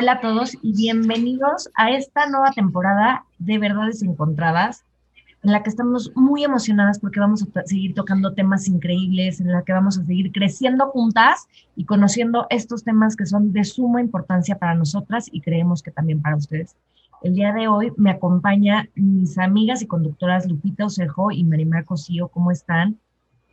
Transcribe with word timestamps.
Hola 0.00 0.12
a 0.12 0.20
todos 0.20 0.56
y 0.62 0.74
bienvenidos 0.76 1.70
a 1.74 1.90
esta 1.90 2.28
nueva 2.28 2.52
temporada 2.52 3.24
de 3.40 3.58
Verdades 3.58 4.00
Encontradas, 4.00 4.84
en 5.42 5.50
la 5.50 5.64
que 5.64 5.70
estamos 5.70 6.12
muy 6.14 6.44
emocionadas 6.44 7.00
porque 7.00 7.18
vamos 7.18 7.42
a 7.42 7.62
seguir 7.64 7.96
tocando 7.96 8.32
temas 8.32 8.68
increíbles, 8.68 9.40
en 9.40 9.50
la 9.50 9.64
que 9.64 9.72
vamos 9.72 9.98
a 9.98 10.04
seguir 10.04 10.30
creciendo 10.30 10.86
juntas 10.90 11.48
y 11.74 11.84
conociendo 11.84 12.46
estos 12.48 12.84
temas 12.84 13.16
que 13.16 13.26
son 13.26 13.52
de 13.52 13.64
suma 13.64 14.00
importancia 14.00 14.56
para 14.56 14.76
nosotras 14.76 15.28
y 15.32 15.40
creemos 15.40 15.82
que 15.82 15.90
también 15.90 16.22
para 16.22 16.36
ustedes. 16.36 16.76
El 17.24 17.34
día 17.34 17.52
de 17.52 17.66
hoy 17.66 17.92
me 17.96 18.12
acompaña 18.12 18.88
mis 18.94 19.36
amigas 19.36 19.82
y 19.82 19.88
conductoras 19.88 20.46
Lupita 20.46 20.86
Osejo 20.86 21.32
y 21.32 21.42
Marimar 21.42 21.84
Cosío. 21.84 22.28
¿Cómo 22.28 22.52
están? 22.52 23.00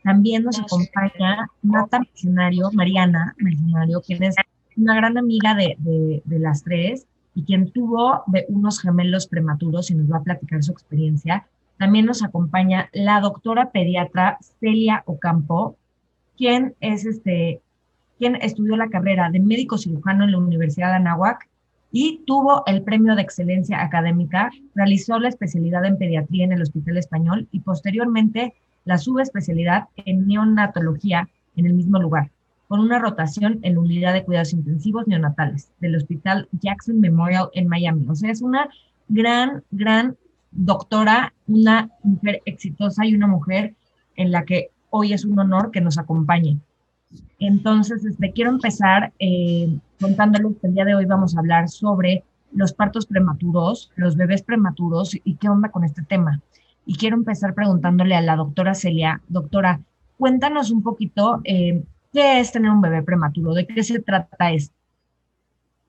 También 0.04 0.44
nos 0.44 0.60
acompaña 0.60 1.50
Nata 1.62 1.98
Mercenario, 1.98 2.70
Mariana 2.72 3.34
Mercenario, 3.36 4.00
quien 4.00 4.22
es 4.22 4.36
una 4.76 4.94
gran 4.94 5.18
amiga 5.18 5.54
de, 5.54 6.22
las 6.26 6.62
tres 6.62 7.06
y 7.34 7.44
quien 7.44 7.70
tuvo 7.70 8.22
de 8.26 8.46
unos 8.48 8.80
gemelos 8.80 9.26
prematuros 9.26 9.90
y 9.90 9.94
nos 9.94 10.10
va 10.10 10.18
a 10.18 10.22
platicar 10.22 10.62
su 10.62 10.72
experiencia. 10.72 11.46
También 11.78 12.06
nos 12.06 12.22
acompaña 12.22 12.88
la 12.92 13.20
doctora 13.20 13.70
pediatra 13.70 14.38
Celia 14.60 15.02
Ocampo, 15.06 15.76
quien 16.36 16.74
es 16.80 17.04
este, 17.04 17.60
quien 18.18 18.36
estudió 18.36 18.76
la 18.76 18.88
carrera 18.88 19.30
de 19.30 19.40
médico 19.40 19.76
cirujano 19.76 20.24
en 20.24 20.32
la 20.32 20.38
Universidad 20.38 20.88
de 20.88 20.96
Anáhuac 20.96 21.48
y 21.92 22.22
tuvo 22.26 22.62
el 22.66 22.82
premio 22.82 23.14
de 23.14 23.22
excelencia 23.22 23.82
académica, 23.82 24.50
realizó 24.74 25.18
la 25.18 25.28
especialidad 25.28 25.84
en 25.84 25.98
pediatría 25.98 26.44
en 26.44 26.52
el 26.52 26.62
Hospital 26.62 26.96
Español 26.96 27.48
y 27.52 27.60
posteriormente 27.60 28.54
la 28.84 28.98
subespecialidad 28.98 29.88
en 29.96 30.26
neonatología 30.26 31.28
en 31.56 31.66
el 31.66 31.74
mismo 31.74 31.98
lugar 31.98 32.30
con 32.68 32.80
una 32.80 32.98
rotación 32.98 33.60
en 33.62 33.74
la 33.74 33.80
unidad 33.80 34.12
de 34.12 34.24
cuidados 34.24 34.52
intensivos 34.52 35.06
neonatales 35.06 35.70
del 35.80 35.96
Hospital 35.96 36.48
Jackson 36.52 37.00
Memorial 37.00 37.48
en 37.52 37.68
Miami. 37.68 38.06
O 38.08 38.14
sea, 38.14 38.30
es 38.30 38.42
una 38.42 38.68
gran, 39.08 39.62
gran 39.70 40.16
doctora, 40.50 41.32
una 41.46 41.90
mujer 42.02 42.42
exitosa 42.44 43.06
y 43.06 43.14
una 43.14 43.26
mujer 43.26 43.74
en 44.16 44.32
la 44.32 44.44
que 44.44 44.70
hoy 44.90 45.12
es 45.12 45.24
un 45.24 45.38
honor 45.38 45.70
que 45.70 45.80
nos 45.80 45.98
acompañe. 45.98 46.58
Entonces, 47.38 48.04
este, 48.04 48.32
quiero 48.32 48.50
empezar 48.50 49.12
eh, 49.18 49.68
contándoles 50.00 50.56
que 50.60 50.66
el 50.66 50.74
día 50.74 50.84
de 50.84 50.94
hoy 50.94 51.04
vamos 51.04 51.36
a 51.36 51.40
hablar 51.40 51.68
sobre 51.68 52.24
los 52.52 52.72
partos 52.72 53.06
prematuros, 53.06 53.92
los 53.96 54.16
bebés 54.16 54.42
prematuros 54.42 55.16
y 55.22 55.34
qué 55.36 55.48
onda 55.48 55.70
con 55.70 55.84
este 55.84 56.02
tema. 56.02 56.40
Y 56.84 56.96
quiero 56.96 57.16
empezar 57.16 57.54
preguntándole 57.54 58.14
a 58.14 58.22
la 58.22 58.36
doctora 58.36 58.74
Celia, 58.74 59.20
doctora, 59.28 59.80
cuéntanos 60.16 60.70
un 60.70 60.82
poquito 60.82 61.40
eh, 61.44 61.82
¿Qué 62.16 62.40
es 62.40 62.50
tener 62.50 62.70
un 62.70 62.80
bebé 62.80 63.02
prematuro? 63.02 63.52
¿De 63.52 63.66
qué 63.66 63.84
se 63.84 64.00
trata 64.00 64.50
esto? 64.50 64.74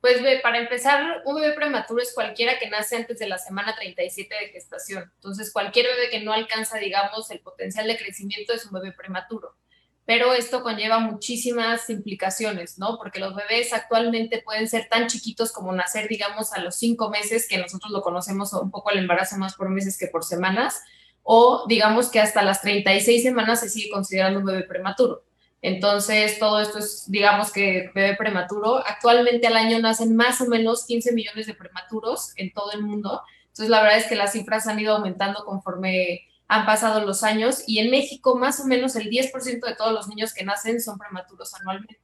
Pues 0.02 0.18
para 0.44 0.58
empezar, 0.58 1.22
un 1.24 1.36
bebé 1.36 1.54
prematuro 1.54 2.02
es 2.02 2.14
cualquiera 2.14 2.60
que 2.60 2.70
nace 2.70 2.98
antes 2.98 3.18
de 3.20 3.30
la 3.30 3.38
semana 3.38 3.74
37 3.74 4.36
de 4.36 4.50
gestación. 4.50 5.10
Entonces, 5.16 5.54
cualquier 5.54 5.86
bebé 5.86 6.10
que 6.10 6.20
no 6.20 6.34
alcanza, 6.34 6.80
digamos, 6.80 7.32
el 7.32 7.40
potencial 7.40 7.88
de 7.88 7.96
crecimiento 7.96 8.52
es 8.52 8.66
un 8.66 8.74
bebé 8.74 8.92
prematuro. 8.92 9.56
Pero 10.04 10.34
esto 10.34 10.64
conlleva 10.64 11.00
muchísimas 11.00 11.90
implicaciones, 11.90 12.78
¿no? 12.78 12.98
Porque 12.98 13.22
los 13.22 13.34
bebés 13.34 13.72
actualmente 13.72 14.42
pueden 14.42 14.68
ser 14.68 14.90
tan 14.90 15.08
chiquitos 15.08 15.54
como 15.54 15.72
nacer, 15.72 16.10
digamos, 16.10 16.52
a 16.52 16.60
los 16.60 16.76
cinco 16.76 17.10
meses, 17.10 17.48
que 17.48 17.58
nosotros 17.58 17.90
lo 17.90 18.02
conocemos 18.02 18.52
un 18.52 18.70
poco 18.70 18.92
el 18.92 18.98
embarazo 18.98 19.38
más 19.38 19.56
por 19.56 19.70
meses 19.70 19.98
que 19.98 20.08
por 20.08 20.26
semanas, 20.26 20.82
o 21.24 21.64
digamos 21.70 22.12
que 22.12 22.20
hasta 22.20 22.44
las 22.44 22.62
36 22.62 23.24
semanas 23.24 23.62
se 23.62 23.70
sigue 23.70 23.90
considerando 23.90 24.40
un 24.40 24.46
bebé 24.46 24.64
prematuro. 24.64 25.24
Entonces, 25.62 26.38
todo 26.40 26.62
esto 26.62 26.80
es, 26.80 27.10
digamos 27.10 27.52
que 27.52 27.92
bebé 27.94 28.16
prematuro. 28.16 28.78
Actualmente 28.78 29.48
al 29.48 29.58
año 29.58 29.80
nacen 29.80 30.16
más 30.16 30.40
o 30.42 30.48
menos 30.48 30.86
15 30.86 31.14
millones 31.14 31.48
de 31.48 31.56
prematuros 31.56 32.34
en 32.36 32.54
todo 32.54 32.72
el 32.74 32.84
mundo. 32.84 33.22
Entonces, 33.48 33.70
la 33.70 33.82
verdad 33.82 33.98
es 33.98 34.06
que 34.06 34.16
las 34.16 34.34
cifras 34.34 34.68
han 34.68 34.80
ido 34.80 34.96
aumentando 34.96 35.44
conforme 35.46 36.22
han 36.48 36.66
pasado 36.66 37.06
los 37.06 37.24
años 37.24 37.64
y 37.68 37.80
en 37.80 37.92
México 37.92 38.38
más 38.38 38.60
o 38.62 38.66
menos 38.66 38.96
el 38.96 39.10
10% 39.10 39.66
de 39.66 39.76
todos 39.76 39.92
los 39.92 40.08
niños 40.08 40.34
que 40.34 40.46
nacen 40.46 40.80
son 40.80 40.98
prematuros 40.98 41.54
anualmente. 41.56 42.00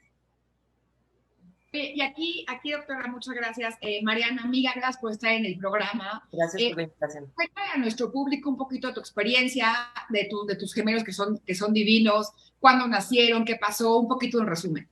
Y 1.75 2.01
aquí, 2.01 2.45
aquí, 2.47 2.71
doctora, 2.71 3.07
muchas 3.07 3.33
gracias. 3.33 3.75
Eh, 3.81 4.03
Mariana, 4.03 4.43
amiga, 4.43 4.73
gracias 4.75 4.99
por 5.01 5.11
estar 5.11 5.31
en 5.31 5.45
el 5.45 5.57
programa. 5.57 6.21
Gracias 6.31 6.61
por 6.69 6.77
la 6.77 6.83
invitación. 6.83 7.31
Cuéntale 7.33 7.69
a 7.73 7.77
nuestro 7.77 8.11
público 8.11 8.51
un 8.51 8.57
poquito 8.57 8.89
de 8.89 8.93
tu 8.93 8.99
experiencia, 8.99 9.73
de, 10.09 10.27
tu, 10.29 10.45
de 10.45 10.55
tus 10.55 10.71
gemelos 10.71 11.03
que 11.03 11.13
son, 11.13 11.39
que 11.39 11.55
son 11.55 11.73
divinos, 11.73 12.31
cuándo 12.63 12.87
nacieron, 12.87 13.43
qué 13.43 13.57
pasó, 13.57 13.97
un 13.97 14.07
poquito 14.07 14.39
en 14.39 14.47
resumen. 14.47 14.87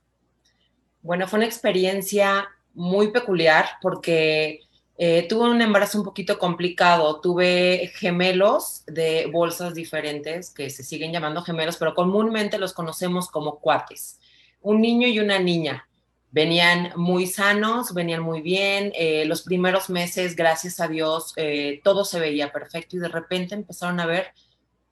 Bueno, 1.00 1.26
fue 1.26 1.38
una 1.38 1.46
experiencia 1.46 2.46
muy 2.74 3.10
peculiar 3.12 3.64
porque 3.80 4.60
eh, 4.98 5.26
tuve 5.26 5.48
un 5.48 5.62
embarazo 5.62 5.96
un 5.96 6.04
poquito 6.04 6.38
complicado. 6.38 7.18
Tuve 7.22 7.90
gemelos 7.94 8.82
de 8.86 9.26
bolsas 9.32 9.72
diferentes 9.72 10.50
que 10.50 10.68
se 10.68 10.84
siguen 10.84 11.12
llamando 11.12 11.40
gemelos, 11.40 11.78
pero 11.78 11.94
comúnmente 11.94 12.58
los 12.58 12.74
conocemos 12.74 13.30
como 13.30 13.58
cuates. 13.58 14.20
Un 14.60 14.82
niño 14.82 15.08
y 15.08 15.18
una 15.18 15.38
niña 15.38 15.88
venían 16.30 16.92
muy 16.96 17.26
sanos, 17.26 17.94
venían 17.94 18.20
muy 18.20 18.42
bien. 18.42 18.92
Eh, 18.94 19.24
los 19.24 19.40
primeros 19.40 19.88
meses, 19.88 20.36
gracias 20.36 20.78
a 20.78 20.88
Dios, 20.88 21.32
eh, 21.36 21.80
todo 21.82 22.04
se 22.04 22.20
veía 22.20 22.52
perfecto 22.52 22.96
y 22.96 23.00
de 23.00 23.08
repente 23.08 23.54
empezaron 23.54 23.98
a 23.98 24.04
ver 24.04 24.34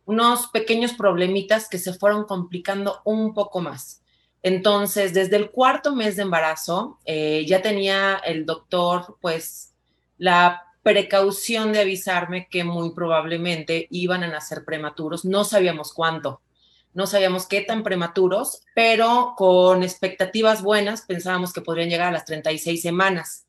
unos 0.04 0.48
pequeños 0.48 0.92
problemitas 0.94 1.68
que 1.68 1.78
se 1.78 1.94
fueron 1.94 2.24
complicando 2.24 3.00
un 3.04 3.34
poco 3.34 3.60
más. 3.60 4.02
Entonces, 4.42 5.12
desde 5.12 5.36
el 5.36 5.50
cuarto 5.50 5.94
mes 5.94 6.16
de 6.16 6.22
embarazo, 6.22 6.98
eh, 7.04 7.44
ya 7.46 7.62
tenía 7.62 8.16
el 8.24 8.46
doctor, 8.46 9.18
pues, 9.20 9.74
la 10.18 10.62
precaución 10.82 11.72
de 11.72 11.80
avisarme 11.80 12.48
que 12.50 12.64
muy 12.64 12.94
probablemente 12.94 13.86
iban 13.90 14.22
a 14.22 14.28
nacer 14.28 14.64
prematuros. 14.64 15.24
No 15.24 15.44
sabíamos 15.44 15.92
cuánto 15.92 16.40
no 16.92 17.06
sabíamos 17.06 17.46
qué 17.46 17.60
tan 17.60 17.82
prematuros, 17.82 18.62
pero 18.74 19.34
con 19.36 19.82
expectativas 19.82 20.62
buenas 20.62 21.02
pensábamos 21.02 21.52
que 21.52 21.60
podrían 21.60 21.88
llegar 21.88 22.08
a 22.08 22.12
las 22.12 22.24
36 22.24 22.82
semanas. 22.82 23.46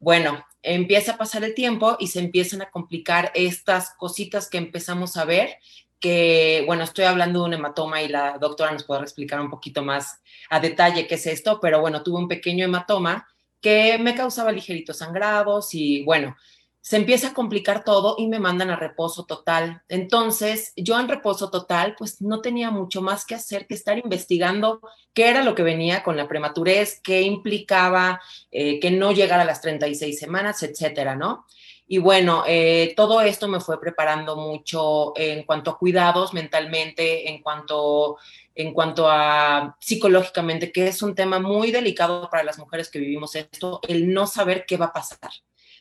Bueno, 0.00 0.42
empieza 0.62 1.12
a 1.12 1.18
pasar 1.18 1.44
el 1.44 1.54
tiempo 1.54 1.98
y 2.00 2.06
se 2.06 2.20
empiezan 2.20 2.62
a 2.62 2.70
complicar 2.70 3.30
estas 3.34 3.94
cositas 3.98 4.48
que 4.48 4.56
empezamos 4.56 5.18
a 5.18 5.26
ver, 5.26 5.58
que, 6.00 6.64
bueno, 6.66 6.84
estoy 6.84 7.04
hablando 7.04 7.40
de 7.40 7.44
un 7.44 7.54
hematoma 7.54 8.02
y 8.02 8.08
la 8.08 8.38
doctora 8.38 8.72
nos 8.72 8.84
podrá 8.84 9.02
explicar 9.02 9.38
un 9.42 9.50
poquito 9.50 9.84
más 9.84 10.22
a 10.48 10.58
detalle 10.58 11.06
qué 11.06 11.16
es 11.16 11.26
esto, 11.26 11.60
pero 11.60 11.82
bueno, 11.82 12.02
tuve 12.02 12.18
un 12.18 12.28
pequeño 12.28 12.64
hematoma 12.64 13.28
que 13.60 13.98
me 13.98 14.14
causaba 14.14 14.52
ligeritos 14.52 14.96
sangrados 14.96 15.74
y 15.74 16.02
bueno, 16.04 16.34
se 16.82 16.96
empieza 16.96 17.28
a 17.28 17.34
complicar 17.34 17.84
todo 17.84 18.14
y 18.18 18.26
me 18.26 18.38
mandan 18.38 18.70
a 18.70 18.76
reposo 18.76 19.24
total. 19.24 19.82
Entonces, 19.88 20.72
yo 20.76 20.98
en 20.98 21.08
reposo 21.08 21.50
total, 21.50 21.94
pues 21.98 22.22
no 22.22 22.40
tenía 22.40 22.70
mucho 22.70 23.02
más 23.02 23.26
que 23.26 23.34
hacer 23.34 23.66
que 23.66 23.74
estar 23.74 23.98
investigando 23.98 24.80
qué 25.12 25.28
era 25.28 25.44
lo 25.44 25.54
que 25.54 25.62
venía 25.62 26.02
con 26.02 26.16
la 26.16 26.26
prematurez, 26.26 27.00
qué 27.02 27.22
implicaba 27.22 28.20
eh, 28.50 28.80
que 28.80 28.90
no 28.90 29.12
llegara 29.12 29.42
a 29.42 29.46
las 29.46 29.60
36 29.60 30.18
semanas, 30.18 30.62
etcétera, 30.62 31.14
¿no? 31.16 31.44
Y 31.86 31.98
bueno, 31.98 32.44
eh, 32.46 32.94
todo 32.96 33.20
esto 33.20 33.48
me 33.48 33.60
fue 33.60 33.80
preparando 33.80 34.36
mucho 34.36 35.12
en 35.16 35.42
cuanto 35.42 35.72
a 35.72 35.78
cuidados 35.78 36.32
mentalmente, 36.32 37.28
en 37.28 37.42
cuanto, 37.42 38.16
en 38.54 38.72
cuanto 38.72 39.10
a 39.10 39.76
psicológicamente, 39.80 40.70
que 40.70 40.86
es 40.86 41.02
un 41.02 41.16
tema 41.16 41.40
muy 41.40 41.72
delicado 41.72 42.30
para 42.30 42.44
las 42.44 42.58
mujeres 42.58 42.88
que 42.88 43.00
vivimos 43.00 43.34
esto, 43.34 43.80
el 43.88 44.12
no 44.14 44.28
saber 44.28 44.64
qué 44.66 44.76
va 44.76 44.86
a 44.86 44.92
pasar 44.92 45.30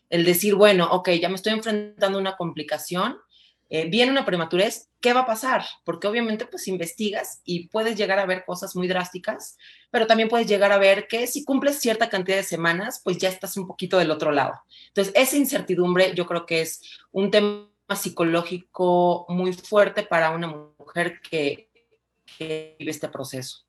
el 0.10 0.26
decir, 0.26 0.56
bueno, 0.56 0.90
ok, 0.92 1.10
ya 1.12 1.30
me 1.30 1.36
estoy 1.36 1.54
enfrentando 1.54 2.18
a 2.18 2.22
una 2.22 2.36
complicación, 2.36 3.18
eh, 3.72 3.88
viene 3.88 4.12
una 4.12 4.26
prematurez, 4.26 4.90
¿qué 5.00 5.14
va 5.14 5.22
a 5.22 5.26
pasar? 5.28 5.64
Porque 5.84 6.08
obviamente 6.08 6.48
pues 6.48 6.68
investigas 6.68 7.42
y 7.44 7.68
puedes 7.68 7.96
llegar 7.96 8.18
a 8.18 8.26
ver 8.26 8.44
cosas 8.44 8.76
muy 8.76 8.88
drásticas, 8.88 9.58
pero 9.92 10.08
también 10.08 10.28
puedes 10.28 10.48
llegar 10.48 10.72
a 10.72 10.80
ver 10.80 11.08
que 11.08 11.28
si 11.28 11.46
cumples 11.46 11.80
cierta 11.80 12.10
cantidad 12.10 12.38
de 12.38 12.44
semanas, 12.44 13.00
pues 13.04 13.20
ya 13.20 13.30
estás 13.30 13.58
un 13.58 13.68
poquito 13.68 14.00
del 14.00 14.10
otro 14.10 14.32
lado. 14.32 14.56
Entonces, 14.88 15.14
esa 15.16 15.38
incertidumbre 15.38 16.16
yo 16.16 16.26
creo 16.26 16.48
que 16.48 16.62
es 16.62 16.82
un 17.12 17.30
tema 17.30 17.70
psicológico 17.96 19.26
muy 19.30 19.54
fuerte 19.54 20.02
para 20.04 20.32
una 20.32 20.48
mujer 20.48 21.22
que, 21.22 21.68
vive 22.40 22.92
este 22.92 23.10
proceso. 23.10 23.66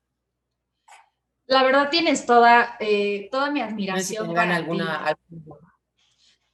La 1.45 1.63
verdad 1.63 1.89
tienes 1.89 2.25
toda, 2.25 2.77
eh, 2.79 3.27
toda 3.31 3.51
mi 3.51 3.61
admiración. 3.61 4.37
alguna, 4.37 5.17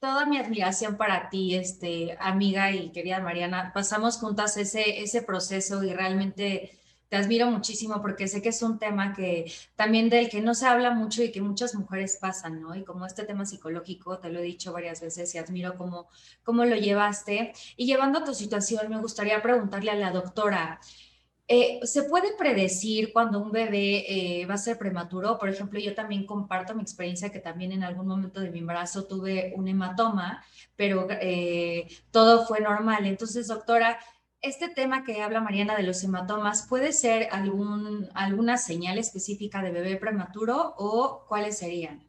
toda 0.00 0.26
mi 0.26 0.38
admiración 0.38 0.96
para 0.96 1.28
ti, 1.28 1.54
este, 1.54 2.16
amiga 2.20 2.72
y 2.72 2.90
querida 2.90 3.20
Mariana. 3.20 3.72
Pasamos 3.74 4.18
juntas 4.18 4.56
ese, 4.56 5.02
ese 5.02 5.22
proceso 5.22 5.82
y 5.82 5.92
realmente 5.92 6.78
te 7.08 7.16
admiro 7.16 7.50
muchísimo 7.50 8.02
porque 8.02 8.28
sé 8.28 8.42
que 8.42 8.50
es 8.50 8.62
un 8.62 8.78
tema 8.78 9.14
que 9.14 9.50
también 9.76 10.10
del 10.10 10.28
que 10.28 10.42
no 10.42 10.54
se 10.54 10.66
habla 10.66 10.90
mucho 10.90 11.22
y 11.22 11.32
que 11.32 11.40
muchas 11.40 11.74
mujeres 11.74 12.18
pasan, 12.20 12.60
¿no? 12.60 12.74
Y 12.74 12.84
como 12.84 13.06
este 13.06 13.24
tema 13.24 13.46
psicológico, 13.46 14.18
te 14.18 14.30
lo 14.30 14.40
he 14.40 14.42
dicho 14.42 14.72
varias 14.72 15.00
veces 15.00 15.34
y 15.34 15.38
admiro 15.38 15.76
cómo, 15.76 16.08
cómo 16.44 16.64
lo 16.64 16.76
llevaste. 16.76 17.52
Y 17.76 17.86
llevando 17.86 18.20
a 18.20 18.24
tu 18.24 18.34
situación, 18.34 18.88
me 18.90 19.00
gustaría 19.00 19.42
preguntarle 19.42 19.90
a 19.90 19.94
la 19.94 20.10
doctora, 20.10 20.80
Eh, 21.50 21.80
¿Se 21.84 22.02
puede 22.02 22.36
predecir 22.36 23.10
cuando 23.10 23.38
un 23.38 23.50
bebé 23.50 24.04
eh, 24.06 24.44
va 24.44 24.54
a 24.54 24.58
ser 24.58 24.76
prematuro? 24.76 25.38
Por 25.38 25.48
ejemplo, 25.48 25.80
yo 25.80 25.94
también 25.94 26.26
comparto 26.26 26.74
mi 26.74 26.82
experiencia 26.82 27.32
que 27.32 27.38
también 27.38 27.72
en 27.72 27.82
algún 27.82 28.06
momento 28.06 28.40
de 28.40 28.50
mi 28.50 28.58
embarazo 28.58 29.06
tuve 29.06 29.54
un 29.56 29.66
hematoma, 29.66 30.44
pero 30.76 31.06
eh, 31.10 31.88
todo 32.10 32.44
fue 32.46 32.60
normal. 32.60 33.06
Entonces, 33.06 33.48
doctora, 33.48 33.98
este 34.42 34.68
tema 34.68 35.04
que 35.04 35.22
habla 35.22 35.40
Mariana 35.40 35.74
de 35.74 35.84
los 35.84 36.04
hematomas, 36.04 36.66
¿puede 36.68 36.92
ser 36.92 37.28
algún, 37.32 38.10
alguna 38.12 38.58
señal 38.58 38.98
específica 38.98 39.62
de 39.62 39.70
bebé 39.70 39.96
prematuro 39.96 40.74
o 40.76 41.24
cuáles 41.26 41.56
serían? 41.56 42.06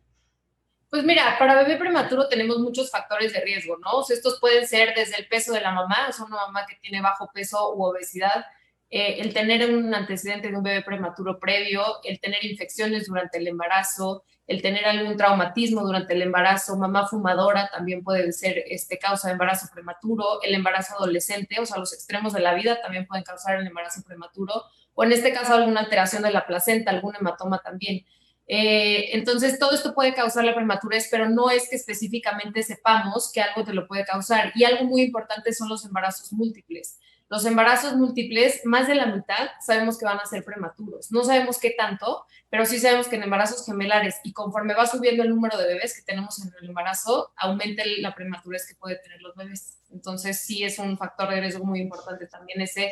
Pues 0.89 1.05
mira, 1.05 1.37
para 1.39 1.55
bebé 1.55 1.77
prematuro 1.77 2.27
tenemos 2.27 2.57
muchos 2.59 2.91
factores 2.91 3.31
de 3.31 3.39
riesgo, 3.39 3.77
¿no? 3.77 4.01
estos 4.09 4.39
pueden 4.39 4.67
ser 4.67 4.93
desde 4.95 5.17
el 5.17 5.27
peso 5.27 5.53
de 5.53 5.61
la 5.61 5.71
mamá, 5.71 6.07
o 6.09 6.11
sea, 6.11 6.25
una 6.25 6.37
mamá 6.37 6.65
que 6.65 6.75
tiene 6.75 6.99
bajo 6.99 7.29
peso 7.31 7.75
u 7.75 7.83
obesidad, 7.83 8.45
eh, 8.89 9.17
el 9.19 9.33
tener 9.33 9.69
un 9.69 9.93
antecedente 9.93 10.49
de 10.49 10.57
un 10.57 10.63
bebé 10.63 10.81
prematuro 10.81 11.39
previo, 11.39 11.83
el 12.03 12.19
tener 12.19 12.43
infecciones 12.43 13.07
durante 13.07 13.37
el 13.37 13.47
embarazo, 13.47 14.23
el 14.47 14.63
tener 14.63 14.85
algún 14.85 15.15
traumatismo 15.15 15.81
durante 15.81 16.15
el 16.15 16.23
embarazo, 16.23 16.75
mamá 16.75 17.07
fumadora 17.07 17.69
también 17.71 18.03
puede 18.03 18.31
ser 18.31 18.63
este, 18.67 18.97
causa 18.97 19.27
de 19.27 19.33
embarazo 19.33 19.67
prematuro, 19.71 20.41
el 20.41 20.55
embarazo 20.55 20.95
adolescente, 20.95 21.59
o 21.59 21.67
sea, 21.67 21.77
los 21.77 21.93
extremos 21.93 22.33
de 22.33 22.39
la 22.39 22.55
vida 22.55 22.81
también 22.81 23.05
pueden 23.05 23.23
causar 23.23 23.59
el 23.59 23.67
embarazo 23.67 24.01
prematuro, 24.01 24.63
o 24.95 25.03
en 25.03 25.11
este 25.11 25.31
caso 25.33 25.53
alguna 25.53 25.81
alteración 25.81 26.23
de 26.23 26.31
la 26.31 26.47
placenta, 26.47 26.89
algún 26.89 27.15
hematoma 27.15 27.59
también. 27.59 28.03
Eh, 28.47 29.15
entonces, 29.15 29.59
todo 29.59 29.73
esto 29.73 29.93
puede 29.93 30.15
causar 30.15 30.43
la 30.43 30.55
prematurez, 30.55 31.07
pero 31.11 31.29
no 31.29 31.51
es 31.51 31.69
que 31.69 31.75
específicamente 31.75 32.63
sepamos 32.63 33.31
que 33.31 33.41
algo 33.41 33.63
te 33.63 33.75
lo 33.75 33.87
puede 33.87 34.03
causar. 34.03 34.51
Y 34.55 34.63
algo 34.63 34.85
muy 34.85 35.03
importante 35.03 35.53
son 35.53 35.69
los 35.69 35.85
embarazos 35.85 36.33
múltiples. 36.33 36.99
Los 37.29 37.45
embarazos 37.45 37.95
múltiples, 37.95 38.65
más 38.65 38.87
de 38.87 38.95
la 38.95 39.05
mitad 39.05 39.49
sabemos 39.61 39.99
que 39.99 40.05
van 40.05 40.19
a 40.19 40.25
ser 40.25 40.43
prematuros. 40.43 41.11
No 41.11 41.23
sabemos 41.23 41.59
qué 41.59 41.75
tanto, 41.77 42.25
pero 42.49 42.65
sí 42.65 42.79
sabemos 42.79 43.07
que 43.07 43.17
en 43.17 43.23
embarazos 43.23 43.63
gemelares 43.67 44.19
y 44.23 44.33
conforme 44.33 44.73
va 44.73 44.87
subiendo 44.87 45.21
el 45.21 45.29
número 45.29 45.55
de 45.59 45.67
bebés 45.67 45.95
que 45.95 46.01
tenemos 46.01 46.43
en 46.43 46.51
el 46.59 46.69
embarazo, 46.69 47.31
aumenta 47.35 47.83
la 47.99 48.15
prematurez 48.15 48.67
que 48.67 48.73
puede 48.73 48.95
tener 48.95 49.21
los 49.21 49.35
bebés. 49.35 49.77
Entonces 49.91 50.41
sí 50.41 50.63
es 50.63 50.79
un 50.79 50.97
factor 50.97 51.29
de 51.29 51.39
riesgo 51.39 51.63
muy 51.63 51.81
importante 51.81 52.25
también 52.25 52.61
ese. 52.61 52.91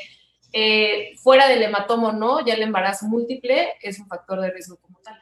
Eh, 0.54 1.16
fuera 1.18 1.48
del 1.48 1.64
hematomo 1.64 2.12
no, 2.12 2.46
ya 2.46 2.54
el 2.54 2.62
embarazo 2.62 3.08
múltiple 3.08 3.74
es 3.82 4.00
un 4.00 4.08
factor 4.08 4.40
de 4.40 4.52
riesgo 4.52 4.78
como 4.78 5.00
tal. 5.00 5.20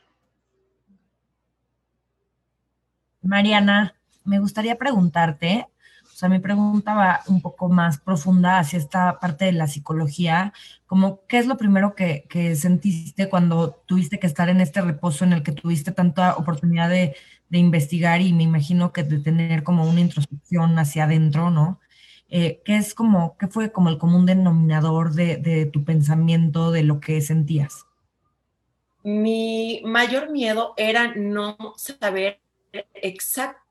Mariana, 3.22 3.96
me 4.26 4.40
gustaría 4.40 4.78
preguntarte, 4.78 5.68
o 6.16 6.18
sea, 6.18 6.30
mi 6.30 6.40
pregunta 6.40 6.94
va 6.94 7.24
un 7.28 7.42
poco 7.42 7.68
más 7.68 8.00
profunda 8.00 8.58
hacia 8.58 8.80
esta 8.80 9.20
parte 9.20 9.44
de 9.44 9.52
la 9.52 9.68
psicología, 9.68 10.54
como 10.88 11.20
qué 11.28 11.40
es 11.40 11.46
lo 11.46 11.58
primero 11.58 11.94
que, 11.94 12.24
sentiste 12.56 13.28
cuando 13.28 13.84
tuviste 13.86 14.18
que 14.18 14.26
estar 14.26 14.48
en 14.48 14.62
este 14.62 14.80
reposo 14.80 15.26
en 15.26 15.34
el 15.34 15.44
que 15.44 15.52
tuviste 15.52 15.92
tanta 15.92 16.38
oportunidad 16.38 16.90
de, 16.90 17.18
investigar 17.52 18.22
y 18.22 18.32
me 18.32 18.44
imagino 18.44 18.94
que 18.94 19.04
de 19.04 19.20
tener 19.20 19.64
como 19.64 19.90
una 19.90 20.00
introspección 20.00 20.80
hacia 20.80 21.04
adentro, 21.04 21.52
¿no? 21.52 21.82
Eh, 22.30 22.62
¿Qué 22.64 22.78
es 22.78 22.94
como, 22.94 23.38
qué 23.38 23.48
fue 23.48 23.74
como 23.74 23.90
el 23.90 23.98
común 23.98 24.26
denominador 24.26 25.14
de, 25.14 25.36
de 25.36 25.66
tu 25.66 25.84
pensamiento, 25.84 26.72
de 26.72 26.84
lo 26.84 27.02
que 27.02 27.20
sentías? 27.20 27.86
Mi 29.04 29.82
mayor 29.84 30.32
miedo 30.32 30.74
era 30.78 31.14
no 31.14 31.58
saber 31.76 32.40
exactamente 32.94 33.65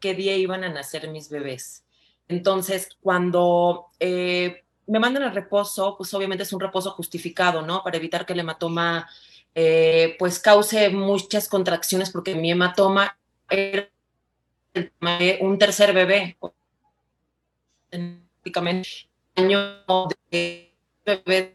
qué 0.00 0.14
día 0.14 0.36
iban 0.36 0.64
a 0.64 0.68
nacer 0.68 1.08
mis 1.08 1.28
bebés. 1.28 1.84
Entonces, 2.28 2.88
cuando 3.00 3.86
eh, 4.00 4.64
me 4.86 4.98
mandan 4.98 5.24
al 5.24 5.34
reposo, 5.34 5.96
pues 5.96 6.12
obviamente 6.14 6.44
es 6.44 6.52
un 6.52 6.60
reposo 6.60 6.90
justificado, 6.92 7.62
¿no? 7.62 7.82
Para 7.82 7.96
evitar 7.96 8.24
que 8.26 8.32
el 8.32 8.40
hematoma 8.40 9.08
eh, 9.54 10.16
pues 10.18 10.38
cause 10.38 10.90
muchas 10.90 11.48
contracciones, 11.48 12.10
porque 12.10 12.34
mi 12.34 12.50
hematoma 12.50 13.18
era 13.48 13.88
un 15.40 15.58
tercer 15.58 15.92
bebé. 15.92 16.36
Año 19.34 19.84
de 20.30 20.72
bebé. 21.04 21.54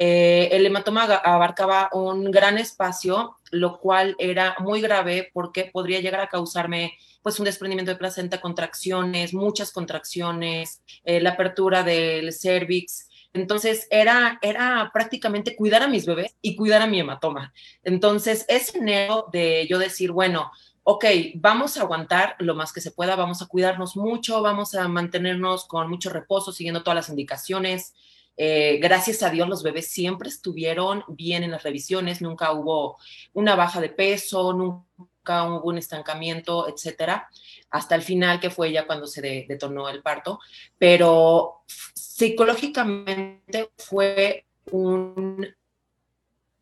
Eh, 0.00 0.48
el 0.52 0.64
hematoma 0.64 1.02
abarcaba 1.02 1.90
un 1.92 2.30
gran 2.30 2.56
espacio, 2.56 3.36
lo 3.50 3.80
cual 3.80 4.14
era 4.20 4.54
muy 4.60 4.80
grave 4.80 5.30
porque 5.34 5.70
podría 5.72 6.00
llegar 6.00 6.20
a 6.20 6.28
causarme 6.28 6.96
pues 7.20 7.38
un 7.40 7.44
desprendimiento 7.44 7.90
de 7.90 7.98
placenta, 7.98 8.40
contracciones, 8.40 9.34
muchas 9.34 9.72
contracciones, 9.72 10.82
eh, 11.02 11.20
la 11.20 11.30
apertura 11.30 11.82
del 11.82 12.32
cervix. 12.32 13.08
Entonces 13.32 13.88
era, 13.90 14.38
era 14.40 14.88
prácticamente 14.94 15.56
cuidar 15.56 15.82
a 15.82 15.88
mis 15.88 16.06
bebés 16.06 16.36
y 16.40 16.54
cuidar 16.54 16.80
a 16.80 16.86
mi 16.86 17.00
hematoma. 17.00 17.52
Entonces 17.82 18.44
ese 18.48 18.78
enero 18.78 19.26
de 19.32 19.66
yo 19.68 19.78
decir, 19.78 20.12
bueno, 20.12 20.52
ok, 20.84 21.04
vamos 21.34 21.76
a 21.76 21.82
aguantar 21.82 22.36
lo 22.38 22.54
más 22.54 22.72
que 22.72 22.80
se 22.80 22.92
pueda, 22.92 23.16
vamos 23.16 23.42
a 23.42 23.46
cuidarnos 23.46 23.96
mucho, 23.96 24.40
vamos 24.42 24.76
a 24.76 24.86
mantenernos 24.86 25.66
con 25.66 25.90
mucho 25.90 26.08
reposo, 26.08 26.52
siguiendo 26.52 26.82
todas 26.82 26.94
las 26.94 27.08
indicaciones, 27.10 27.94
eh, 28.40 28.78
gracias 28.80 29.24
a 29.24 29.30
Dios 29.30 29.48
los 29.48 29.64
bebés 29.64 29.88
siempre 29.88 30.28
estuvieron 30.28 31.02
bien 31.08 31.42
en 31.42 31.50
las 31.50 31.64
revisiones, 31.64 32.22
nunca 32.22 32.52
hubo 32.52 32.96
una 33.32 33.56
baja 33.56 33.80
de 33.80 33.88
peso, 33.88 34.52
nunca 34.52 35.44
hubo 35.44 35.64
un 35.64 35.76
estancamiento, 35.76 36.68
etcétera, 36.68 37.28
hasta 37.68 37.96
el 37.96 38.02
final 38.02 38.38
que 38.38 38.50
fue 38.50 38.70
ya 38.70 38.86
cuando 38.86 39.08
se 39.08 39.44
detonó 39.48 39.88
el 39.88 40.02
parto, 40.02 40.38
pero 40.78 41.62
psicológicamente 41.94 43.70
fue 43.76 44.46
un 44.70 45.44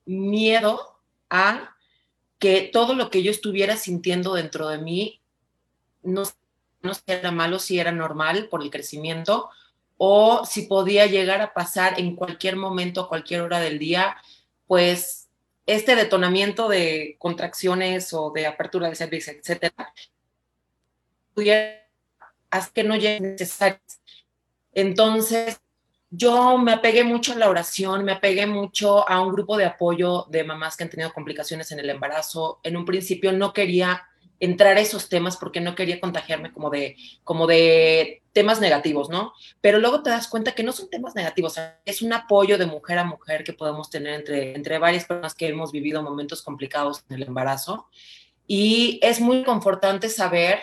miedo 0.07 0.99
a 1.29 1.77
que 2.39 2.71
todo 2.73 2.95
lo 2.95 3.11
que 3.11 3.23
yo 3.23 3.31
estuviera 3.31 3.77
sintiendo 3.77 4.33
dentro 4.33 4.69
de 4.69 4.79
mí 4.79 5.21
no, 6.03 6.23
no 6.81 6.93
era 7.07 7.33
malo, 7.33 7.59
si 7.59 7.79
era 7.79 7.93
normal 7.93 8.49
por 8.49 8.63
el 8.63 8.71
crecimiento, 8.71 9.51
o 9.97 10.45
si 10.45 10.63
podía 10.63 11.07
llegar 11.07 11.41
a 11.41 11.55
pasar 11.55 11.99
en 11.99 12.17
cualquier 12.17 12.57
momento, 12.57 13.03
a 13.03 13.09
cualquier 13.09 13.41
hora 13.41 13.61
del 13.61 13.79
día, 13.79 14.17
pues 14.67 15.29
este 15.67 15.97
detonamiento 15.97 16.69
de 16.69 17.17
contracciones 17.19 18.13
o 18.13 18.31
de 18.31 18.47
apertura 18.47 18.89
de 18.89 18.95
cervix, 18.95 19.29
etcétera, 19.29 19.93
pudiera 21.35 21.87
que 22.73 22.85
no 22.85 22.97
llegue 22.97 23.21
necesario. 23.21 23.81
Entonces, 24.73 25.61
yo 26.11 26.57
me 26.59 26.73
apegué 26.73 27.05
mucho 27.05 27.33
a 27.33 27.37
la 27.37 27.51
oración, 27.51 28.05
me 28.05 28.13
apegué 28.13 28.47
mucho 28.47 29.09
a 29.09 29.21
un 29.21 29.33
grupo 29.33 29.57
de 29.57 29.65
apoyo 29.65 30.27
de 30.31 30.45
mamás 30.45 30.77
que 30.77 30.85
han 30.85 30.91
tenido 30.91 31.13
complicaciones 31.13 31.73
en 31.73 31.81
el 31.81 31.91
embarazo. 31.91 32.61
En 32.63 32.77
un 32.77 32.85
principio 32.85 33.33
no 33.33 33.53
quería 33.53 34.07
entrar 34.41 34.77
a 34.77 34.81
esos 34.81 35.09
temas 35.09 35.37
porque 35.37 35.61
no 35.61 35.75
quería 35.75 36.01
contagiarme 36.01 36.53
como 36.53 36.71
de, 36.71 36.97
como 37.25 37.47
de 37.47 38.23
temas 38.33 38.61
negativos, 38.61 39.09
¿no? 39.09 39.33
Pero 39.61 39.79
luego 39.79 40.03
te 40.03 40.11
das 40.11 40.29
cuenta 40.29 40.53
que 40.53 40.63
no 40.63 40.73
son 40.73 40.91
temas 40.91 41.15
negativos, 41.15 41.57
es 41.85 42.03
un 42.03 42.13
apoyo 42.13 42.59
de 42.59 42.67
mujer 42.67 42.99
a 42.99 43.05
mujer 43.05 43.45
que 43.45 43.53
podemos 43.53 43.89
tener 43.89 44.15
entre, 44.15 44.55
entre 44.55 44.79
varias 44.79 45.05
personas 45.05 45.35
que 45.35 45.49
hemos 45.49 45.73
vivido 45.73 46.03
momentos 46.03 46.43
complicados 46.43 47.03
en 47.09 47.17
el 47.17 47.23
embarazo. 47.23 47.89
Y 48.47 49.01
es 49.03 49.21
muy 49.21 49.43
confortante 49.43 50.09
saber 50.09 50.61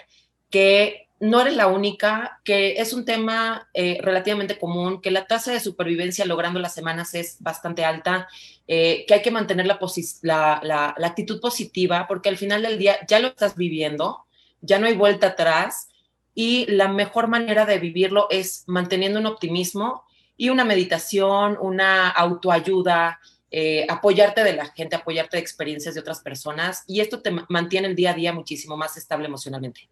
que 0.50 1.10
no 1.24 1.40
eres 1.40 1.56
la 1.56 1.68
única, 1.68 2.42
que 2.44 2.82
es 2.82 2.92
un 2.92 3.06
tema 3.06 3.70
eh, 3.74 3.98
relativamente 4.02 4.60
común, 4.60 5.02
que 5.02 5.10
la 5.10 5.26
tasa 5.26 5.54
de 5.54 5.62
supervivencia 5.62 6.26
logrando 6.26 6.60
las 6.60 6.74
semanas 6.74 7.14
es 7.14 7.38
bastante 7.40 7.86
alta, 7.86 8.28
eh, 8.68 9.06
que 9.08 9.14
hay 9.14 9.22
que 9.22 9.32
mantener 9.32 9.66
la, 9.66 10.94
actitud 11.02 11.40
positiva, 11.40 12.08
porque 12.10 12.28
al 12.28 12.36
final 12.36 12.64
del 12.64 12.78
día 12.78 12.98
ya 13.08 13.20
lo 13.20 13.30
estás 13.30 13.56
viviendo, 13.56 14.26
ya 14.60 14.80
no 14.80 14.86
hay 14.86 14.96
vuelta 14.98 15.28
atrás 15.28 15.88
y 16.36 16.66
la 16.70 16.90
mejor 16.90 17.30
manera 17.30 17.66
de 17.66 17.80
vivirlo 17.80 18.28
es 18.30 18.66
manteniendo 18.68 19.22
un 19.22 19.28
optimismo 19.28 20.04
y 20.36 20.50
una 20.50 20.66
meditación, 20.66 21.58
una 21.62 22.10
autoayuda, 22.10 23.22
eh, 23.50 23.86
apoyarte 23.88 24.44
de 24.44 24.58
la 24.58 24.66
gente, 24.74 24.98
apoyarte 24.98 25.38
de 25.38 25.42
experiencias 25.42 25.96
de 25.96 26.02
otras 26.02 26.20
personas 26.20 26.84
y 26.86 27.00
esto 27.00 27.22
te 27.22 27.32
mantiene 27.48 27.88
el 27.88 27.96
día 27.96 28.12
a 28.12 28.14
día 28.14 28.34
muchísimo 28.34 28.76
más 28.76 28.98
estable 28.98 29.28
emocionalmente. 29.28 29.90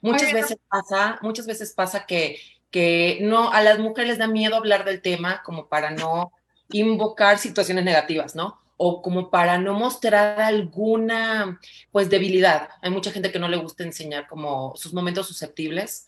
Muchas 0.00 0.32
veces 0.32 0.58
pasa, 0.68 1.18
muchas 1.22 1.46
veces 1.46 1.72
pasa 1.74 2.06
que, 2.06 2.40
que 2.70 3.18
no, 3.22 3.52
a 3.52 3.62
las 3.62 3.78
mujeres 3.78 4.10
les 4.10 4.18
da 4.18 4.26
miedo 4.26 4.56
hablar 4.56 4.84
del 4.84 5.02
tema 5.02 5.42
como 5.42 5.68
para 5.68 5.90
no 5.90 6.32
invocar 6.70 7.38
situaciones 7.38 7.84
negativas, 7.84 8.34
¿no? 8.34 8.60
O 8.76 9.02
como 9.02 9.30
para 9.30 9.58
no 9.58 9.74
mostrar 9.74 10.40
alguna, 10.40 11.60
pues, 11.92 12.08
debilidad. 12.08 12.70
Hay 12.80 12.90
mucha 12.90 13.10
gente 13.10 13.30
que 13.30 13.38
no 13.38 13.48
le 13.48 13.58
gusta 13.58 13.82
enseñar 13.82 14.26
como 14.26 14.74
sus 14.76 14.94
momentos 14.94 15.26
susceptibles. 15.26 16.06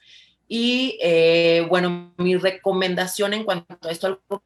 Y 0.48 0.98
eh, 1.02 1.66
bueno, 1.68 2.14
mi 2.16 2.36
recomendación 2.36 3.34
en 3.34 3.44
cuanto 3.44 3.88
a 3.88 3.90
esto, 3.90 4.06
algo 4.06 4.42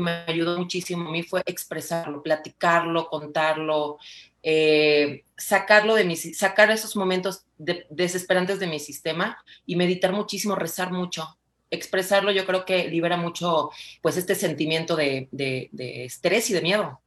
me 0.00 0.24
ayudó 0.26 0.58
muchísimo 0.58 1.08
a 1.08 1.12
mí 1.12 1.22
fue 1.22 1.42
expresarlo, 1.46 2.22
platicarlo, 2.22 3.08
contarlo, 3.08 3.98
eh, 4.42 5.24
sacarlo 5.36 5.94
de 5.94 6.04
mi, 6.04 6.16
sacar 6.16 6.70
esos 6.70 6.96
momentos 6.96 7.44
desesperantes 7.58 8.58
de 8.58 8.66
mi 8.66 8.78
sistema 8.78 9.38
y 9.66 9.76
meditar 9.76 10.12
muchísimo, 10.12 10.54
rezar 10.54 10.92
mucho, 10.92 11.38
expresarlo 11.70 12.32
yo 12.32 12.46
creo 12.46 12.64
que 12.64 12.88
libera 12.88 13.16
mucho 13.16 13.70
pues 14.02 14.16
este 14.16 14.34
sentimiento 14.34 14.96
de, 14.96 15.28
de, 15.30 15.70
estrés 16.04 16.50
y 16.50 16.54
de 16.54 16.62
miedo, 16.62 17.00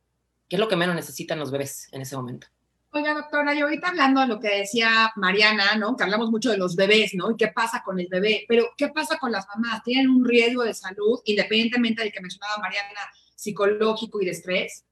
que 0.48 0.56
es 0.56 0.60
lo 0.60 0.68
que 0.68 0.76
menos 0.76 0.96
necesitan 0.96 1.40
los 1.40 1.52
bebés 1.52 1.90
en 1.92 2.02
ese 2.02 2.16
momento. 2.16 2.48
Oiga, 2.96 3.16
doctora, 3.16 3.56
y 3.56 3.62
ahorita 3.62 3.88
hablando 3.88 4.22
de 4.22 4.28
lo 4.28 4.40
que 4.40 4.50
decía 4.50 5.12
Mariana, 5.16 5.76
¿no? 5.78 5.98
Que 5.98 6.04
hablamos 6.04 6.30
mucho 6.30 6.52
de 6.52 6.58
los 6.58 6.76
bebés, 6.76 7.16
¿no? 7.16 7.32
Y 7.32 7.38
qué 7.38 7.48
pasa 7.48 7.82
con 7.84 8.00
el 8.00 8.08
bebé, 8.08 8.46
pero 8.48 8.70
¿qué 8.78 8.90
pasa 8.90 9.18
con 9.18 9.32
las 9.32 9.48
mamás? 9.48 9.82
¿Tienen 9.82 10.12
un 10.12 10.24
riesgo 10.24 10.62
de 10.62 10.76
salud, 10.76 11.20
independientemente 11.26 12.04
del 12.04 12.12
que 12.12 12.22
mencionaba 12.22 12.60
Mariana, 12.60 13.00
psicológico 13.36 14.22
y 14.22 14.26
de 14.26 14.32
estrés? 14.32 14.86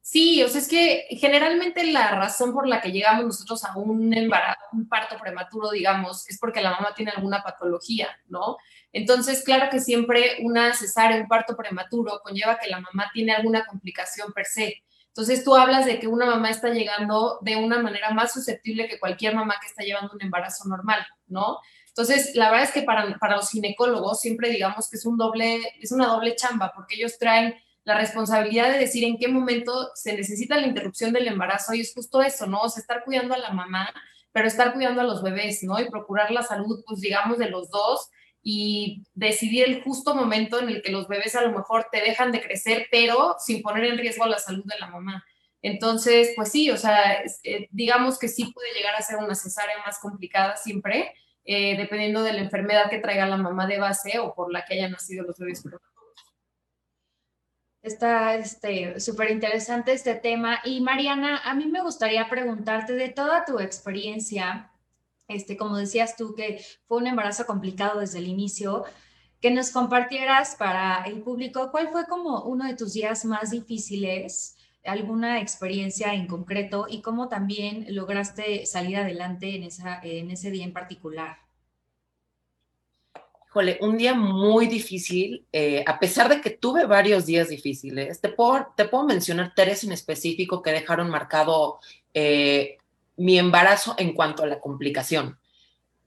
Sí, 0.00 0.40
o 0.44 0.48
sea, 0.48 0.60
es 0.60 0.68
que 0.68 1.06
generalmente 1.10 1.84
la 1.90 2.12
razón 2.12 2.52
por 2.52 2.68
la 2.68 2.80
que 2.80 2.92
llegamos 2.92 3.24
nosotros 3.24 3.64
a 3.64 3.76
un 3.76 4.14
embarazo, 4.14 4.60
un 4.72 4.88
parto 4.88 5.16
prematuro, 5.20 5.72
digamos, 5.72 6.28
es 6.28 6.38
porque 6.38 6.60
la 6.60 6.70
mamá 6.70 6.94
tiene 6.94 7.10
alguna 7.10 7.42
patología, 7.42 8.08
¿no? 8.28 8.56
Entonces, 8.92 9.42
claro 9.42 9.68
que 9.68 9.80
siempre 9.80 10.36
una 10.42 10.74
cesárea, 10.74 11.20
un 11.20 11.26
parto 11.26 11.56
prematuro, 11.56 12.20
conlleva 12.22 12.56
que 12.56 12.70
la 12.70 12.80
mamá 12.80 13.10
tiene 13.12 13.32
alguna 13.32 13.66
complicación 13.66 14.32
per 14.32 14.46
se. 14.46 14.84
Entonces, 15.10 15.44
tú 15.44 15.56
hablas 15.56 15.86
de 15.86 15.98
que 15.98 16.06
una 16.06 16.26
mamá 16.26 16.50
está 16.50 16.70
llegando 16.70 17.38
de 17.42 17.56
una 17.56 17.80
manera 17.82 18.10
más 18.10 18.32
susceptible 18.32 18.88
que 18.88 19.00
cualquier 19.00 19.34
mamá 19.34 19.56
que 19.60 19.66
está 19.66 19.82
llevando 19.82 20.14
un 20.14 20.22
embarazo 20.22 20.68
normal, 20.68 21.04
¿no? 21.26 21.58
Entonces, 21.88 22.36
la 22.36 22.50
verdad 22.50 22.68
es 22.68 22.72
que 22.72 22.82
para, 22.82 23.18
para 23.18 23.36
los 23.36 23.50
ginecólogos 23.50 24.20
siempre 24.20 24.48
digamos 24.50 24.88
que 24.88 24.96
es 24.96 25.04
un 25.04 25.16
doble, 25.16 25.60
es 25.80 25.90
una 25.90 26.06
doble 26.06 26.36
chamba, 26.36 26.72
porque 26.74 26.94
ellos 26.94 27.18
traen 27.18 27.56
la 27.84 27.98
responsabilidad 27.98 28.70
de 28.70 28.78
decir 28.78 29.04
en 29.04 29.18
qué 29.18 29.26
momento 29.26 29.90
se 29.94 30.12
necesita 30.12 30.56
la 30.56 30.66
interrupción 30.66 31.12
del 31.12 31.26
embarazo 31.26 31.74
y 31.74 31.80
es 31.80 31.92
justo 31.92 32.22
eso, 32.22 32.46
¿no? 32.46 32.60
O 32.60 32.68
sea, 32.68 32.80
estar 32.80 33.04
cuidando 33.04 33.34
a 33.34 33.38
la 33.38 33.50
mamá, 33.50 33.92
pero 34.32 34.46
estar 34.46 34.72
cuidando 34.72 35.00
a 35.00 35.04
los 35.04 35.22
bebés, 35.22 35.62
¿no? 35.64 35.80
Y 35.80 35.90
procurar 35.90 36.30
la 36.30 36.42
salud, 36.42 36.82
pues 36.86 37.00
digamos, 37.00 37.38
de 37.38 37.50
los 37.50 37.68
dos 37.70 38.08
y 38.42 39.04
decidir 39.14 39.64
el 39.66 39.82
justo 39.82 40.14
momento 40.14 40.58
en 40.60 40.68
el 40.68 40.82
que 40.82 40.92
los 40.92 41.08
bebés 41.08 41.34
a 41.34 41.42
lo 41.42 41.52
mejor 41.52 41.88
te 41.92 42.00
dejan 42.00 42.32
de 42.32 42.40
crecer, 42.40 42.86
pero 42.90 43.36
sin 43.38 43.62
poner 43.62 43.84
en 43.84 43.98
riesgo 43.98 44.26
la 44.26 44.38
salud 44.38 44.64
de 44.64 44.78
la 44.78 44.88
mamá. 44.88 45.24
Entonces, 45.62 46.32
pues 46.36 46.50
sí, 46.50 46.70
o 46.70 46.76
sea, 46.76 47.22
eh, 47.44 47.68
digamos 47.70 48.18
que 48.18 48.28
sí 48.28 48.50
puede 48.52 48.72
llegar 48.72 48.94
a 48.94 49.02
ser 49.02 49.18
una 49.18 49.34
cesárea 49.34 49.76
más 49.84 49.98
complicada 49.98 50.56
siempre, 50.56 51.14
eh, 51.44 51.76
dependiendo 51.76 52.22
de 52.22 52.32
la 52.32 52.40
enfermedad 52.40 52.88
que 52.88 52.98
traiga 52.98 53.26
la 53.26 53.36
mamá 53.36 53.66
de 53.66 53.78
base 53.78 54.18
o 54.18 54.34
por 54.34 54.52
la 54.52 54.64
que 54.64 54.74
hayan 54.74 54.92
nacido 54.92 55.24
los 55.24 55.38
bebés. 55.38 55.62
Está 57.82 58.44
súper 58.44 59.26
este, 59.28 59.32
interesante 59.32 59.92
este 59.92 60.14
tema. 60.14 60.60
Y 60.64 60.80
Mariana, 60.80 61.38
a 61.44 61.54
mí 61.54 61.66
me 61.66 61.82
gustaría 61.82 62.28
preguntarte 62.28 62.92
de 62.94 63.08
toda 63.08 63.44
tu 63.44 63.58
experiencia, 63.58 64.70
este, 65.30 65.56
como 65.56 65.76
decías 65.76 66.16
tú, 66.16 66.34
que 66.34 66.64
fue 66.86 66.98
un 66.98 67.06
embarazo 67.06 67.46
complicado 67.46 68.00
desde 68.00 68.18
el 68.18 68.28
inicio, 68.28 68.84
que 69.40 69.50
nos 69.50 69.70
compartieras 69.70 70.56
para 70.56 71.02
el 71.04 71.22
público 71.22 71.70
cuál 71.70 71.88
fue 71.90 72.06
como 72.06 72.42
uno 72.42 72.66
de 72.66 72.76
tus 72.76 72.92
días 72.92 73.24
más 73.24 73.50
difíciles, 73.50 74.56
alguna 74.84 75.40
experiencia 75.40 76.14
en 76.14 76.26
concreto 76.26 76.86
y 76.88 77.00
cómo 77.00 77.28
también 77.28 77.86
lograste 77.88 78.66
salir 78.66 78.96
adelante 78.96 79.54
en, 79.56 79.64
esa, 79.64 80.00
en 80.02 80.30
ese 80.30 80.50
día 80.50 80.64
en 80.64 80.72
particular. 80.72 81.38
Híjole, 83.50 83.78
un 83.80 83.98
día 83.98 84.14
muy 84.14 84.68
difícil, 84.68 85.44
eh, 85.52 85.82
a 85.84 85.98
pesar 85.98 86.28
de 86.28 86.40
que 86.40 86.50
tuve 86.50 86.86
varios 86.86 87.26
días 87.26 87.48
difíciles, 87.48 88.20
te 88.20 88.28
puedo, 88.28 88.68
te 88.76 88.84
puedo 88.84 89.04
mencionar 89.04 89.52
tres 89.56 89.82
en 89.82 89.90
específico 89.90 90.62
que 90.62 90.70
dejaron 90.70 91.10
marcado 91.10 91.80
eh, 92.14 92.78
mi 93.20 93.38
embarazo 93.38 93.94
en 93.98 94.14
cuanto 94.14 94.42
a 94.42 94.46
la 94.46 94.60
complicación. 94.60 95.38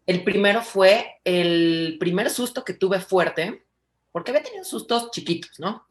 El 0.08 0.24
primero 0.24 0.64
fue 0.64 1.20
el 1.24 1.98
primer 2.00 2.32
susto 2.32 2.66
que 2.66 2.74
tuve 2.74 3.00
fuerte, 3.00 3.66
porque 4.12 4.32
había 4.32 4.42
tenido 4.42 4.64
sustos 4.64 5.12
chiquitos, 5.12 5.60
¿no? 5.60 5.86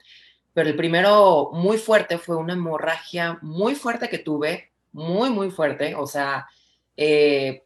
Pero 0.52 0.68
el 0.68 0.74
primero 0.74 1.50
muy 1.52 1.78
fuerte 1.78 2.18
fue 2.18 2.36
una 2.36 2.54
hemorragia 2.54 3.38
muy 3.40 3.76
fuerte 3.76 4.08
que 4.08 4.18
tuve, 4.18 4.72
muy, 4.90 5.30
muy 5.30 5.52
fuerte, 5.52 5.94
o 5.94 6.08
sea, 6.08 6.48
eh, 6.96 7.62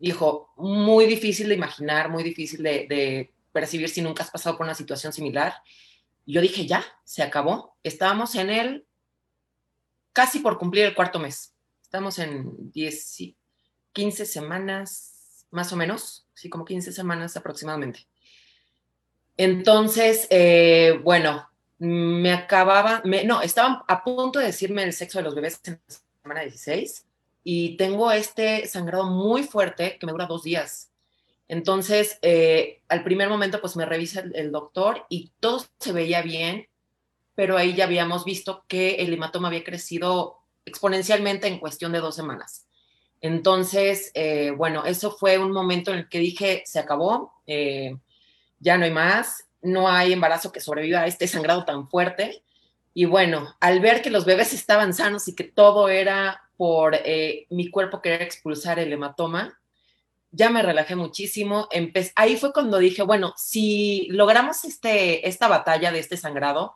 hijo, 0.00 0.52
muy 0.56 1.06
difícil 1.06 1.48
de 1.48 1.54
imaginar, 1.54 2.10
muy 2.10 2.24
difícil 2.24 2.64
de, 2.64 3.30
percibir 3.52 3.88
si 3.88 4.02
nunca 4.02 4.24
has 4.24 4.30
pasado 4.30 4.56
por 4.58 4.66
una 4.66 4.74
situación 4.74 5.12
similar. 5.12 5.54
Yo 6.26 6.40
dije, 6.40 6.66
ya, 6.66 6.84
se 7.04 7.22
acabó. 7.22 7.76
Estábamos 7.84 8.34
en 8.34 8.50
el, 8.50 8.86
casi 10.12 10.40
por 10.40 10.58
cumplir 10.58 10.84
el 10.84 10.94
cuarto 10.94 11.20
mes. 11.20 11.55
Estamos 11.96 12.18
en 12.18 12.70
10, 12.72 13.32
15 13.94 14.26
semanas, 14.26 15.46
más 15.50 15.72
o 15.72 15.76
menos, 15.76 16.28
sí, 16.34 16.50
como 16.50 16.66
15 16.66 16.92
semanas 16.92 17.38
aproximadamente. 17.38 18.06
Entonces, 19.38 20.26
eh, 20.28 21.00
bueno, 21.02 21.48
me 21.78 22.34
acababa, 22.34 23.00
no, 23.24 23.40
estaban 23.40 23.78
a 23.88 24.04
punto 24.04 24.40
de 24.40 24.44
decirme 24.44 24.82
el 24.82 24.92
sexo 24.92 25.16
de 25.16 25.24
los 25.24 25.34
bebés 25.34 25.58
en 25.64 25.80
la 25.88 25.96
semana 26.22 26.40
16 26.42 27.06
y 27.44 27.78
tengo 27.78 28.12
este 28.12 28.66
sangrado 28.66 29.06
muy 29.06 29.44
fuerte 29.44 29.96
que 29.98 30.04
me 30.04 30.12
dura 30.12 30.26
dos 30.26 30.42
días. 30.42 30.92
Entonces, 31.48 32.18
eh, 32.20 32.82
al 32.88 33.04
primer 33.04 33.30
momento, 33.30 33.58
pues 33.62 33.74
me 33.74 33.86
revisa 33.86 34.22
el, 34.34 34.52
doctor 34.52 35.06
y 35.08 35.32
todo 35.40 35.64
se 35.80 35.92
veía 35.92 36.20
bien, 36.20 36.68
pero 37.34 37.56
ahí 37.56 37.74
ya 37.74 37.84
habíamos 37.84 38.26
visto 38.26 38.66
que 38.68 38.96
el 38.96 39.14
hematoma 39.14 39.48
había 39.48 39.64
crecido 39.64 40.42
exponencialmente 40.66 41.46
en 41.46 41.58
cuestión 41.58 41.92
de 41.92 42.00
dos 42.00 42.14
semanas. 42.14 42.66
Entonces, 43.20 44.10
eh, 44.14 44.50
bueno, 44.50 44.84
eso 44.84 45.10
fue 45.10 45.38
un 45.38 45.52
momento 45.52 45.90
en 45.90 45.98
el 45.98 46.08
que 46.08 46.18
dije, 46.18 46.62
se 46.66 46.78
acabó, 46.78 47.32
eh, 47.46 47.96
ya 48.58 48.76
no 48.76 48.84
hay 48.84 48.90
más, 48.90 49.46
no 49.62 49.88
hay 49.88 50.12
embarazo 50.12 50.52
que 50.52 50.60
sobreviva 50.60 51.00
a 51.00 51.06
este 51.06 51.26
sangrado 51.26 51.64
tan 51.64 51.88
fuerte. 51.88 52.42
Y 52.92 53.04
bueno, 53.04 53.56
al 53.60 53.80
ver 53.80 54.02
que 54.02 54.10
los 54.10 54.24
bebés 54.24 54.52
estaban 54.52 54.94
sanos 54.94 55.28
y 55.28 55.34
que 55.34 55.44
todo 55.44 55.88
era 55.88 56.42
por 56.56 56.94
eh, 56.94 57.46
mi 57.50 57.70
cuerpo 57.70 58.00
querer 58.00 58.22
expulsar 58.22 58.78
el 58.78 58.92
hematoma, 58.92 59.58
ya 60.30 60.50
me 60.50 60.62
relajé 60.62 60.96
muchísimo. 60.96 61.68
Ahí 62.14 62.36
fue 62.36 62.52
cuando 62.52 62.78
dije, 62.78 63.02
bueno, 63.02 63.34
si 63.36 64.08
logramos 64.10 64.64
este, 64.64 65.26
esta 65.28 65.48
batalla 65.48 65.92
de 65.92 65.98
este 65.98 66.16
sangrado, 66.16 66.74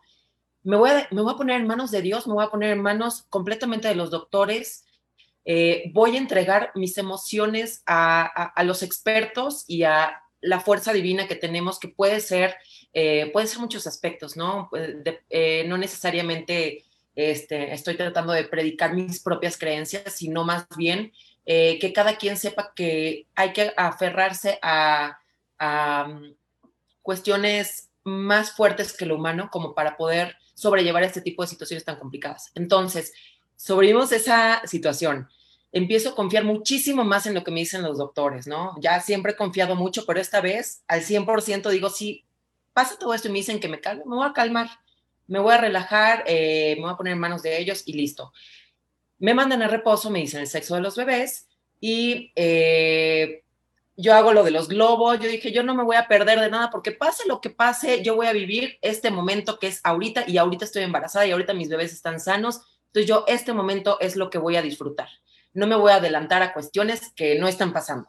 me 0.63 0.77
voy, 0.77 0.91
a, 0.91 1.09
me 1.11 1.23
voy 1.23 1.33
a 1.33 1.37
poner 1.37 1.61
en 1.61 1.67
manos 1.67 1.91
de 1.91 2.03
Dios, 2.03 2.27
me 2.27 2.35
voy 2.35 2.45
a 2.45 2.51
poner 2.51 2.71
en 2.71 2.83
manos 2.83 3.25
completamente 3.31 3.89
de 3.89 3.95
los 3.95 4.11
doctores, 4.11 4.85
eh, 5.45 5.91
voy 5.93 6.17
a 6.17 6.19
entregar 6.19 6.71
mis 6.75 6.99
emociones 6.99 7.83
a, 7.87 8.23
a, 8.25 8.65
los 8.65 8.83
expertos 8.83 9.65
y 9.67 9.85
a 9.85 10.23
la 10.41 10.61
fuerza 10.61 10.93
divina 10.93 11.27
que 11.27 11.35
tenemos, 11.35 11.79
que 11.79 11.89
puede 11.89 12.21
ser, 12.21 12.57
eh, 12.93 13.31
puede 13.33 13.47
ser 13.47 13.61
muchos 13.61 13.87
aspectos, 13.87 14.37
¿no? 14.37 14.71
no 15.67 15.79
necesariamente 15.79 16.85
este, 17.15 17.73
estoy 17.75 17.97
tratando 17.97 18.33
de 18.33 18.45
predicar 18.45 18.95
mis 18.95 19.21
propias 19.21 19.59
creencias, 19.59 20.15
sino 20.15 20.45
más 20.45 20.67
bien 20.77 21.13
eh, 21.47 21.79
que 21.79 21.93
cada 21.93 22.17
quien 22.17 22.37
sepa 22.37 22.73
que 22.75 23.27
hay 23.35 23.53
que 23.53 23.73
aferrarse 23.77 24.59
a, 24.63 25.19
mm, 26.07 26.33
cuestiones 27.03 27.91
más 28.05 28.53
fuertes 28.53 28.97
que 28.97 29.07
lo 29.07 29.17
humano 29.17 29.49
como 29.51 29.75
para 29.75 29.97
poder 29.97 30.37
sobrellevar 30.61 31.03
este 31.03 31.21
tipo 31.23 31.43
de 31.43 31.49
situaciones 31.49 31.85
tan 31.85 31.99
complicadas. 31.99 32.51
Entonces, 32.55 33.13
sobrevivimos 33.57 34.13
esa 34.13 34.63
situación. 34.67 35.29
Empiezo 35.73 36.11
a 36.11 36.15
confiar 36.15 36.45
muchísimo 36.45 37.05
más 37.05 37.27
en 37.27 37.35
lo 37.35 37.45
que 37.45 37.51
me 37.51 37.61
dicen 37.61 37.83
los 37.83 37.99
doctores, 37.99 38.47
¿no? 38.47 38.75
Ya 38.81 39.01
siempre 39.01 39.33
he 39.33 39.37
confiado 39.37 39.77
mucho, 39.77 40.05
pero 40.05 40.21
esta 40.21 40.41
vez 40.41 40.83
al 40.89 41.03
100% 41.03 41.71
digo, 41.71 41.89
sí, 41.91 42.25
pasa 42.73 42.99
todo 42.99 43.15
esto 43.15 43.29
y 43.29 43.33
me 43.33 43.39
dicen 43.39 43.61
que 43.61 43.69
me 43.69 43.81
calme, 43.81 44.05
me 44.07 44.17
voy 44.17 44.27
a 44.27 44.33
calmar 44.33 44.69
me 45.31 45.39
voy 45.39 45.55
a 45.55 45.59
relajar, 45.59 46.25
eh, 46.27 46.75
me 46.75 46.83
voy 46.83 46.91
a 46.91 46.97
poner 46.97 47.13
en 47.13 47.21
manos 47.21 47.41
de 47.43 47.57
ellos 47.57 47.85
y 47.87 47.93
listo. 47.93 48.33
Me 49.21 49.33
mandan 49.33 49.63
a 49.63 49.69
reposo, 49.69 50.11
me 50.11 50.19
dicen 50.19 50.41
el 50.41 50.49
sexo 50.49 50.75
de 50.75 50.81
los 50.81 50.97
bebés 50.97 51.47
y 51.81 52.33
eh, 52.35 53.45
yo 54.01 54.15
hago 54.15 54.33
lo 54.33 54.43
de 54.43 54.51
los 54.51 54.69
globos, 54.69 55.19
yo 55.21 55.29
dije, 55.29 55.53
yo 55.53 55.63
no 55.63 55.75
me 55.75 55.85
voy 55.85 55.97
a 55.97 56.09
perder 56.09 56.41
de 56.41 56.51
nada 56.51 56.71
porque 56.71 56.93
pase 56.93 57.29
lo 57.29 57.41
que 57.41 57.51
pase, 57.51 58.03
yo 58.03 58.17
voy 58.17 58.27
a 58.27 58.33
vivir 58.33 58.79
este 58.83 59.11
momento 59.11 59.59
que 59.59 59.69
es 59.69 59.81
ahorita 59.85 60.25
y 60.27 60.39
ahorita 60.39 60.65
estoy 60.65 60.83
embarazada 60.83 61.27
y 61.27 61.33
ahorita 61.33 61.55
mis 61.55 61.69
bebés 61.69 61.93
están 61.93 62.21
sanos, 62.21 62.63
entonces 62.87 63.09
yo 63.09 63.25
este 63.27 63.53
momento 63.53 63.99
es 64.01 64.17
lo 64.17 64.31
que 64.31 64.39
voy 64.39 64.57
a 64.57 64.63
disfrutar. 64.63 65.09
No 65.53 65.67
me 65.67 65.77
voy 65.77 65.93
a 65.93 65.97
adelantar 65.97 66.43
a 66.43 66.53
cuestiones 66.53 67.13
que 67.15 67.39
no 67.39 67.49
están 67.49 67.73
pasando. 67.73 68.09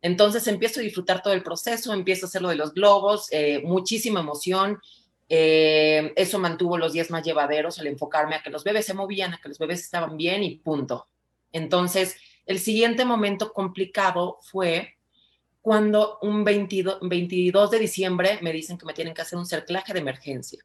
Entonces 0.00 0.46
empiezo 0.46 0.80
a 0.80 0.82
disfrutar 0.82 1.22
todo 1.22 1.32
el 1.32 1.42
proceso, 1.42 1.92
empiezo 1.92 2.26
a 2.26 2.28
hacer 2.28 2.42
lo 2.42 2.48
de 2.48 2.56
los 2.56 2.74
globos, 2.74 3.28
eh, 3.30 3.62
muchísima 3.64 4.20
emoción, 4.20 4.80
eh, 5.28 6.12
eso 6.16 6.38
mantuvo 6.38 6.76
los 6.76 6.92
días 6.92 7.10
más 7.10 7.22
llevaderos 7.22 7.78
al 7.78 7.86
enfocarme 7.86 8.34
a 8.34 8.42
que 8.42 8.50
los 8.50 8.64
bebés 8.64 8.84
se 8.84 8.94
movían, 8.94 9.32
a 9.32 9.38
que 9.38 9.48
los 9.48 9.58
bebés 9.58 9.80
estaban 9.80 10.16
bien 10.16 10.42
y 10.42 10.56
punto. 10.56 11.08
Entonces, 11.52 12.16
el 12.46 12.58
siguiente 12.58 13.04
momento 13.04 13.52
complicado 13.52 14.38
fue 14.42 14.96
cuando 15.62 16.18
un 16.22 16.44
22, 16.44 16.98
22 17.02 17.70
de 17.70 17.78
diciembre 17.78 18.38
me 18.42 18.52
dicen 18.52 18.76
que 18.76 18.84
me 18.84 18.92
tienen 18.92 19.14
que 19.14 19.22
hacer 19.22 19.38
un 19.38 19.46
cerclaje 19.46 19.92
de 19.92 20.00
emergencia, 20.00 20.62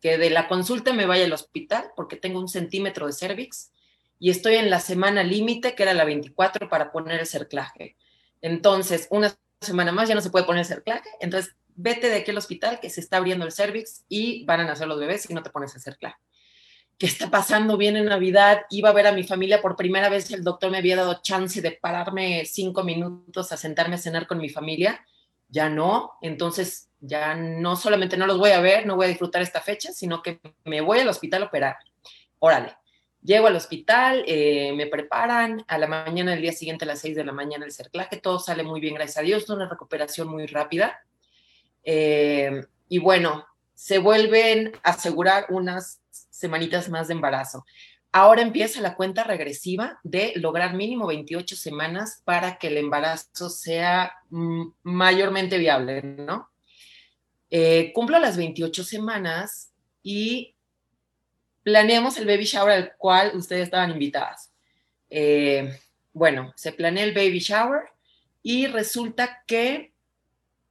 que 0.00 0.18
de 0.18 0.30
la 0.30 0.48
consulta 0.48 0.92
me 0.92 1.06
vaya 1.06 1.24
al 1.24 1.32
hospital 1.32 1.92
porque 1.94 2.16
tengo 2.16 2.40
un 2.40 2.48
centímetro 2.48 3.06
de 3.06 3.12
cervix 3.12 3.70
y 4.18 4.30
estoy 4.30 4.56
en 4.56 4.68
la 4.68 4.80
semana 4.80 5.22
límite, 5.22 5.74
que 5.74 5.84
era 5.84 5.94
la 5.94 6.04
24, 6.04 6.68
para 6.68 6.92
poner 6.92 7.20
el 7.20 7.26
cerclaje. 7.26 7.96
Entonces, 8.40 9.06
una 9.10 9.34
semana 9.60 9.92
más 9.92 10.08
ya 10.08 10.14
no 10.16 10.20
se 10.20 10.30
puede 10.30 10.44
poner 10.44 10.60
el 10.60 10.66
cerclaje, 10.66 11.08
entonces 11.20 11.54
vete 11.74 12.08
de 12.08 12.16
aquí 12.16 12.32
al 12.32 12.38
hospital 12.38 12.80
que 12.80 12.90
se 12.90 13.00
está 13.00 13.16
abriendo 13.18 13.46
el 13.46 13.52
cervix 13.52 14.04
y 14.08 14.44
van 14.44 14.60
a 14.60 14.64
nacer 14.64 14.88
los 14.88 14.98
bebés 14.98 15.22
si 15.22 15.34
no 15.34 15.42
te 15.42 15.50
pones 15.50 15.74
a 15.74 15.78
hacer 15.78 15.98
¿Qué 17.02 17.06
está 17.06 17.30
pasando? 17.30 17.76
Viene 17.76 18.00
Navidad, 18.04 18.60
iba 18.70 18.90
a 18.90 18.92
ver 18.92 19.08
a 19.08 19.12
mi 19.12 19.24
familia 19.24 19.60
por 19.60 19.74
primera 19.74 20.08
vez, 20.08 20.30
el 20.30 20.44
doctor 20.44 20.70
me 20.70 20.78
había 20.78 20.94
dado 20.94 21.20
chance 21.20 21.60
de 21.60 21.72
pararme 21.72 22.44
cinco 22.44 22.84
minutos 22.84 23.50
a 23.50 23.56
sentarme 23.56 23.96
a 23.96 23.98
cenar 23.98 24.28
con 24.28 24.38
mi 24.38 24.48
familia, 24.48 25.04
ya 25.48 25.68
no, 25.68 26.12
entonces 26.22 26.90
ya 27.00 27.34
no 27.34 27.74
solamente 27.74 28.16
no 28.16 28.28
los 28.28 28.38
voy 28.38 28.50
a 28.50 28.60
ver, 28.60 28.86
no 28.86 28.94
voy 28.94 29.06
a 29.06 29.08
disfrutar 29.08 29.42
esta 29.42 29.60
fecha, 29.60 29.90
sino 29.92 30.22
que 30.22 30.38
me 30.62 30.80
voy 30.80 31.00
al 31.00 31.08
hospital 31.08 31.42
a 31.42 31.46
operar. 31.46 31.76
Órale, 32.38 32.76
llego 33.20 33.48
al 33.48 33.56
hospital, 33.56 34.22
eh, 34.28 34.72
me 34.76 34.86
preparan, 34.86 35.64
a 35.66 35.78
la 35.78 35.88
mañana 35.88 36.30
del 36.30 36.42
día 36.42 36.52
siguiente 36.52 36.84
a 36.84 36.86
las 36.86 37.00
seis 37.00 37.16
de 37.16 37.24
la 37.24 37.32
mañana 37.32 37.64
el 37.64 37.72
cerclaje, 37.72 38.18
todo 38.18 38.38
sale 38.38 38.62
muy 38.62 38.80
bien, 38.80 38.94
gracias 38.94 39.18
a 39.18 39.22
Dios, 39.22 39.50
una 39.50 39.68
recuperación 39.68 40.28
muy 40.28 40.46
rápida. 40.46 41.02
Eh, 41.82 42.64
y 42.88 42.98
bueno, 43.00 43.44
se 43.74 43.98
vuelven 43.98 44.70
a 44.84 44.90
asegurar 44.90 45.46
unas 45.48 46.01
semanitas 46.42 46.90
más 46.90 47.08
de 47.08 47.14
embarazo. 47.14 47.64
Ahora 48.12 48.42
empieza 48.42 48.82
la 48.82 48.94
cuenta 48.94 49.24
regresiva 49.24 49.98
de 50.02 50.34
lograr 50.36 50.74
mínimo 50.74 51.06
28 51.06 51.56
semanas 51.56 52.20
para 52.24 52.58
que 52.58 52.66
el 52.66 52.76
embarazo 52.76 53.48
sea 53.48 54.12
mm, 54.28 54.64
mayormente 54.82 55.56
viable, 55.56 56.02
¿no? 56.02 56.50
Eh, 57.48 57.90
cumplo 57.94 58.18
las 58.18 58.36
28 58.36 58.84
semanas 58.84 59.72
y 60.02 60.54
planeamos 61.62 62.18
el 62.18 62.26
baby 62.26 62.44
shower 62.44 62.72
al 62.72 62.96
cual 62.96 63.32
ustedes 63.34 63.64
estaban 63.64 63.90
invitadas. 63.90 64.52
Eh, 65.08 65.78
bueno, 66.12 66.52
se 66.56 66.72
planea 66.72 67.04
el 67.04 67.14
baby 67.14 67.38
shower 67.38 67.84
y 68.42 68.66
resulta 68.66 69.42
que 69.46 69.92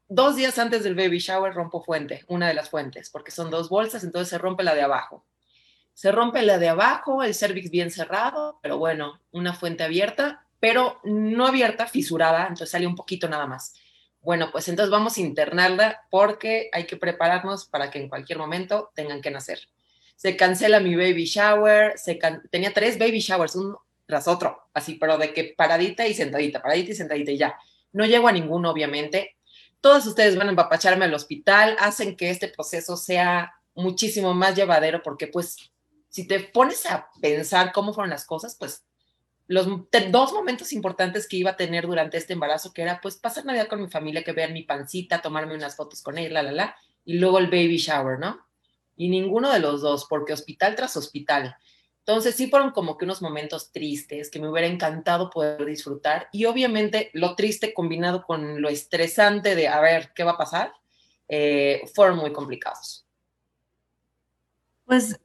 dos 0.08 0.36
días 0.36 0.60
antes 0.60 0.84
del 0.84 0.96
baby 0.96 1.20
shower 1.20 1.54
rompo 1.54 1.84
fuente, 1.84 2.25
una 2.28 2.48
de 2.48 2.54
las 2.54 2.70
fuentes, 2.70 3.10
porque 3.10 3.32
son 3.32 3.50
dos 3.50 3.70
bolsas, 3.70 4.04
entonces 4.04 4.30
se 4.30 4.38
rompe 4.38 4.63
la 4.63 4.75
de 4.75 4.82
abajo. 4.82 5.25
Se 5.93 6.12
rompe 6.12 6.41
la 6.41 6.57
de 6.57 6.69
abajo, 6.69 7.24
el 7.24 7.33
cervix 7.33 7.69
bien 7.69 7.91
cerrado, 7.91 8.60
pero 8.62 8.77
bueno, 8.77 9.21
una 9.31 9.53
fuente 9.53 9.83
abierta, 9.83 10.45
pero 10.60 11.00
no 11.03 11.48
abierta, 11.48 11.88
fisurada, 11.88 12.41
entonces 12.41 12.69
sale 12.69 12.88
un 12.88 12.95
poquito 12.95 13.27
nada 13.27 13.48
más. 13.48 13.74
Bueno, 14.21 14.50
pues 14.51 14.67
entonces 14.67 14.91
vamos 14.91 15.17
a 15.17 15.21
internarla 15.21 16.03
porque 16.12 16.69
hay 16.71 16.86
que 16.86 16.98
prepararnos 16.98 17.65
para 17.65 17.89
que 17.89 18.00
en 18.00 18.10
cualquier 18.10 18.38
momento 18.38 18.91
tengan 18.93 19.21
que 19.21 19.31
nacer. 19.31 19.60
Se 20.15 20.38
cancela 20.38 20.79
mi 20.79 20.95
baby 20.95 21.25
shower, 21.25 21.98
se 21.98 22.19
tenía 22.51 22.71
tres 22.74 23.00
baby 23.00 23.19
showers, 23.19 23.55
uno 23.55 23.81
tras 24.05 24.27
otro, 24.27 24.69
así, 24.74 24.95
pero 24.95 25.17
de 25.17 25.33
que 25.33 25.55
paradita 25.57 26.07
y 26.07 26.13
sentadita, 26.13 26.62
paradita 26.62 26.91
y 26.91 26.95
sentadita 26.95 27.31
y 27.31 27.38
ya. 27.38 27.57
No 27.93 28.05
llego 28.05 28.27
a 28.27 28.31
ninguno, 28.31 28.69
obviamente. 28.69 29.38
Todos 29.79 30.05
ustedes 30.05 30.36
van 30.36 30.48
a 30.48 30.51
empapacharme 30.51 31.05
al 31.05 31.13
hospital, 31.13 31.75
hacen 31.79 32.15
que 32.15 32.29
este 32.29 32.50
proceso 32.50 32.98
sea 32.98 33.55
muchísimo 33.74 34.33
más 34.36 34.55
llevadero 34.55 35.01
porque 35.01 35.27
pues 35.27 35.71
si 36.12 36.27
te 36.27 36.41
pones 36.41 36.86
a 36.86 37.10
pensar 37.22 37.72
cómo 37.72 37.94
fueron 37.94 38.12
las 38.12 38.25
cosas, 38.25 38.56
pues 38.60 38.84
los 39.48 39.68
dos 40.12 40.34
momentos 40.34 40.72
importantes 40.74 41.27
que 41.27 41.38
iba 41.38 41.51
a 41.51 41.58
tener 41.58 41.88
durante 41.88 42.18
este 42.18 42.34
embarazo, 42.34 42.74
que 42.74 42.84
era 42.84 43.00
pues 43.01 43.15
pasar 43.15 43.46
Navidad 43.46 43.68
con 43.68 43.82
mi 43.82 43.89
familia, 43.89 44.24
que 44.24 44.34
vean 44.34 44.53
mi 44.53 44.63
pancita, 44.63 45.22
tomarme 45.22 45.56
unas 45.56 45.75
fotos 45.75 46.01
con 46.01 46.18
ella, 46.18 46.30
la, 46.30 46.44
la, 46.44 46.51
la, 46.51 46.75
y 47.06 47.13
luego 47.13 47.39
el 47.39 47.48
baby 47.48 47.77
shower, 47.77 48.20
¿no? 48.20 48.46
Y 48.98 49.10
ninguno 49.10 49.51
de 49.51 49.60
los 49.60 49.82
dos, 49.82 50.06
porque 50.10 50.34
hospital 50.34 50.75
tras 50.75 50.96
hospital. 50.98 51.56
Entonces 52.00 52.36
sí 52.36 52.50
fueron 52.50 52.72
como 52.72 52.98
que 52.98 53.06
unos 53.06 53.22
momentos 53.22 53.72
tristes 53.72 54.30
que 54.30 54.39
me 54.39 54.50
hubiera 54.50 54.68
encantado 54.68 55.30
poder 55.30 55.63
disfrutar 55.65 56.27
y 56.34 56.46
obviamente 56.46 57.10
lo 57.13 57.36
triste 57.36 57.74
combinado 57.74 58.24
con 58.24 58.62
lo 58.62 58.70
estresante 58.70 59.56
de 59.56 59.70
a 59.70 59.80
ver 59.80 60.12
qué 60.13 60.24
va 60.24 60.32
a 60.32 60.38
pasar, 60.38 60.74
eh, 61.30 61.84
fueron 61.94 62.18
muy 62.18 62.34
complicados. 62.34 63.06
Pues 64.86 65.18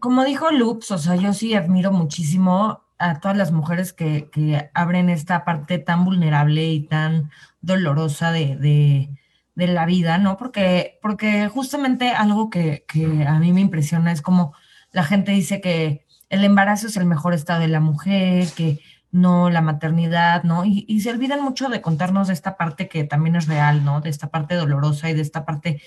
como 0.00 0.24
dijo 0.24 0.50
Lux, 0.50 0.90
o 0.90 0.98
sea, 0.98 1.16
yo 1.16 1.32
sí 1.32 1.54
admiro 1.54 1.92
muchísimo 1.92 2.82
a 2.98 3.20
todas 3.20 3.36
las 3.36 3.52
mujeres 3.52 3.92
que, 3.92 4.70
abren 4.74 5.10
esta 5.10 5.44
parte 5.44 5.78
tan 5.78 6.04
vulnerable 6.04 6.66
y 6.66 6.80
tan 6.80 7.30
dolorosa 7.60 8.32
de, 8.32 9.10
la 9.54 9.86
vida, 9.86 10.18
¿no? 10.18 10.36
Porque, 10.36 10.98
porque 11.02 11.48
justamente 11.48 12.10
algo 12.10 12.50
que, 12.50 12.84
a 13.26 13.38
mí 13.38 13.52
me 13.52 13.60
impresiona 13.60 14.12
es 14.12 14.22
como 14.22 14.54
la 14.92 15.04
gente 15.04 15.32
dice 15.32 15.60
que 15.60 16.06
el 16.30 16.44
embarazo 16.44 16.86
es 16.86 16.96
el 16.96 17.06
mejor 17.06 17.34
estado 17.34 17.60
de 17.60 17.68
la 17.68 17.80
mujer, 17.80 18.48
que 18.56 18.80
no 19.12 19.50
la 19.50 19.62
maternidad, 19.62 20.42
¿no? 20.42 20.64
Y, 20.64 20.84
y 20.88 21.00
se 21.00 21.10
olvidan 21.10 21.42
mucho 21.42 21.68
de 21.68 21.80
contarnos 21.80 22.28
de 22.28 22.34
esta 22.34 22.56
parte 22.56 22.88
que 22.88 23.04
también 23.04 23.36
es 23.36 23.46
real, 23.46 23.84
¿no? 23.84 24.00
De 24.00 24.10
esta 24.10 24.28
parte 24.28 24.54
dolorosa 24.54 25.08
y 25.10 25.14
de 25.14 25.22
esta 25.22 25.44
parte 25.44 25.80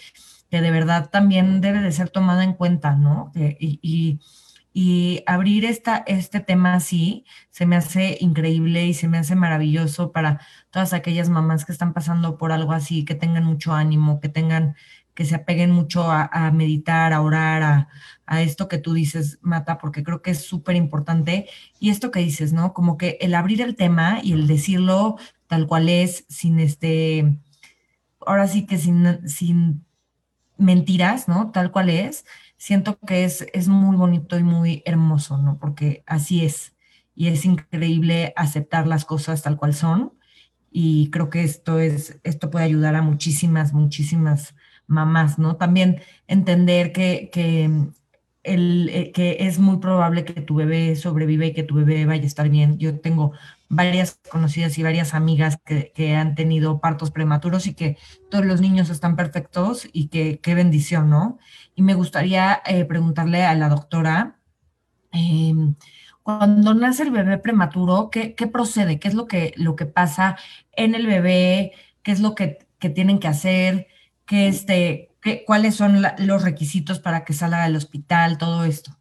que 0.49 0.61
de 0.61 0.71
verdad 0.71 1.09
también 1.09 1.61
debe 1.61 1.79
de 1.81 1.91
ser 1.91 2.09
tomada 2.09 2.43
en 2.43 2.53
cuenta, 2.53 2.95
¿no? 2.95 3.31
y, 3.35 4.19
abrir 5.25 5.65
esta, 5.65 5.97
este 6.07 6.39
tema 6.39 6.73
así 6.73 7.25
se 7.49 7.65
me 7.65 7.75
hace 7.75 8.17
increíble 8.21 8.85
y 8.85 8.93
se 8.93 9.09
me 9.09 9.17
hace 9.17 9.35
maravilloso 9.35 10.13
para 10.13 10.39
todas 10.69 10.93
aquellas 10.93 11.29
mamás 11.29 11.65
que 11.65 11.73
están 11.73 11.93
pasando 11.93 12.37
por 12.37 12.53
algo 12.53 12.71
así, 12.71 13.03
que 13.03 13.13
tengan 13.13 13.43
mucho 13.43 13.73
ánimo, 13.73 14.21
que 14.21 14.29
tengan, 14.29 14.75
que 15.13 15.25
se 15.25 15.35
apeguen 15.35 15.71
mucho 15.71 16.09
a, 16.09 16.51
meditar, 16.51 17.11
a 17.11 17.21
orar, 17.21 17.89
a, 18.25 18.41
esto 18.41 18.69
que 18.69 18.77
tú 18.77 18.93
dices, 18.93 19.39
Mata, 19.41 19.79
porque 19.79 20.03
creo 20.03 20.21
que 20.21 20.31
es 20.31 20.45
súper 20.45 20.77
importante. 20.77 21.49
Y 21.79 21.89
esto 21.89 22.09
que 22.11 22.21
dices, 22.21 22.53
¿no? 22.53 22.73
Como 22.73 22.97
que 22.97 23.17
el 23.19 23.35
abrir 23.35 23.61
el 23.61 23.75
tema 23.75 24.19
y 24.23 24.33
el 24.33 24.47
decirlo 24.47 25.17
tal 25.47 25.67
cual 25.67 25.89
es, 25.89 26.25
sin 26.29 26.59
este, 26.59 27.39
ahora 28.25 28.47
sí 28.47 28.65
que 28.65 28.77
sin 28.77 29.83
mentiras, 30.59 31.27
¿no? 31.27 31.51
Tal 31.51 31.71
cual 31.71 31.89
es, 31.89 32.25
siento 32.57 32.99
que 32.99 33.23
es, 33.23 33.47
es 33.53 33.67
muy 33.67 33.95
bonito 33.95 34.37
y 34.37 34.43
muy 34.43 34.83
hermoso, 34.85 35.37
¿no? 35.37 35.57
Porque 35.59 36.03
así 36.05 36.45
es. 36.45 36.75
Y 37.15 37.27
es 37.27 37.45
increíble 37.45 38.33
aceptar 38.35 38.87
las 38.87 39.05
cosas 39.05 39.41
tal 39.41 39.57
cual 39.57 39.73
son. 39.73 40.13
Y 40.71 41.09
creo 41.11 41.29
que 41.29 41.43
esto 41.43 41.79
es, 41.79 42.19
esto 42.23 42.51
puede 42.51 42.65
ayudar 42.65 42.95
a 42.95 43.01
muchísimas, 43.01 43.73
muchísimas 43.73 44.55
mamás, 44.87 45.39
¿no? 45.39 45.55
También 45.57 46.01
entender 46.27 46.91
que, 46.91 47.29
que, 47.31 47.89
eh, 48.49 49.11
que 49.13 49.37
es 49.41 49.59
muy 49.59 49.77
probable 49.77 50.25
que 50.25 50.41
tu 50.41 50.55
bebé 50.55 50.95
sobrevive 50.95 51.47
y 51.47 51.53
que 51.53 51.63
tu 51.63 51.75
bebé 51.75 52.05
vaya 52.05 52.23
a 52.23 52.27
estar 52.27 52.49
bien. 52.49 52.77
Yo 52.79 52.99
tengo 52.99 53.33
varias 53.69 54.19
conocidas 54.31 54.77
y 54.77 54.83
varias 54.83 55.13
amigas 55.13 55.59
que, 55.63 56.15
han 56.15 56.35
tenido 56.35 56.79
partos 56.79 57.11
prematuros 57.11 57.67
y 57.67 57.75
que 57.75 57.97
todos 58.29 58.45
los 58.45 58.61
niños 58.61 58.89
están 58.89 59.15
perfectos 59.15 59.87
y 59.93 60.07
que 60.07 60.39
qué 60.39 60.55
bendición, 60.55 61.09
¿no? 61.09 61.37
Y 61.75 61.83
me 61.83 61.93
gustaría 61.93 62.61
eh, 62.65 62.85
preguntarle 62.85 63.43
a 63.43 63.53
la 63.55 63.69
doctora, 63.69 64.39
em, 65.11 65.75
cuando 66.23 66.73
nace 66.73 67.03
el 67.03 67.11
bebé 67.11 67.37
prematuro, 67.37 68.09
¿qué, 68.11 68.33
procede? 68.51 68.99
¿Qué 68.99 69.07
es 69.07 69.13
lo 69.13 69.27
que, 69.27 69.53
lo 69.57 69.75
que 69.75 69.85
pasa 69.85 70.37
en 70.73 70.95
el 70.95 71.07
bebé? 71.07 71.73
¿Qué 72.03 72.11
es 72.11 72.19
lo 72.19 72.35
que, 72.35 72.59
tienen 72.95 73.19
que 73.19 73.27
hacer? 73.27 73.87
¿Qué 74.25 74.47
este, 74.47 75.08
qué, 75.21 75.43
¿Cuáles 75.45 75.75
son 75.75 76.01
los 76.19 76.43
requisitos 76.43 76.99
para 76.99 77.25
que 77.25 77.33
salga 77.33 77.63
del 77.63 77.75
hospital? 77.75 78.37
Todo 78.37 78.65
esto. 78.65 78.99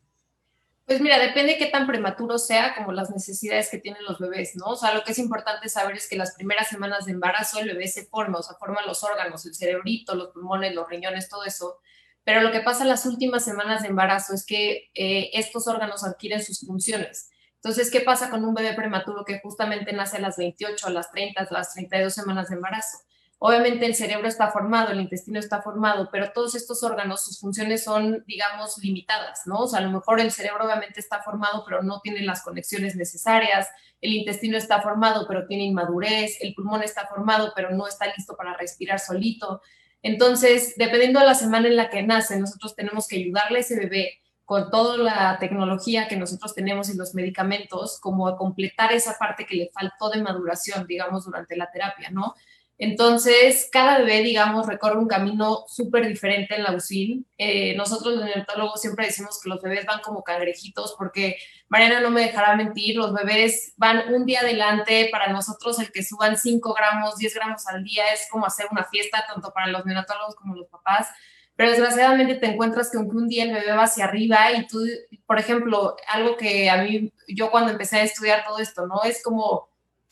Pues 0.88 1.02
mira, 1.02 1.18
depende 1.18 1.58
qué 1.58 1.66
tan 1.66 1.86
prematuro 1.86 2.38
sea 2.38 2.74
como 2.74 2.92
las 2.92 3.10
necesidades 3.10 3.68
que 3.68 3.76
tienen 3.76 4.02
los 4.04 4.18
bebés, 4.18 4.56
¿no? 4.56 4.68
O 4.68 4.76
sea, 4.76 4.94
lo 4.94 5.04
que 5.04 5.12
es 5.12 5.18
importante 5.18 5.68
saber 5.68 5.96
es 5.96 6.08
que 6.08 6.16
las 6.16 6.34
primeras 6.34 6.68
semanas 6.68 7.04
de 7.04 7.12
embarazo 7.12 7.58
el 7.58 7.68
bebé 7.68 7.88
se 7.88 8.06
forma, 8.06 8.38
o 8.38 8.42
sea, 8.42 8.56
forman 8.56 8.86
los 8.86 9.04
órganos, 9.04 9.44
el 9.44 9.54
cerebrito, 9.54 10.14
los 10.14 10.28
pulmones, 10.28 10.74
los 10.74 10.88
riñones, 10.88 11.28
todo 11.28 11.44
eso. 11.44 11.76
Pero 12.24 12.40
lo 12.40 12.50
que 12.52 12.60
pasa 12.60 12.84
en 12.84 12.88
las 12.88 13.04
últimas 13.04 13.44
semanas 13.44 13.82
de 13.82 13.88
embarazo 13.88 14.32
es 14.32 14.46
que 14.46 14.90
eh, 14.94 15.28
estos 15.34 15.68
órganos 15.68 16.04
adquieren 16.04 16.42
sus 16.42 16.60
funciones. 16.60 17.28
Entonces, 17.56 17.90
¿qué 17.90 18.00
pasa 18.00 18.30
con 18.30 18.42
un 18.46 18.54
bebé 18.54 18.72
prematuro 18.72 19.26
que 19.26 19.40
justamente 19.40 19.92
nace 19.92 20.16
a 20.16 20.20
las 20.20 20.38
28, 20.38 20.86
a 20.86 20.90
las 20.90 21.10
30, 21.10 21.42
a 21.42 21.52
las 21.52 21.74
32 21.74 22.14
semanas 22.14 22.48
de 22.48 22.54
embarazo? 22.54 22.96
Obviamente 23.40 23.86
el 23.86 23.94
cerebro 23.94 24.26
está 24.26 24.50
formado, 24.50 24.90
el 24.90 25.00
intestino 25.00 25.38
está 25.38 25.62
formado, 25.62 26.08
pero 26.10 26.32
todos 26.32 26.56
estos 26.56 26.82
órganos, 26.82 27.24
sus 27.24 27.38
funciones 27.38 27.84
son, 27.84 28.24
digamos, 28.26 28.78
limitadas, 28.78 29.42
¿no? 29.46 29.60
O 29.60 29.68
sea, 29.68 29.78
a 29.78 29.82
lo 29.82 29.92
mejor 29.92 30.20
el 30.20 30.32
cerebro 30.32 30.64
obviamente 30.64 30.98
está 30.98 31.22
formado, 31.22 31.62
pero 31.64 31.82
no 31.84 32.00
tiene 32.00 32.22
las 32.22 32.42
conexiones 32.42 32.96
necesarias, 32.96 33.68
el 34.00 34.12
intestino 34.12 34.56
está 34.56 34.82
formado, 34.82 35.26
pero 35.28 35.46
tiene 35.46 35.64
inmadurez, 35.64 36.38
el 36.40 36.52
pulmón 36.54 36.82
está 36.82 37.06
formado, 37.06 37.52
pero 37.54 37.70
no 37.70 37.86
está 37.86 38.06
listo 38.16 38.36
para 38.36 38.56
respirar 38.56 38.98
solito. 38.98 39.62
Entonces, 40.02 40.74
dependiendo 40.76 41.20
de 41.20 41.26
la 41.26 41.34
semana 41.34 41.68
en 41.68 41.76
la 41.76 41.90
que 41.90 42.02
nace, 42.02 42.38
nosotros 42.40 42.74
tenemos 42.74 43.06
que 43.06 43.16
ayudarle 43.16 43.58
a 43.58 43.60
ese 43.60 43.76
bebé 43.76 44.18
con 44.44 44.70
toda 44.70 44.96
la 44.96 45.38
tecnología 45.38 46.08
que 46.08 46.16
nosotros 46.16 46.54
tenemos 46.54 46.88
y 46.88 46.96
los 46.96 47.14
medicamentos, 47.14 48.00
como 48.00 48.26
a 48.26 48.36
completar 48.36 48.92
esa 48.92 49.18
parte 49.18 49.44
que 49.44 49.56
le 49.56 49.70
faltó 49.72 50.10
de 50.10 50.22
maduración, 50.22 50.86
digamos, 50.86 51.24
durante 51.24 51.56
la 51.56 51.70
terapia, 51.70 52.10
¿no? 52.10 52.34
Entonces, 52.80 53.68
cada 53.72 53.98
bebé, 53.98 54.22
digamos, 54.22 54.68
recorre 54.68 54.98
un 54.98 55.08
camino 55.08 55.64
súper 55.66 56.06
diferente 56.06 56.54
en 56.54 56.62
la 56.62 56.72
UCIN. 56.72 57.26
Eh, 57.36 57.74
nosotros 57.76 58.14
los 58.14 58.24
neonatólogos 58.24 58.80
siempre 58.80 59.06
decimos 59.06 59.40
que 59.42 59.48
los 59.48 59.60
bebés 59.60 59.84
van 59.84 60.00
como 60.00 60.22
cangrejitos 60.22 60.94
porque 60.96 61.36
Mariana 61.68 62.00
no 62.00 62.10
me 62.10 62.20
dejará 62.20 62.54
mentir, 62.54 62.94
los 62.96 63.12
bebés 63.12 63.74
van 63.76 64.14
un 64.14 64.24
día 64.26 64.40
adelante. 64.40 65.08
Para 65.10 65.32
nosotros 65.32 65.80
el 65.80 65.90
que 65.90 66.04
suban 66.04 66.36
5 66.38 66.72
gramos, 66.72 67.16
10 67.16 67.34
gramos 67.34 67.66
al 67.66 67.82
día 67.82 68.04
es 68.14 68.28
como 68.30 68.46
hacer 68.46 68.66
una 68.70 68.84
fiesta, 68.84 69.24
tanto 69.26 69.52
para 69.52 69.66
los 69.66 69.84
neonatólogos 69.84 70.36
como 70.36 70.54
los 70.54 70.68
papás. 70.68 71.08
Pero 71.56 71.70
desgraciadamente 71.70 72.36
te 72.36 72.46
encuentras 72.46 72.88
que 72.92 72.98
aunque 72.98 73.16
un 73.16 73.26
día 73.26 73.42
el 73.42 73.52
bebé 73.52 73.72
va 73.72 73.82
hacia 73.82 74.04
arriba 74.04 74.52
y 74.52 74.68
tú, 74.68 74.78
por 75.26 75.40
ejemplo, 75.40 75.96
algo 76.06 76.36
que 76.36 76.70
a 76.70 76.80
mí, 76.84 77.12
yo 77.26 77.50
cuando 77.50 77.72
empecé 77.72 77.96
a 77.96 78.04
estudiar 78.04 78.44
todo 78.44 78.60
esto, 78.60 78.86
¿no? 78.86 79.02
Es 79.02 79.20
como 79.20 79.68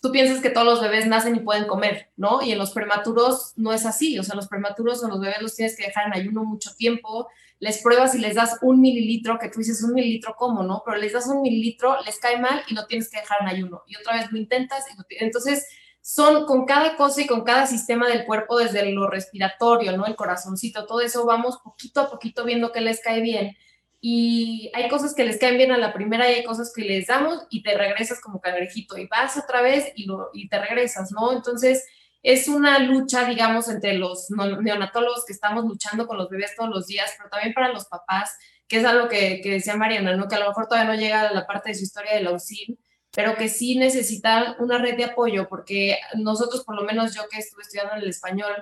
tú 0.07 0.13
piensas 0.13 0.41
que 0.41 0.51
todos 0.51 0.67
los 0.67 0.81
bebés 0.81 1.07
nacen 1.07 1.35
y 1.35 1.41
pueden 1.41 1.67
comer, 1.67 2.11
¿no? 2.17 2.41
Y 2.41 2.53
en 2.53 2.59
los 2.59 2.71
prematuros 2.71 3.55
no 3.57 3.73
es 3.73 3.85
así, 3.85 4.17
o 4.21 4.23
sea, 4.23 4.37
los 4.37 4.47
prematuros 4.47 5.03
o 5.03 5.09
los 5.09 5.21
bebés 5.21 5.43
los 5.43 5.57
tienes 5.57 5.77
que 5.77 5.87
dejar 5.87 6.07
en 6.07 6.15
ayuno 6.15 6.45
mucho 6.45 6.73
tiempo, 6.77 7.29
les 7.59 7.83
pruebas 7.83 8.15
y 8.15 8.19
les 8.19 8.37
das 8.37 8.59
un 8.63 8.81
mililitro, 8.81 9.37
que 9.39 9.49
tú 9.49 9.59
dices 9.59 9.83
un 9.83 9.95
mililitro, 9.95 10.37
¿cómo, 10.39 10.63
no? 10.63 10.83
Pero 10.85 10.99
les 10.99 11.13
das 11.13 11.27
un 11.27 11.43
mililitro, 11.43 11.97
les 12.05 12.21
cae 12.21 12.39
mal 12.39 12.63
y 12.69 12.75
lo 12.75 12.87
tienes 12.87 13.11
que 13.11 13.19
dejar 13.19 13.39
en 13.41 13.49
ayuno. 13.49 13.83
Y 13.89 13.97
otra 13.97 14.17
vez 14.17 14.31
lo 14.31 14.39
intentas 14.39 14.85
y 14.89 15.25
entonces 15.25 15.67
son 16.01 16.47
con 16.47 16.67
cada 16.67 16.97
cosa 16.97 17.23
y 17.23 17.27
con 17.27 17.43
cada 17.43 17.67
sistema 17.67 18.07
del 18.07 18.27
cuerpo, 18.27 18.59
desde 18.59 18.93
lo 18.93 19.09
respiratorio, 19.09 19.97
¿no? 19.97 20.07
El 20.07 20.15
corazoncito, 20.15 20.87
todo 20.87 21.01
eso, 21.01 21.27
vamos 21.27 21.59
poquito 21.65 22.01
a 22.01 22.11
poquito 22.11 22.45
viendo 22.45 22.71
que 22.71 22.81
les 22.81 23.01
cae 23.03 23.21
bien 23.21 23.57
y 24.01 24.71
hay 24.75 24.89
cosas 24.89 25.15
que 25.15 25.25
les 25.25 25.39
caen 25.39 25.57
bien 25.57 25.73
a 25.73 25.79
la 25.79 25.93
primera 25.93 26.31
y 26.31 26.35
hay 26.35 26.45
cosas 26.45 26.73
que 26.75 26.83
les 26.83 27.07
damos 27.07 27.47
y 27.51 27.63
te 27.63 27.77
regresas 27.77 28.21
como 28.21 28.41
cangrejito 28.41 28.99
y 28.99 29.07
vas 29.07 29.37
otra 29.37 29.63
vez 29.63 29.93
y, 29.97 30.07
lo, 30.07 30.31
y 30.33 30.49
te 30.49 30.61
regresas, 30.61 31.13
¿no? 31.13 31.33
Entonces 31.33 31.85
es 32.23 32.49
una 32.49 32.79
lucha, 32.81 33.25
digamos, 33.25 33.69
entre 33.69 33.95
los 33.95 34.29
neonatólogos 34.31 35.25
que 35.25 35.33
estamos 35.33 35.65
luchando 35.65 36.07
con 36.07 36.19
los 36.19 36.29
bebés 36.29 36.55
todos 36.57 36.71
los 36.71 36.87
días, 36.87 37.15
pero 37.17 37.31
también 37.31 37.55
para 37.55 37.73
los 37.73 37.87
papás, 37.87 38.37
que 38.69 38.79
es 38.79 38.85
algo 38.85 39.09
que, 39.09 39.41
que 39.43 39.51
decía 39.51 39.77
Mariana, 39.77 40.17
¿no? 40.17 40.29
Que 40.29 40.35
a 40.35 40.41
lo 40.41 40.49
mejor 40.49 40.67
todavía 40.67 40.93
no 40.93 40.99
llega 40.99 41.29
a 41.29 41.33
la 41.33 41.47
parte 41.47 41.71
de 41.71 41.77
su 41.77 41.85
historia 41.85 42.15
de 42.15 42.23
la 42.23 42.33
UCIN, 42.33 42.79
pero 43.13 43.37
que 43.37 43.49
sí 43.49 43.79
necesitan 43.79 44.57
una 44.59 44.79
red 44.79 44.97
de 44.97 45.05
apoyo, 45.05 45.49
porque 45.49 45.99
nosotros, 46.17 46.65
por 46.65 46.75
lo 46.75 46.83
menos 46.83 47.15
yo 47.15 47.23
que 47.31 47.39
estuve 47.39 47.63
estudiando 47.63 47.95
en 47.95 48.03
el 48.03 48.11
español, 48.11 48.53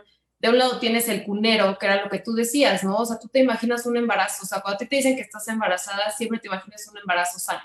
de 0.45 0.51
un 0.51 0.59
lado 0.59 0.79
tienes 0.79 1.09
el 1.09 1.25
cunero, 1.25 1.79
que 1.79 1.87
era 1.87 2.05
lo 2.05 2.11
que 2.11 2.19
tú 2.19 2.35
decías, 2.35 2.85
¿no? 2.85 2.97
O 2.97 3.07
sea, 3.07 3.19
tú 3.19 3.29
te 3.29 3.39
imaginas 3.39 3.87
un 3.87 3.97
embarazo, 3.97 4.43
o 4.43 4.47
sea, 4.47 4.61
cuando 4.61 4.77
te 4.77 4.95
dicen 4.95 5.17
que 5.17 5.23
estás 5.23 5.49
embarazada, 5.49 6.11
siempre 6.11 6.39
te 6.39 6.49
imaginas 6.49 6.87
un 6.87 6.99
embarazo 6.99 7.39
sano. 7.39 7.63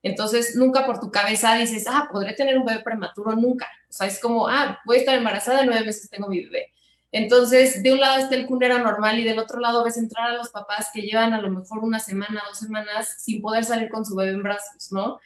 Entonces, 0.00 0.54
nunca 0.54 0.86
por 0.86 1.00
tu 1.00 1.10
cabeza 1.10 1.56
dices, 1.56 1.86
ah, 1.88 2.08
podré 2.08 2.32
tener 2.34 2.56
un 2.56 2.64
bebé 2.64 2.84
prematuro, 2.84 3.34
nunca. 3.34 3.66
O 3.88 3.92
sea, 3.92 4.06
es 4.06 4.20
como, 4.20 4.46
ah, 4.46 4.78
voy 4.84 4.98
a 4.98 5.00
estar 5.00 5.16
embarazada, 5.16 5.64
nueve 5.64 5.84
meses 5.84 6.08
tengo 6.08 6.28
mi 6.28 6.44
bebé. 6.44 6.72
Entonces, 7.10 7.82
de 7.82 7.92
un 7.92 7.98
lado 7.98 8.20
está 8.20 8.36
el 8.36 8.46
cunero 8.46 8.78
normal 8.78 9.18
y 9.18 9.24
del 9.24 9.40
otro 9.40 9.58
lado 9.58 9.82
ves 9.82 9.96
entrar 9.96 10.30
a 10.30 10.34
los 10.34 10.50
papás 10.50 10.90
que 10.94 11.02
llevan 11.02 11.32
a 11.32 11.40
lo 11.40 11.50
mejor 11.50 11.80
una 11.80 11.98
semana, 11.98 12.44
dos 12.46 12.58
semanas 12.58 13.16
sin 13.18 13.42
poder 13.42 13.64
salir 13.64 13.88
con 13.88 14.04
su 14.04 14.14
bebé 14.14 14.30
en 14.30 14.44
brazos, 14.44 14.92
¿no? 14.92 15.18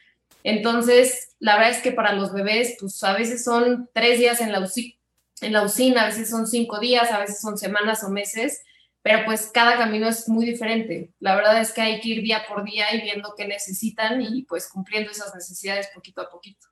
Entonces, 0.43 1.37
la 1.39 1.57
verdad 1.57 1.73
es 1.73 1.83
que 1.83 1.93
para 1.93 2.15
los 2.15 2.33
bebés, 2.33 2.79
pues 2.81 3.05
a 3.05 3.13
veces 3.13 3.45
son 3.45 3.91
tres 3.93 4.19
días 4.19 4.41
en 4.41 4.53
la 4.53 4.61
UCI, 4.61 4.99
en 5.41 5.53
la 5.53 5.63
usina, 5.63 6.03
a 6.03 6.07
veces 6.07 6.31
son 6.31 6.47
cinco 6.47 6.79
días, 6.79 7.11
a 7.11 7.19
veces 7.19 7.41
son 7.41 7.59
semanas 7.59 8.05
o 8.05 8.11
meses, 8.11 8.63
pero 9.03 9.25
pues 9.25 9.51
cada 9.53 9.77
camino 9.77 10.09
es 10.09 10.29
muy 10.29 10.47
diferente. 10.47 11.13
La 11.21 11.37
verdad 11.37 11.61
es 11.61 11.73
que 11.73 11.83
hay 11.83 12.01
que 12.01 12.09
ir 12.09 12.23
día 12.23 12.45
por 12.49 12.65
día 12.65 12.95
y 12.95 13.03
viendo 13.03 13.35
qué 13.37 13.47
necesitan 13.47 14.23
y 14.23 14.45
pues 14.45 14.69
cumpliendo 14.69 15.11
esas 15.11 15.35
necesidades 15.35 15.89
poquito 15.95 16.23
a 16.23 16.31
poquito. 16.31 16.69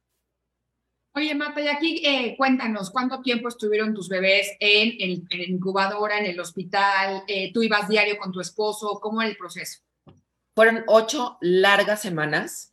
Oye, 1.15 1.35
Marta, 1.35 1.61
y 1.61 1.69
aquí 1.69 2.03
eh, 2.07 2.35
cuéntanos, 2.39 2.91
¿cuánto 2.91 3.21
tiempo 3.21 3.49
estuvieron 3.49 3.93
tus 3.93 4.09
bebés 4.09 4.57
en, 4.61 4.97
el 5.29 5.51
incubadora, 5.51 6.19
en 6.19 6.25
el 6.25 6.41
hospital? 6.41 7.23
Eh, 7.27 7.53
¿Tú 7.53 7.63
ibas 7.63 7.87
diario 7.87 8.17
con 8.17 8.33
tu 8.33 8.41
esposo? 8.41 8.99
¿Cómo 8.99 9.21
era 9.21 9.31
el 9.31 9.37
proceso? 9.37 9.81
Fueron 10.55 10.85
ocho 10.87 11.37
largas 11.43 12.01
semanas. 12.01 12.73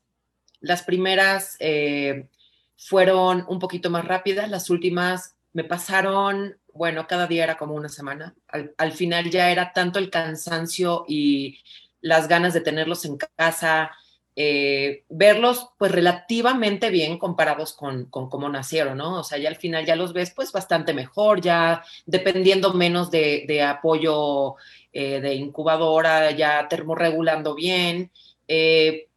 Las 0.62 0.84
primeras 0.84 1.58
eh, 1.60 2.30
fueron 2.78 3.44
un 3.50 3.60
poquito 3.60 3.90
más 3.90 4.06
rápidas, 4.06 4.50
las 4.50 4.70
últimas 4.70 5.36
me 5.54 5.64
pasaron, 5.64 6.58
bueno, 6.74 7.08
cada 7.08 7.28
día 7.28 7.44
era 7.44 7.58
como 7.58 7.74
una 7.76 7.90
semana. 7.90 8.36
Al, 8.78 8.92
final 8.92 9.30
ya 9.30 9.52
era 9.52 9.74
tanto 9.74 10.00
el 10.00 10.10
cansancio 10.10 11.06
y 11.08 11.60
las 12.02 12.28
ganas 12.28 12.54
de 12.54 12.62
tenerlos 12.62 13.06
en 13.06 13.18
casa, 13.18 13.92
eh, 14.36 15.04
verlos 15.10 15.72
pues 15.78 15.92
relativamente 15.92 16.90
bien 16.92 17.18
comparados 17.18 17.74
con, 17.74 18.06
con 18.06 18.30
cómo 18.30 18.48
nacieron, 18.48 18.98
¿no? 18.98 19.20
O 19.20 19.24
sea, 19.24 19.38
ya 19.38 19.50
al 19.50 19.58
final 19.58 19.86
ya 19.86 19.96
los 19.96 20.14
ves 20.14 20.32
pues 20.32 20.52
bastante 20.52 20.94
mejor, 20.94 21.42
ya 21.42 21.84
dependiendo 22.06 22.74
menos 22.74 23.12
de, 23.12 23.64
apoyo 23.64 24.56
eh, 24.94 25.20
de 25.20 25.34
incubadora, 25.34 26.32
ya 26.32 26.68
termorregulando 26.70 27.56
bien. 27.56 28.12
Eh, 28.48 29.08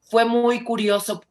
fue 0.00 0.24
muy 0.24 0.64
curioso 0.64 1.22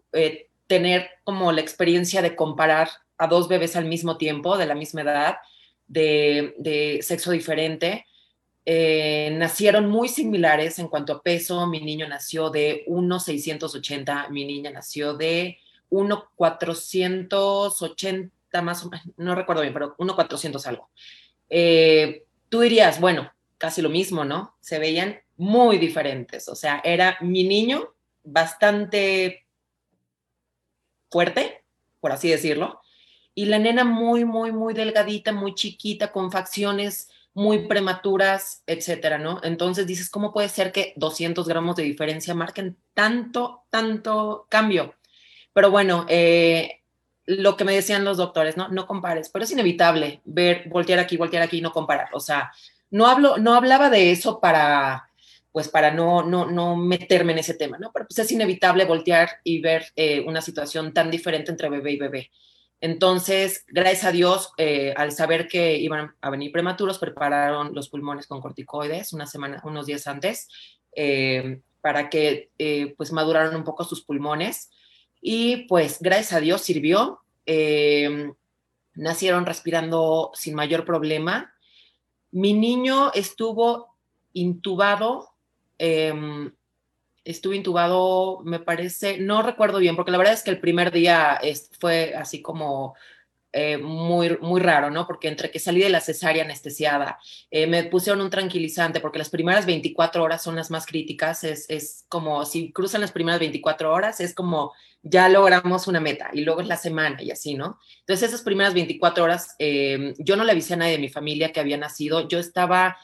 tener 0.68 1.10
como 1.24 1.52
la 1.52 1.62
experiencia 1.62 2.22
de 2.22 2.36
comparar 2.36 2.90
a 3.20 3.28
dos 3.28 3.48
bebés 3.48 3.76
al 3.76 3.86
mismo 3.86 4.18
tiempo, 4.18 4.58
de 4.58 4.66
la 4.66 4.74
misma 4.74 5.02
edad, 5.02 5.36
de, 5.86 7.00
sexo 7.04 7.30
diferente. 7.32 8.08
Eh, 8.66 9.36
nacieron 9.38 9.88
muy 9.90 10.08
similares 10.08 10.80
en 10.80 10.88
cuanto 10.88 11.14
a 11.14 11.22
peso. 11.22 11.68
Mi 11.68 11.82
niño 11.82 12.08
nació 12.08 12.50
de 12.50 12.84
1,680, 12.88 14.30
mi 14.30 14.46
niña 14.46 14.72
nació 14.72 15.16
de 15.16 15.60
1,480 15.90 18.32
más 18.64 18.84
o 18.84 18.90
menos, 18.90 19.06
no 19.18 19.36
recuerdo 19.36 19.62
bien, 19.62 19.74
pero 19.74 19.96
1,400 19.98 20.66
algo. 20.66 20.90
Eh, 21.50 22.24
tú 22.48 22.62
dirías, 22.62 23.00
bueno, 23.00 23.32
casi 23.58 23.82
lo 23.82 23.90
mismo, 23.90 24.26
¿no? 24.26 24.56
Se 24.62 24.80
veían 24.80 25.20
muy 25.36 25.78
diferentes. 25.78 26.48
O 26.48 26.56
sea, 26.56 26.82
era 26.84 27.18
mi 27.22 27.44
niño 27.44 27.94
bastante 28.24 29.46
fuerte, 31.10 31.64
por 32.00 32.12
así 32.12 32.30
decirlo, 32.30 32.82
y 33.40 33.46
la 33.46 33.58
nena 33.58 33.86
muy, 33.86 34.26
muy, 34.26 34.52
muy 34.52 34.74
delgadita, 34.74 35.32
muy 35.32 35.56
chiquita, 35.56 36.12
con 36.12 36.30
facciones 36.30 37.10
muy 37.34 37.68
prematuras, 37.68 38.64
etcétera, 38.68 39.18
¿no? 39.18 39.40
Entonces 39.44 39.88
dices, 39.88 40.10
¿cómo 40.10 40.34
puede 40.34 40.50
ser 40.50 40.74
que 40.74 40.92
200 40.98 41.48
gramos 41.48 41.78
de 41.78 41.84
diferencia 41.84 42.36
marquen 42.36 42.76
tanto, 42.94 43.64
tanto 43.70 44.46
cambio? 44.50 44.96
Pero 45.54 45.72
bueno, 45.72 46.06
eh, 46.10 46.82
lo 47.28 47.56
que 47.56 47.64
me 47.64 47.74
decían 47.74 48.04
los 48.04 48.18
doctores, 48.18 48.58
¿no? 48.58 48.68
No 48.68 48.86
compares, 48.86 49.30
pero 49.30 49.46
es 49.46 49.52
inevitable 49.52 50.20
ver, 50.26 50.68
voltear 50.68 51.00
aquí, 51.00 51.16
voltear 51.16 51.42
aquí, 51.42 51.62
no 51.62 51.72
comparar. 51.72 52.10
O 52.12 52.20
sea, 52.20 52.52
no 52.90 53.08
hablo, 53.08 53.38
no 53.38 53.54
hablaba 53.54 53.90
de 53.90 54.12
eso 54.12 54.42
para, 54.42 55.10
pues 55.54 55.70
para 55.70 55.92
no, 55.92 56.24
no, 56.24 56.46
no 56.52 56.76
meterme 56.76 57.32
en 57.32 57.40
ese 57.40 57.54
tema, 57.54 57.78
¿no? 57.78 57.94
Pero 57.94 58.06
pues 58.06 58.20
es 58.20 58.34
inevitable 58.34 58.84
voltear 58.84 59.30
y 59.46 59.62
ver 59.62 59.86
eh, 59.96 60.20
una 60.28 60.42
situación 60.42 60.94
tan 60.94 61.10
diferente 61.10 61.52
entre 61.52 61.70
bebé 61.70 61.94
y 61.94 61.98
bebé. 61.98 62.32
Entonces, 62.82 63.66
gracias 63.68 64.06
a 64.06 64.12
Dios, 64.12 64.54
eh, 64.58 64.94
al 64.96 65.12
saber 65.12 65.48
que 65.48 65.78
iban 65.78 66.16
a 66.22 66.30
venir 66.30 66.52
prematuros, 66.52 66.98
prepararon 66.98 67.74
los 67.74 67.90
pulmones 67.90 68.26
con 68.26 68.40
corticoides 68.40 69.12
una 69.12 69.26
semana, 69.26 69.62
unos 69.66 69.86
días 69.86 70.08
antes, 70.08 70.48
eh, 70.96 71.62
para 71.82 72.10
que 72.10 72.52
eh, 72.58 72.94
pues 72.98 73.12
maduraran 73.12 73.56
un 73.56 73.66
poco 73.66 73.84
sus 73.84 74.02
pulmones. 74.02 74.70
Y 75.22 75.68
pues, 75.68 75.98
gracias 76.00 76.34
a 76.34 76.40
Dios, 76.40 76.62
sirvió. 76.62 77.22
nacieron 78.96 79.46
respirando 79.46 80.32
sin 80.34 80.56
mayor 80.56 80.86
problema. 80.86 81.54
Mi 82.32 82.54
niño 82.54 83.12
estuvo 83.14 83.98
intubado 84.34 85.30
em, 85.78 86.52
estuve 87.24 87.56
intubado, 87.56 88.42
me 88.44 88.60
parece, 88.60 89.20
no 89.20 89.42
recuerdo 89.42 89.80
bien, 89.80 89.96
porque 89.96 90.12
la 90.12 90.18
verdad 90.18 90.34
es 90.34 90.44
que 90.44 90.52
el 90.52 90.60
primer 90.60 90.92
día 90.92 91.40
fue 91.80 92.14
así 92.16 92.42
como 92.42 92.96
eh, 93.52 93.80
muy, 93.80 94.38
muy 94.42 94.62
raro, 94.62 94.92
¿no? 94.92 95.08
Porque 95.08 95.28
entre 95.28 95.50
que 95.50 95.58
salí 95.58 95.82
de 95.82 95.90
la 95.90 96.02
cesárea 96.02 96.44
anestesiada, 96.44 97.20
eh, 97.50 97.66
me 97.66 97.84
pusieron 97.84 98.22
un 98.22 98.30
tranquilizante, 98.30 99.00
porque 99.00 99.18
las 99.18 99.32
primeras 99.32 99.66
24 99.66 100.24
horas 100.24 100.44
son 100.44 100.56
las 100.56 100.70
más 100.70 100.86
críticas, 100.86 101.44
es, 101.44 101.68
es, 101.68 102.06
como 102.10 102.46
si 102.46 102.72
cruzan 102.72 103.02
las 103.02 103.12
primeras 103.12 103.40
24 103.40 103.92
horas, 103.92 104.20
es 104.20 104.36
como 104.36 104.74
ya 105.02 105.30
logramos 105.30 105.88
una 105.88 106.00
meta 106.00 106.30
y 106.32 106.42
luego 106.42 106.62
es 106.62 106.68
la 106.68 106.78
semana 106.78 107.24
y 107.24 107.32
así, 107.32 107.56
¿no? 107.56 107.80
Entonces 108.02 108.30
esas 108.30 108.44
primeras 108.44 108.76
24 108.76 109.24
horas, 109.24 109.56
eh, 109.58 110.14
yo 110.20 110.36
no 110.36 110.44
le 110.44 110.52
avisé 110.52 110.76
a 110.76 110.78
nadie 110.78 110.94
de 110.94 111.00
mi 111.00 111.10
familia 111.10 111.52
que 111.52 111.60
había 111.60 111.78
nacido, 111.78 112.28
yo 112.28 112.38
estaba 112.38 112.98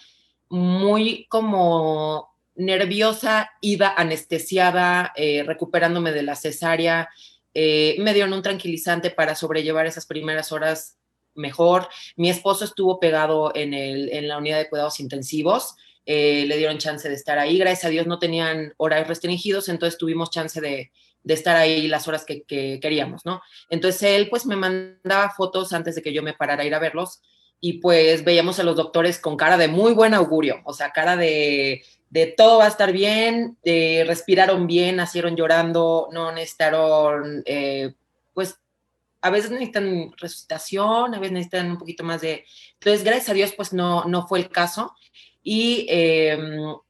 muy 0.47 1.25
como 1.28 2.34
nerviosa, 2.55 3.51
ida 3.61 3.93
anestesiada, 3.95 5.13
eh, 5.15 5.43
recuperándome 5.45 6.11
de 6.11 6.23
la 6.23 6.35
cesárea. 6.35 7.09
Eh, 7.53 7.95
me 7.99 8.13
dieron 8.13 8.33
un 8.33 8.41
tranquilizante 8.41 9.11
para 9.11 9.35
sobrellevar 9.35 9.85
esas 9.85 10.05
primeras 10.05 10.51
horas 10.51 10.97
mejor. 11.33 11.87
Mi 12.15 12.29
esposo 12.29 12.65
estuvo 12.65 12.99
pegado 12.99 13.51
en, 13.55 13.73
el, 13.73 14.09
en 14.11 14.27
la 14.27 14.37
unidad 14.37 14.57
de 14.57 14.69
cuidados 14.69 14.99
intensivos. 14.99 15.75
eh, 16.05 16.45
le 16.47 16.57
dieron 16.57 16.77
chance 16.77 17.09
de 17.09 17.15
estar 17.15 17.39
ahí. 17.39 17.57
Gracias 17.57 17.85
a 17.85 17.89
Dios 17.89 18.07
no 18.07 18.19
tenían 18.19 18.73
horarios 18.77 19.07
restringidos, 19.07 19.69
entonces 19.69 19.97
tuvimos 19.97 20.29
chance 20.29 20.61
de, 20.61 20.91
de 21.23 21.33
estar 21.33 21.55
ahí 21.55 21.87
las 21.87 22.07
horas 22.07 22.25
que, 22.25 22.43
que, 22.43 22.79
queríamos, 22.79 23.25
¿no? 23.25 23.41
Entonces 23.69 24.03
él 24.03 24.29
pues 24.29 24.45
me 24.45 24.55
mandaba 24.55 25.31
fotos 25.31 25.73
antes 25.73 25.95
de 25.95 26.01
que 26.01 26.13
yo 26.13 26.21
me 26.21 26.33
parara 26.33 26.63
a 26.63 26.65
ir 26.65 26.75
a 26.75 26.79
verlos 26.79 27.21
y 27.59 27.79
pues 27.79 28.23
veíamos 28.23 28.59
a 28.59 28.63
los 28.63 28.75
doctores 28.75 29.17
con 29.17 29.35
cara 29.37 29.57
de 29.57 29.67
muy 29.67 29.93
buen 29.93 30.13
augurio, 30.13 30.61
o 30.65 30.73
sea, 30.73 30.91
cara 30.91 31.17
de, 31.17 31.83
de 32.15 32.28
todo 32.28 32.60
va 32.60 32.63
a 32.63 32.69
estar 32.69 32.93
bien, 32.93 33.58
respiraron 33.62 34.67
bien, 34.67 34.95
nacieron 34.95 35.36
llorando, 35.36 36.08
no 36.13 36.32
necesitaron, 36.32 37.43
eh, 37.45 37.93
pues 38.34 38.58
a 39.19 39.30
veces 39.30 39.51
necesitan 39.51 40.13
resucitación, 40.15 41.13
a 41.13 41.19
veces 41.19 41.34
necesitan 41.34 41.71
un 41.71 41.78
poquito 41.78 42.06
más 42.06 42.21
de... 42.21 42.45
Entonces, 42.75 43.04
gracias 43.04 43.28
a 43.28 43.34
Dios, 43.34 43.54
pues 43.54 43.73
no, 43.73 44.06
no 44.06 44.28
fue 44.28 44.39
el 44.39 44.49
caso. 44.49 44.95
Y 45.43 45.88
eh, 45.89 46.38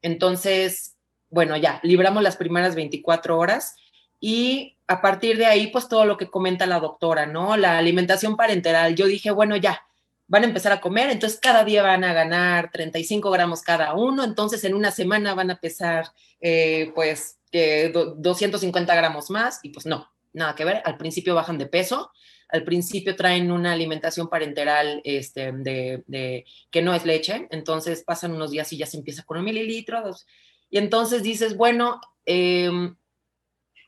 entonces, 0.03 0.95
bueno, 1.31 1.57
ya, 1.57 1.79
libramos 1.81 2.21
las 2.21 2.37
primeras 2.37 2.75
24 2.75 3.35
horas 3.35 3.77
y 4.19 4.77
a 4.85 5.01
partir 5.01 5.39
de 5.39 5.47
ahí, 5.47 5.71
pues 5.71 5.89
todo 5.89 6.05
lo 6.05 6.17
que 6.17 6.29
comenta 6.29 6.67
la 6.67 6.79
doctora, 6.79 7.25
¿no? 7.25 7.57
La 7.57 7.79
alimentación 7.79 8.37
parenteral. 8.37 8.93
Yo 8.93 9.07
dije, 9.07 9.31
bueno, 9.31 9.55
ya, 9.55 9.87
van 10.27 10.43
a 10.43 10.47
empezar 10.47 10.71
a 10.71 10.81
comer, 10.81 11.09
entonces 11.09 11.39
cada 11.39 11.63
día 11.63 11.83
van 11.83 12.03
a 12.03 12.13
ganar 12.13 12.71
35 12.71 13.29
gramos 13.29 13.61
cada 13.61 13.93
uno, 13.93 14.23
entonces 14.23 14.63
en 14.63 14.73
una 14.73 14.91
semana 14.91 15.35
van 15.35 15.51
a 15.51 15.59
pesar 15.59 16.07
eh, 16.41 16.91
pues 16.95 17.39
250 17.51 18.95
gramos 18.95 19.29
más 19.29 19.59
y 19.63 19.69
pues 19.69 19.85
no, 19.85 20.09
nada 20.33 20.55
que 20.55 20.65
ver, 20.65 20.81
al 20.85 20.97
principio 20.97 21.35
bajan 21.35 21.57
de 21.57 21.67
peso, 21.67 22.11
al 22.49 22.63
principio 22.63 23.15
traen 23.15 23.51
una 23.51 23.73
alimentación 23.73 24.27
parenteral 24.27 25.01
este, 25.03 25.51
de, 25.51 26.45
que 26.71 26.81
no 26.81 26.93
es 26.93 27.05
leche, 27.05 27.47
entonces 27.51 28.03
pasan 28.03 28.33
unos 28.33 28.51
días 28.51 28.71
y 28.73 28.77
ya 28.77 28.85
se 28.85 28.97
empieza 28.97 29.23
con 29.23 29.37
un 29.37 29.45
mililitro, 29.45 30.03
y 30.69 30.77
entonces 30.77 31.23
dices, 31.23 31.55
bueno, 31.55 32.01
em, 32.25 32.95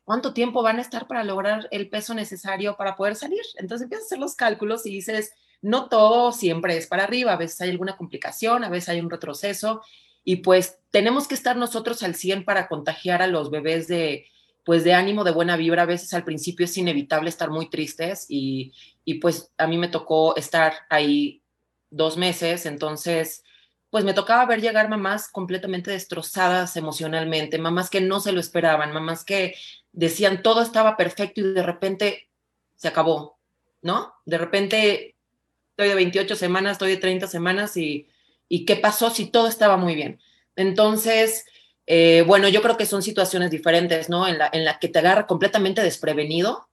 ¿cuánto 0.05 0.33
tiempo 0.33 0.61
van 0.63 0.77
a 0.77 0.81
estar 0.81 1.07
para 1.07 1.23
lograr 1.23 1.67
el 1.71 1.89
peso 1.89 2.13
necesario 2.13 2.77
para 2.77 2.95
poder 2.95 3.15
salir? 3.15 3.41
Entonces 3.55 3.85
empiezas 3.85 4.05
a 4.05 4.07
hacer 4.07 4.19
los 4.19 4.35
cálculos 4.35 4.85
y 4.85 4.91
dices, 4.91 5.33
no 5.61 5.89
todo 5.89 6.31
siempre 6.31 6.77
es 6.77 6.87
para 6.87 7.03
arriba, 7.03 7.33
a 7.33 7.37
veces 7.37 7.61
hay 7.61 7.69
alguna 7.71 7.97
complicación, 7.97 8.63
a 8.63 8.69
veces 8.69 8.89
hay 8.89 8.99
un 8.99 9.09
retroceso 9.09 9.81
y 10.23 10.37
pues 10.37 10.79
tenemos 10.91 11.27
que 11.27 11.35
estar 11.35 11.55
nosotros 11.55 12.03
al 12.03 12.15
100 12.15 12.45
para 12.45 12.67
contagiar 12.67 13.21
a 13.21 13.27
los 13.27 13.49
bebés 13.49 13.87
de 13.87 14.27
pues 14.65 14.83
de 14.83 14.93
ánimo, 14.93 15.23
de 15.23 15.31
buena 15.31 15.55
vibra, 15.55 15.83
a 15.83 15.85
veces 15.85 16.13
al 16.13 16.25
principio 16.25 16.65
es 16.65 16.77
inevitable 16.77 17.29
estar 17.29 17.49
muy 17.49 17.69
tristes 17.69 18.25
y, 18.27 18.73
y 19.05 19.15
pues 19.15 19.49
a 19.57 19.65
mí 19.65 19.77
me 19.77 19.87
tocó 19.87 20.35
estar 20.35 20.73
ahí 20.89 21.41
dos 21.89 22.17
meses, 22.17 22.65
entonces 22.65 23.43
pues 23.89 24.03
me 24.03 24.13
tocaba 24.13 24.45
ver 24.45 24.61
llegar 24.61 24.89
mamás 24.89 25.29
completamente 25.29 25.91
destrozadas 25.91 26.75
emocionalmente, 26.75 27.57
mamás 27.57 27.89
que 27.89 28.01
no 28.01 28.19
se 28.19 28.33
lo 28.33 28.39
esperaban, 28.39 28.91
mamás 28.91 29.23
que 29.23 29.55
decían 29.93 30.43
todo 30.43 30.61
estaba 30.61 30.97
perfecto 30.97 31.41
y 31.41 31.53
de 31.53 31.63
repente 31.63 32.29
se 32.75 32.89
acabó, 32.89 33.39
¿no? 33.81 34.13
De 34.25 34.37
repente 34.37 35.16
estoy 35.77 35.89
de 35.89 35.95
28 35.95 36.35
semanas, 36.35 36.71
estoy 36.71 36.89
de 36.89 36.97
30 36.97 37.27
semanas 37.27 37.77
y, 37.77 38.07
qué 38.49 38.75
pasó 38.77 39.11
si 39.11 39.27
todo 39.27 39.47
estaba 39.47 39.77
muy 39.77 39.93
bien. 39.93 40.19
Entonces, 40.55 41.45
eh, 41.85 42.23
bueno, 42.25 42.47
yo 42.47 42.63
creo 42.63 42.77
que 42.77 42.87
son 42.87 43.03
situaciones 43.03 43.51
diferentes, 43.51 44.09
¿no? 44.09 44.27
En 44.27 44.39
la, 44.39 44.49
en 44.51 44.65
la 44.65 44.79
que 44.79 44.87
te 44.87 44.97
agarra 44.97 45.27
completamente 45.27 45.83
desprevenido 45.83 46.67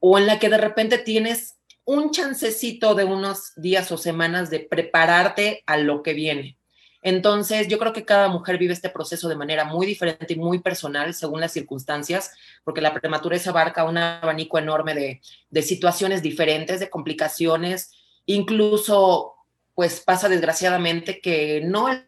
o 0.00 0.16
en 0.16 0.26
la 0.26 0.38
que 0.38 0.48
de 0.48 0.56
repente 0.56 0.96
tienes 0.96 1.56
un 1.84 2.10
chancecito 2.10 2.94
de 2.94 3.04
unos 3.04 3.52
días 3.56 3.92
o 3.92 3.98
semanas 3.98 4.48
de 4.48 4.60
prepararte 4.60 5.62
a 5.66 5.76
lo 5.76 6.02
que 6.02 6.14
viene. 6.14 6.56
Entonces, 7.02 7.68
yo 7.68 7.78
creo 7.78 7.92
que 7.92 8.06
cada 8.06 8.28
mujer 8.28 8.56
vive 8.56 8.72
este 8.72 8.88
proceso 8.88 9.28
de 9.28 9.36
manera 9.36 9.64
muy 9.64 9.86
diferente 9.86 10.32
y 10.32 10.36
muy 10.36 10.60
personal 10.60 11.12
según 11.12 11.42
las 11.42 11.52
circunstancias, 11.52 12.32
porque 12.64 12.80
la 12.80 12.94
prematurez 12.94 13.46
abarca 13.46 13.84
un 13.84 13.98
abanico 13.98 14.58
enorme 14.58 14.94
de, 14.94 15.20
de 15.50 15.62
situaciones 15.62 16.22
diferentes, 16.22 16.80
de 16.80 16.88
complicaciones, 16.88 17.92
Incluso, 18.28 19.36
pues 19.74 20.00
pasa 20.00 20.28
desgraciadamente 20.28 21.18
que 21.18 21.62
no 21.64 21.88
el 21.88 22.04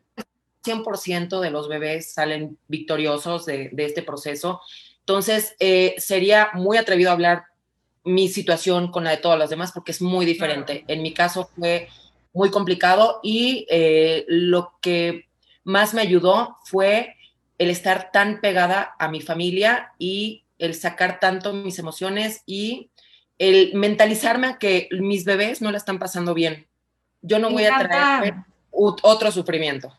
100% 0.62 1.40
de 1.40 1.50
los 1.50 1.66
bebés 1.66 2.12
salen 2.12 2.58
victoriosos 2.68 3.46
de, 3.46 3.70
este 3.78 4.02
proceso. 4.02 4.60
Entonces, 4.98 5.56
eh, 5.60 5.94
sería 5.96 6.50
muy 6.52 6.76
atrevido 6.76 7.10
hablar 7.10 7.44
mi 8.04 8.28
situación 8.28 8.90
con 8.90 9.04
la 9.04 9.12
de 9.12 9.16
todas 9.16 9.38
las 9.38 9.48
demás 9.48 9.72
porque 9.72 9.92
es 9.92 10.02
muy 10.02 10.26
diferente. 10.26 10.84
En 10.88 11.00
mi 11.00 11.14
caso 11.14 11.48
fue 11.56 11.88
muy 12.34 12.50
complicado 12.50 13.20
y 13.22 13.66
eh, 13.70 14.26
lo 14.28 14.74
que 14.82 15.24
más 15.64 15.94
me 15.94 16.02
ayudó 16.02 16.58
fue 16.66 17.16
el 17.56 17.70
estar 17.70 18.10
tan 18.12 18.42
pegada 18.42 18.94
a 18.98 19.08
mi 19.08 19.22
familia 19.22 19.94
y 19.98 20.44
el 20.58 20.74
sacar 20.74 21.18
tanto 21.18 21.54
mis 21.54 21.78
emociones 21.78 22.42
y 22.44 22.90
el 23.40 23.72
mentalizarme 23.74 24.46
a 24.46 24.58
que 24.58 24.88
mis 24.92 25.24
bebés 25.24 25.62
no 25.62 25.72
la 25.72 25.78
están 25.78 25.98
pasando 25.98 26.34
bien. 26.34 26.68
Yo 27.22 27.38
no 27.38 27.50
voy 27.50 27.64
a 27.64 27.78
traer 27.78 28.34
otro 28.70 29.32
sufrimiento. 29.32 29.98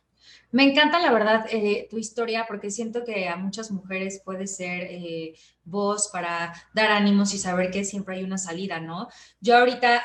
Me 0.52 0.64
encanta, 0.64 1.00
la 1.00 1.12
verdad, 1.12 1.48
eh, 1.50 1.88
tu 1.90 1.98
historia, 1.98 2.46
porque 2.48 2.70
siento 2.70 3.04
que 3.04 3.28
a 3.28 3.38
muchas 3.38 3.72
mujeres 3.72 4.22
puede 4.24 4.46
ser 4.46 4.84
eh, 4.84 5.34
voz 5.64 6.10
para 6.10 6.54
dar 6.74 6.92
ánimos 6.92 7.34
y 7.34 7.40
saber 7.40 7.72
que 7.72 7.84
siempre 7.84 8.18
hay 8.18 8.24
una 8.24 8.38
salida, 8.38 8.80
¿no? 8.80 9.08
Yo 9.40 9.58
ahorita 9.58 10.04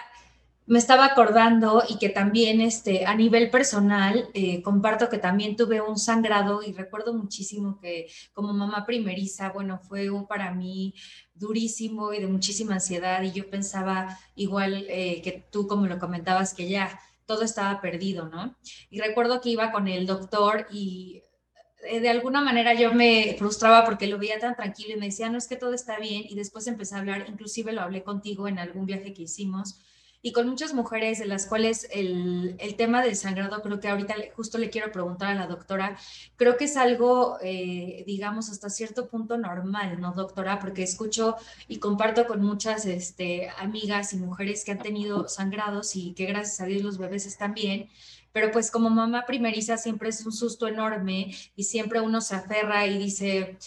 me 0.66 0.79
estaba 0.79 1.05
acordando 1.07 1.85
y 1.88 1.98
que 1.98 2.09
también 2.09 2.61
este, 2.61 3.07
a 3.07 3.14
nivel 3.14 3.50
personal 3.50 4.29
eh, 4.35 4.62
comparto 4.62 5.09
que 5.09 5.18
también 5.18 5.57
tuve 5.57 5.81
un 5.81 5.96
sangrado 5.96 6.62
y 6.62 6.72
recuerdo 6.72 7.14
muchísimo 7.14 7.79
que 7.81 8.09
como 8.33 8.52
mamá 8.52 8.85
primeriza, 8.85 9.50
bueno, 9.50 9.79
fue 9.79 10.11
un, 10.11 10.26
para 10.26 10.52
mí 10.52 10.94
durísimo 11.35 12.12
y 12.12 12.20
de 12.20 12.26
muchísima 12.26 12.74
ansiedad 12.74 13.22
y 13.22 13.33
yo 13.33 13.48
pensaba 13.48 14.18
igual 14.35 14.87
eh, 14.88 15.22
que 15.22 15.46
tú 15.50 15.68
como 15.68 15.87
lo 15.87 15.98
comentabas 15.98 16.52
que 16.52 16.68
ya 16.68 17.00
todo 17.26 17.42
estaba 17.42 17.81
perdido, 17.81 18.29
¿no? 18.29 18.57
Y 18.90 19.00
recuerdo 19.00 19.40
que 19.40 19.50
iba 19.50 19.72
con 19.72 19.88
el 19.88 20.07
doctor 20.07 20.66
y 20.70 21.22
eh, 21.85 22.00
de 22.00 22.09
alguna 22.09 22.40
manera 22.40 22.74
yo 22.74 22.92
me 22.92 23.37
frustraba 23.38 23.85
porque 23.85 24.07
lo 24.07 24.18
veía 24.18 24.38
tan 24.38 24.57
tranquilo 24.57 24.94
y 24.94 24.98
me 24.98 25.07
decía, 25.07 25.29
no 25.29 25.38
es 25.38 25.46
que 25.46 25.57
todo 25.57 25.74
está 25.74 25.98
bien 25.98 26.24
y 26.29 26.35
después 26.35 26.66
empecé 26.66 26.96
a 26.96 26.98
hablar, 26.98 27.26
inclusive 27.29 27.72
lo 27.72 27.83
hablé 27.83 28.02
contigo 28.02 28.48
en 28.48 28.59
algún 28.59 28.87
viaje 28.87 29.12
que 29.12 29.22
hicimos 29.22 29.81
y 30.27 30.33
con 30.33 30.49
muchas 30.49 30.75
mujeres 30.75 31.21
de 31.21 31.27
las 31.27 31.47
cuales 31.47 31.87
el, 31.93 32.57
el, 32.59 32.75
tema 32.75 33.01
del 33.01 33.15
sangrado, 33.15 33.62
creo 33.62 33.79
que 33.79 33.87
ahorita 33.87 34.17
justo 34.35 34.59
le 34.59 34.71
quiero 34.71 34.91
preguntar 34.91 35.31
a 35.31 35.35
la 35.37 35.47
doctora, 35.47 35.97
creo 36.35 36.57
que 36.57 36.65
es 36.65 36.77
algo, 36.77 37.39
eh, 37.43 38.03
digamos, 38.09 38.51
hasta 38.51 38.69
cierto 38.69 39.07
punto 39.07 39.39
normal, 39.39 40.01
¿no, 40.01 40.15
doctora? 40.15 40.59
Porque 40.59 40.83
escucho 40.83 41.37
y 41.69 41.79
comparto 41.79 42.27
con 42.27 42.43
muchas 42.43 42.87
este, 42.87 43.51
amigas 43.57 44.15
y 44.15 44.17
mujeres 44.17 44.65
que 44.65 44.73
han 44.73 44.81
tenido 44.81 45.29
sangrados 45.29 45.95
y 45.95 46.12
que 46.15 46.27
gracias 46.27 46.61
a 46.61 46.67
Dios 46.67 46.83
los 46.83 46.99
bebés 46.99 47.25
están 47.25 47.55
bien, 47.55 47.89
pero 48.33 48.51
pues 48.51 48.73
como 48.73 48.91
mamá 48.91 49.27
primeriza 49.27 49.77
siempre 49.77 50.09
es 50.09 50.27
un 50.27 50.33
susto 50.33 50.67
enorme 50.67 51.37
y 51.55 51.62
siempre 51.62 52.01
uno 52.01 52.21
se 52.21 52.35
aferra 52.35 52.85
y 52.89 52.99
dice, 52.99 53.59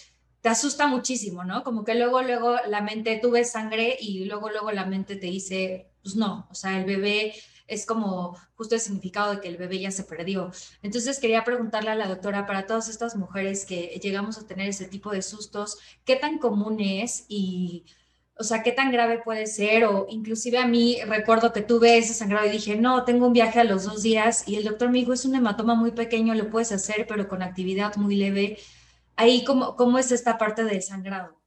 te 0.41 0.49
asusta 0.49 0.87
muchísimo, 0.87 1.43
¿no? 1.43 1.63
Como 1.63 1.83
que 1.83 1.95
luego, 1.95 2.21
luego 2.21 2.57
la 2.67 2.81
mente, 2.81 3.19
tú 3.21 3.31
ves 3.31 3.51
sangre 3.51 3.97
y 3.99 4.25
luego, 4.25 4.49
luego 4.49 4.71
la 4.71 4.85
mente 4.85 5.15
te 5.15 5.27
dice, 5.27 5.91
pues 6.01 6.15
no, 6.15 6.47
o 6.49 6.55
sea, 6.55 6.77
el 6.79 6.85
bebé 6.85 7.33
es 7.67 7.85
como 7.85 8.35
justo 8.55 8.75
el 8.75 8.81
significado 8.81 9.35
de 9.35 9.41
que 9.41 9.47
el 9.47 9.57
bebé 9.57 9.79
ya 9.79 9.91
se 9.91 10.03
perdió. 10.03 10.51
Entonces 10.81 11.19
quería 11.19 11.43
preguntarle 11.43 11.91
a 11.91 11.95
la 11.95 12.07
doctora, 12.07 12.45
para 12.45 12.65
todas 12.65 12.89
estas 12.89 13.15
mujeres 13.15 13.65
que 13.65 13.99
llegamos 14.01 14.37
a 14.37 14.47
tener 14.47 14.67
ese 14.69 14.85
tipo 14.85 15.11
de 15.11 15.21
sustos, 15.21 15.77
¿qué 16.03 16.15
tan 16.15 16.39
común 16.39 16.79
es 16.79 17.25
y, 17.27 17.85
o 18.37 18.43
sea, 18.43 18.63
qué 18.63 18.71
tan 18.71 18.91
grave 18.91 19.19
puede 19.23 19.45
ser? 19.45 19.85
O 19.85 20.07
inclusive 20.09 20.57
a 20.57 20.67
mí 20.67 20.97
recuerdo 21.05 21.53
que 21.53 21.61
tuve 21.61 21.97
ese 21.97 22.13
sangrado 22.13 22.47
y 22.47 22.51
dije, 22.51 22.75
no, 22.75 23.03
tengo 23.05 23.27
un 23.27 23.33
viaje 23.33 23.59
a 23.59 23.63
los 23.65 23.83
dos 23.83 24.01
días 24.03 24.47
y 24.47 24.55
el 24.55 24.63
doctor 24.63 24.89
me 24.89 24.99
dijo, 24.99 25.13
es 25.13 25.25
un 25.25 25.35
hematoma 25.35 25.75
muy 25.75 25.91
pequeño, 25.91 26.33
lo 26.33 26.49
puedes 26.49 26.71
hacer, 26.71 27.05
pero 27.07 27.27
con 27.27 27.43
actividad 27.43 27.95
muy 27.97 28.15
leve. 28.15 28.57
Ahí, 29.19 29.43
¿cómo, 29.43 29.75
cómo 29.75 29.99
es 29.99 30.13
esta 30.13 30.37
parte 30.37 30.63
del 30.63 30.81
sangrado? 30.81 31.37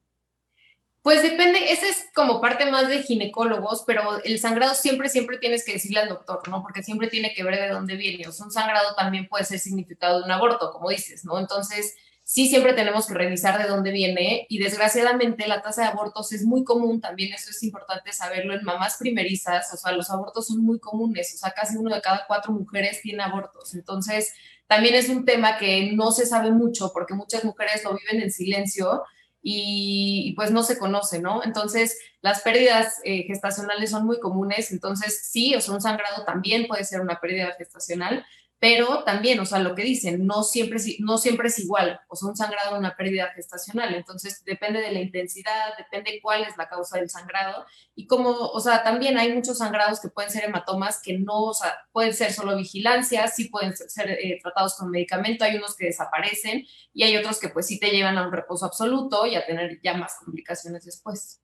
Pues 1.00 1.22
depende, 1.22 1.72
esa 1.72 1.87
es 1.87 2.04
como 2.14 2.38
parte 2.38 2.70
más 2.70 2.87
de 2.87 3.02
ginecólogos, 3.02 3.85
pero 3.87 4.22
el 4.24 4.38
sangrado 4.38 4.74
siempre, 4.74 5.08
siempre 5.08 5.38
tienes 5.38 5.64
que 5.64 5.72
decirle 5.72 6.00
al 6.00 6.11
doctor, 6.11 6.46
¿no? 6.50 6.61
Porque 6.61 6.82
siempre 6.82 7.08
tiene 7.08 7.32
que 7.32 7.42
ver 7.42 7.58
de 7.58 7.70
dónde 7.70 7.96
viene. 7.96 8.28
O 8.28 8.32
sea, 8.32 8.44
un 8.44 8.52
sangrado 8.52 8.94
también 8.94 9.26
puede 9.26 9.44
ser 9.44 9.58
significado 9.58 10.18
de 10.18 10.26
un 10.26 10.30
aborto, 10.30 10.70
como 10.70 10.90
dices, 10.90 11.24
¿no? 11.24 11.38
Entonces, 11.38 11.96
sí 12.24 12.46
siempre 12.46 12.74
tenemos 12.74 13.06
que 13.06 13.14
revisar 13.14 13.61
de 13.61 13.66
dónde 13.66 13.90
viene 13.90 14.44
y 14.50 14.58
desgraciadamente 14.58 15.46
la 15.46 15.62
tasa 15.62 15.80
de 15.80 15.88
abortos 15.88 16.30
es 16.32 16.44
muy 16.44 16.64
común, 16.64 17.00
también 17.00 17.32
eso 17.32 17.48
es 17.50 17.62
importante 17.62 18.12
saberlo 18.12 18.52
en 18.54 18.64
mamás 18.64 18.98
primerizas, 18.98 19.72
o 19.72 19.78
sea, 19.78 19.92
los 19.92 20.11
abortos 20.11 20.46
son 20.46 20.62
muy 20.62 20.78
comunes, 20.78 21.32
o 21.35 21.38
sea, 21.38 21.52
casi 21.52 21.78
uno 21.78 21.94
de 21.94 22.02
cada 22.02 22.26
cuatro 22.26 22.52
mujeres 22.52 23.00
tiene 23.00 23.22
abortos. 23.22 23.74
Entonces, 23.74 24.35
también 24.72 24.94
es 24.94 25.11
un 25.11 25.26
tema 25.26 25.58
que 25.58 25.92
no 25.92 26.12
se 26.12 26.24
sabe 26.24 26.50
mucho 26.50 26.92
porque 26.94 27.12
muchas 27.12 27.44
mujeres 27.44 27.85
lo 27.85 27.94
viven 27.94 28.22
en 28.22 28.32
silencio 28.32 29.02
y, 29.42 30.32
pues 30.35 30.50
no 30.50 30.62
se 30.62 30.78
conoce, 30.78 31.20
¿no? 31.20 31.44
Entonces, 31.44 31.98
las 32.22 32.40
pérdidas 32.40 32.98
eh, 33.04 33.24
gestacionales 33.24 33.90
son 33.90 34.06
muy 34.06 34.18
comunes, 34.18 34.72
entonces 34.72 35.28
sí, 35.30 35.54
o 35.54 35.61
sea, 35.61 35.74
un 35.74 35.82
sangrado 35.82 36.24
también 36.24 36.66
puede 36.68 36.85
ser 36.85 37.02
una 37.02 37.20
pérdida 37.20 37.54
gestacional, 37.58 38.24
pero 38.62 39.03
también, 39.03 39.40
o 39.40 39.44
sea, 39.44 39.59
lo 39.59 39.75
que 39.75 39.83
dicen, 39.83 40.25
no 40.25 40.44
siempre, 40.44 40.79
no 41.01 41.18
siempre 41.18 41.48
es 41.48 41.59
igual, 41.59 41.98
o 42.07 42.14
sea, 42.14 42.29
un 42.29 42.37
sangrado, 42.37 42.79
una 42.79 42.96
pérdida 42.96 43.33
gestacional, 43.35 43.92
entonces 43.92 44.44
depende 44.44 44.81
de 44.81 44.92
la 44.92 45.01
intensidad, 45.01 45.77
depende 45.77 46.20
cuál 46.22 46.44
es 46.44 46.57
la 46.57 46.68
causa 46.68 47.01
del 47.01 47.11
sangrado, 47.11 47.66
y 47.96 48.07
como, 48.07 48.31
o 48.31 48.61
sea, 48.61 48.85
también 48.85 49.18
hay 49.18 49.33
muchos 49.33 49.59
sangrados 49.59 49.98
que 49.98 50.11
pueden 50.11 50.31
ser 50.31 50.44
hematomas 50.44 51.03
que 51.03 51.18
no, 51.18 51.42
o 51.42 51.55
sea, 51.55 51.75
pueden 51.90 52.14
ser 52.14 52.33
solo 52.33 52.57
vigilancia, 52.57 53.27
sí 53.27 53.48
pueden 53.48 53.77
ser 53.77 54.11
eh, 54.11 54.38
tratados 54.40 54.77
con 54.77 54.92
medicamento, 54.92 55.44
hay 55.44 55.57
unos 55.57 55.75
que 55.75 55.87
desaparecen, 55.87 56.64
y 56.94 57.03
hay 57.03 57.16
otros 57.16 57.40
que 57.40 57.48
pues 57.48 57.66
sí 57.66 57.81
te 57.81 57.90
llevan 57.90 58.16
a 58.16 58.25
un 58.25 58.33
reposo 58.33 58.64
absoluto 58.64 59.27
y 59.27 59.35
a 59.35 59.44
tener 59.44 59.81
ya 59.83 59.94
más 59.94 60.14
complicaciones 60.20 60.85
después. 60.85 61.42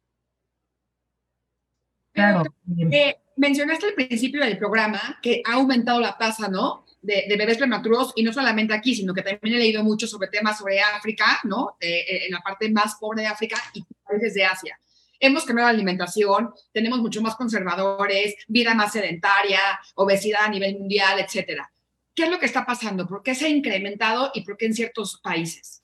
Claro. 2.13 2.45
Eh, 2.93 3.17
mencionaste 3.37 3.87
al 3.87 3.95
principio 3.95 4.45
del 4.45 4.57
programa 4.57 5.19
que 5.21 5.43
ha 5.45 5.55
aumentado 5.55 6.01
la 6.01 6.17
tasa, 6.17 6.47
¿no? 6.47 6.87
De, 7.01 7.25
bebés 7.29 7.59
prematuros 7.59 8.13
y 8.17 8.23
no 8.23 8.33
solamente 8.33 8.75
aquí, 8.75 8.95
sino 8.95 9.15
que 9.15 9.23
también 9.23 9.57
he 9.57 9.59
leído 9.59 9.85
mucho 9.85 10.07
sobre 10.07 10.29
temas 10.29 10.59
sobre 10.59 10.81
África, 10.81 11.41
¿no? 11.45 11.77
Eh, 11.81 12.27
en 12.27 12.33
la 12.33 12.41
parte 12.41 12.69
más 12.71 12.97
pobre 12.97 13.23
de 13.23 13.29
África 13.29 13.57
y 13.73 13.85
países 14.05 14.35
de 14.35 14.45
Asia. 14.45 14.79
Hemos 15.21 15.45
cambiado 15.45 15.71
la 15.71 15.75
alimentación, 15.75 16.53
tenemos 16.73 17.01
mucho 17.01 17.21
más 17.23 17.35
conservadores, 17.35 18.35
vida 18.47 18.75
más 18.75 18.93
sedentaria, 18.93 19.61
obesidad 19.97 20.45
a 20.45 20.49
nivel 20.49 20.79
mundial, 20.79 21.19
etcétera. 21.19 21.71
¿Qué 22.15 22.25
es 22.25 22.31
lo 22.31 22.39
que 22.39 22.47
está 22.47 22.67
pasando? 22.67 23.07
¿Por 23.07 23.23
qué 23.23 23.35
se 23.35 23.47
ha 23.47 23.49
incrementado 23.49 24.31
y 24.35 24.43
por 24.43 24.57
qué 24.57 24.67
en 24.67 24.75
ciertos 24.75 25.21
países? 25.21 25.83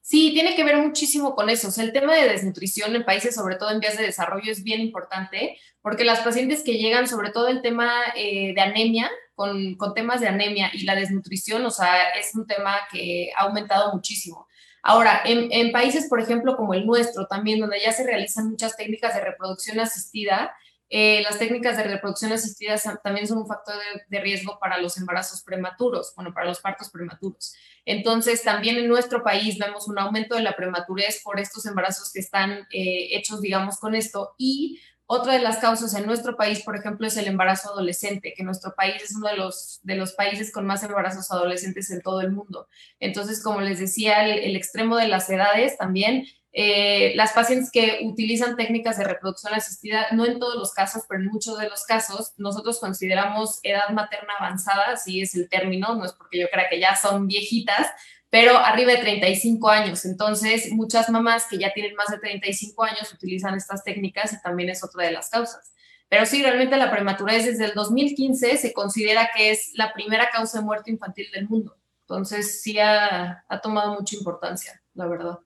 Sí, 0.00 0.32
tiene 0.32 0.54
que 0.54 0.64
ver 0.64 0.76
muchísimo 0.76 1.34
con 1.34 1.48
eso. 1.48 1.68
O 1.68 1.70
sea, 1.70 1.82
el 1.82 1.92
tema 1.92 2.14
de 2.14 2.28
desnutrición 2.28 2.94
en 2.94 3.04
países, 3.04 3.34
sobre 3.34 3.56
todo 3.56 3.70
en 3.70 3.80
vías 3.80 3.96
de 3.96 4.04
desarrollo, 4.04 4.52
es 4.52 4.62
bien 4.62 4.80
importante 4.80 5.58
porque 5.84 6.02
las 6.02 6.20
pacientes 6.20 6.62
que 6.62 6.78
llegan, 6.78 7.06
sobre 7.06 7.30
todo 7.30 7.48
el 7.48 7.60
tema 7.60 7.92
eh, 8.16 8.54
de 8.54 8.60
anemia, 8.62 9.10
con, 9.34 9.74
con, 9.74 9.92
temas 9.92 10.18
de 10.22 10.28
anemia 10.28 10.70
y 10.72 10.84
la 10.84 10.94
desnutrición, 10.94 11.66
o 11.66 11.70
sea, 11.70 12.08
es 12.18 12.34
un 12.34 12.46
tema 12.46 12.74
que 12.90 13.30
ha 13.36 13.42
aumentado 13.42 13.92
muchísimo. 13.92 14.48
Ahora, 14.82 15.20
en, 15.26 15.52
en 15.52 15.72
países, 15.72 16.08
por 16.08 16.22
ejemplo, 16.22 16.56
como 16.56 16.72
el 16.72 16.86
nuestro, 16.86 17.26
también 17.26 17.60
donde 17.60 17.80
ya 17.80 17.92
se 17.92 18.02
realizan 18.02 18.48
muchas 18.48 18.78
técnicas 18.78 19.14
de 19.14 19.20
reproducción 19.20 19.78
asistida, 19.78 20.54
eh, 20.96 21.22
las 21.22 21.38
técnicas 21.38 21.76
de 21.76 21.82
reproducción 21.82 22.32
asistida 22.32 22.76
también 23.02 23.26
son 23.26 23.38
un 23.38 23.46
factor 23.46 23.74
de, 24.08 24.20
riesgo 24.20 24.58
para 24.60 24.78
los 24.78 24.96
embarazos 24.96 25.42
prematuros, 25.42 26.12
bueno, 26.14 26.32
para 26.32 26.46
los 26.46 26.60
partos 26.60 26.88
prematuros. 26.88 27.54
Entonces, 27.84 28.42
también 28.42 28.76
en 28.76 28.88
nuestro 28.88 29.22
país 29.22 29.58
vemos 29.58 29.88
un 29.88 29.98
aumento 29.98 30.36
de 30.36 30.42
la 30.42 30.54
prematurez 30.54 31.20
por 31.22 31.40
estos 31.40 31.66
embarazos 31.66 32.12
que 32.12 32.20
están 32.20 32.68
eh, 32.70 33.08
hechos, 33.12 33.40
digamos, 33.40 33.78
con 33.78 33.94
esto. 33.94 34.34
Y 34.38 34.80
otra 35.06 35.34
de 35.34 35.40
las 35.40 35.58
causas 35.58 35.94
en 35.94 36.06
nuestro 36.06 36.36
país, 36.36 36.62
por 36.62 36.76
ejemplo, 36.76 37.06
es 37.06 37.16
el 37.16 37.26
embarazo 37.26 37.70
adolescente, 37.70 38.34
que 38.36 38.42
nuestro 38.42 38.74
país 38.74 39.02
es 39.02 39.14
uno 39.14 39.28
de 39.28 39.36
los, 39.36 39.80
de 39.82 39.96
los 39.96 40.12
países 40.12 40.52
con 40.52 40.66
más 40.66 40.82
embarazos 40.82 41.30
adolescentes 41.30 41.90
en 41.90 42.00
todo 42.00 42.20
el 42.20 42.32
mundo. 42.32 42.68
Entonces, 43.00 43.42
como 43.42 43.60
les 43.60 43.78
decía, 43.78 44.26
el 44.26 44.56
extremo 44.56 44.96
de 44.96 45.08
las 45.08 45.28
edades 45.28 45.76
también 45.76 46.26
eh, 46.56 47.14
las 47.16 47.32
pacientes 47.32 47.72
que 47.72 47.98
utilizan 48.04 48.54
técnicas 48.54 48.96
de 48.96 49.02
reproducción 49.02 49.52
asistida, 49.54 50.06
no 50.12 50.24
en 50.24 50.38
todos 50.38 50.54
los 50.54 50.72
casos, 50.72 51.02
pero 51.08 51.20
en 51.20 51.26
muchos 51.26 51.58
de 51.58 51.68
los 51.68 51.82
casos, 51.82 52.32
nosotros 52.36 52.78
consideramos 52.78 53.58
edad 53.64 53.88
materna 53.88 54.34
avanzada, 54.38 54.92
así 54.92 55.20
es 55.20 55.34
el 55.34 55.48
término, 55.48 55.96
no 55.96 56.04
es 56.04 56.12
porque 56.12 56.38
yo 56.38 56.48
crea 56.48 56.68
que 56.68 56.78
ya 56.78 56.94
son 56.94 57.26
viejitas, 57.26 57.88
pero 58.34 58.58
arriba 58.58 58.90
de 58.90 58.98
35 58.98 59.70
años. 59.70 60.04
Entonces, 60.04 60.72
muchas 60.72 61.08
mamás 61.08 61.46
que 61.48 61.56
ya 61.56 61.72
tienen 61.72 61.94
más 61.94 62.08
de 62.08 62.18
35 62.18 62.82
años 62.82 63.12
utilizan 63.12 63.54
estas 63.54 63.84
técnicas 63.84 64.32
y 64.32 64.42
también 64.42 64.70
es 64.70 64.82
otra 64.82 65.04
de 65.04 65.12
las 65.12 65.30
causas. 65.30 65.72
Pero 66.08 66.26
sí, 66.26 66.42
realmente 66.42 66.76
la 66.76 66.90
prematurez 66.90 67.44
desde 67.44 67.66
el 67.66 67.74
2015 67.74 68.56
se 68.56 68.72
considera 68.72 69.30
que 69.36 69.52
es 69.52 69.70
la 69.74 69.92
primera 69.92 70.30
causa 70.32 70.58
de 70.58 70.64
muerte 70.64 70.90
infantil 70.90 71.28
del 71.32 71.48
mundo. 71.48 71.76
Entonces, 72.00 72.60
sí 72.60 72.80
ha, 72.80 73.44
ha 73.48 73.60
tomado 73.60 73.94
mucha 73.94 74.16
importancia, 74.16 74.82
la 74.94 75.06
verdad. 75.06 75.38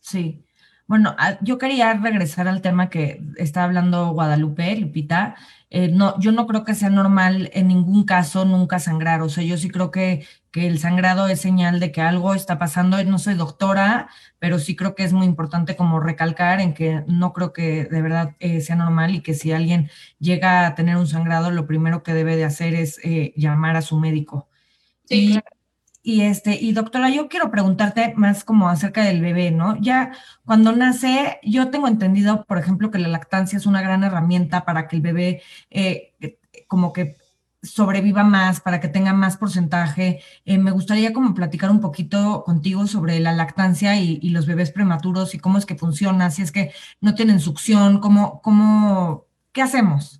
Sí. 0.00 0.44
Bueno, 0.86 1.16
ah, 1.18 1.38
yo 1.40 1.58
quería 1.58 1.92
regresar 1.94 2.46
al 2.46 2.62
tema 2.62 2.88
que 2.88 3.20
está 3.36 3.64
hablando 3.64 4.12
Guadalupe, 4.12 4.76
Lupita. 4.76 5.34
Eh, 5.70 5.88
no, 5.88 6.18
yo 6.18 6.32
no 6.32 6.46
creo 6.46 6.64
que 6.64 6.74
sea 6.74 6.88
normal 6.88 7.50
en 7.52 7.68
ningún 7.68 8.04
caso 8.04 8.44
nunca 8.44 8.78
sangrar. 8.78 9.20
O 9.22 9.28
sea, 9.28 9.44
yo 9.44 9.56
sí 9.58 9.68
creo 9.68 9.90
que, 9.90 10.26
que 10.50 10.66
el 10.66 10.78
sangrado 10.78 11.28
es 11.28 11.40
señal 11.40 11.78
de 11.80 11.92
que 11.92 12.00
algo 12.00 12.34
está 12.34 12.58
pasando. 12.58 13.02
No 13.04 13.18
soy 13.18 13.34
doctora, 13.34 14.08
pero 14.38 14.58
sí 14.58 14.76
creo 14.76 14.94
que 14.94 15.04
es 15.04 15.12
muy 15.12 15.26
importante 15.26 15.76
como 15.76 16.00
recalcar 16.00 16.60
en 16.60 16.74
que 16.74 17.04
no 17.06 17.32
creo 17.32 17.52
que 17.52 17.84
de 17.84 18.02
verdad 18.02 18.36
eh, 18.40 18.60
sea 18.60 18.76
normal 18.76 19.14
y 19.14 19.20
que 19.22 19.34
si 19.34 19.52
alguien 19.52 19.90
llega 20.18 20.66
a 20.66 20.74
tener 20.74 20.96
un 20.96 21.06
sangrado, 21.06 21.50
lo 21.50 21.66
primero 21.66 22.02
que 22.02 22.14
debe 22.14 22.36
de 22.36 22.44
hacer 22.44 22.74
es 22.74 22.98
eh, 23.04 23.32
llamar 23.36 23.76
a 23.76 23.82
su 23.82 23.98
médico. 23.98 24.48
Sí. 25.04 25.34
Y 25.34 25.57
este, 26.22 26.58
y 26.60 26.72
doctora, 26.72 27.10
yo 27.10 27.28
quiero 27.28 27.50
preguntarte 27.50 28.14
más 28.16 28.44
como 28.44 28.68
acerca 28.68 29.04
del 29.04 29.20
bebé, 29.20 29.50
¿no? 29.50 29.76
Ya 29.80 30.12
cuando 30.44 30.72
nace, 30.72 31.38
yo 31.42 31.70
tengo 31.70 31.86
entendido, 31.86 32.44
por 32.46 32.58
ejemplo, 32.58 32.90
que 32.90 32.98
la 32.98 33.08
lactancia 33.08 33.58
es 33.58 33.66
una 33.66 33.82
gran 33.82 34.04
herramienta 34.04 34.64
para 34.64 34.88
que 34.88 34.96
el 34.96 35.02
bebé 35.02 35.42
eh, 35.70 36.14
como 36.66 36.92
que 36.92 37.16
sobreviva 37.62 38.24
más, 38.24 38.60
para 38.60 38.80
que 38.80 38.88
tenga 38.88 39.12
más 39.12 39.36
porcentaje. 39.36 40.20
Eh, 40.44 40.58
me 40.58 40.70
gustaría 40.70 41.12
como 41.12 41.34
platicar 41.34 41.70
un 41.70 41.80
poquito 41.80 42.44
contigo 42.44 42.86
sobre 42.86 43.20
la 43.20 43.32
lactancia 43.32 43.96
y, 44.00 44.18
y, 44.22 44.30
los 44.30 44.46
bebés 44.46 44.70
prematuros 44.70 45.34
y 45.34 45.38
cómo 45.38 45.58
es 45.58 45.66
que 45.66 45.76
funciona, 45.76 46.30
si 46.30 46.42
es 46.42 46.52
que 46.52 46.72
no 47.00 47.14
tienen 47.14 47.40
succión, 47.40 48.00
cómo, 48.00 48.40
cómo, 48.42 49.26
¿qué 49.52 49.62
hacemos? 49.62 50.18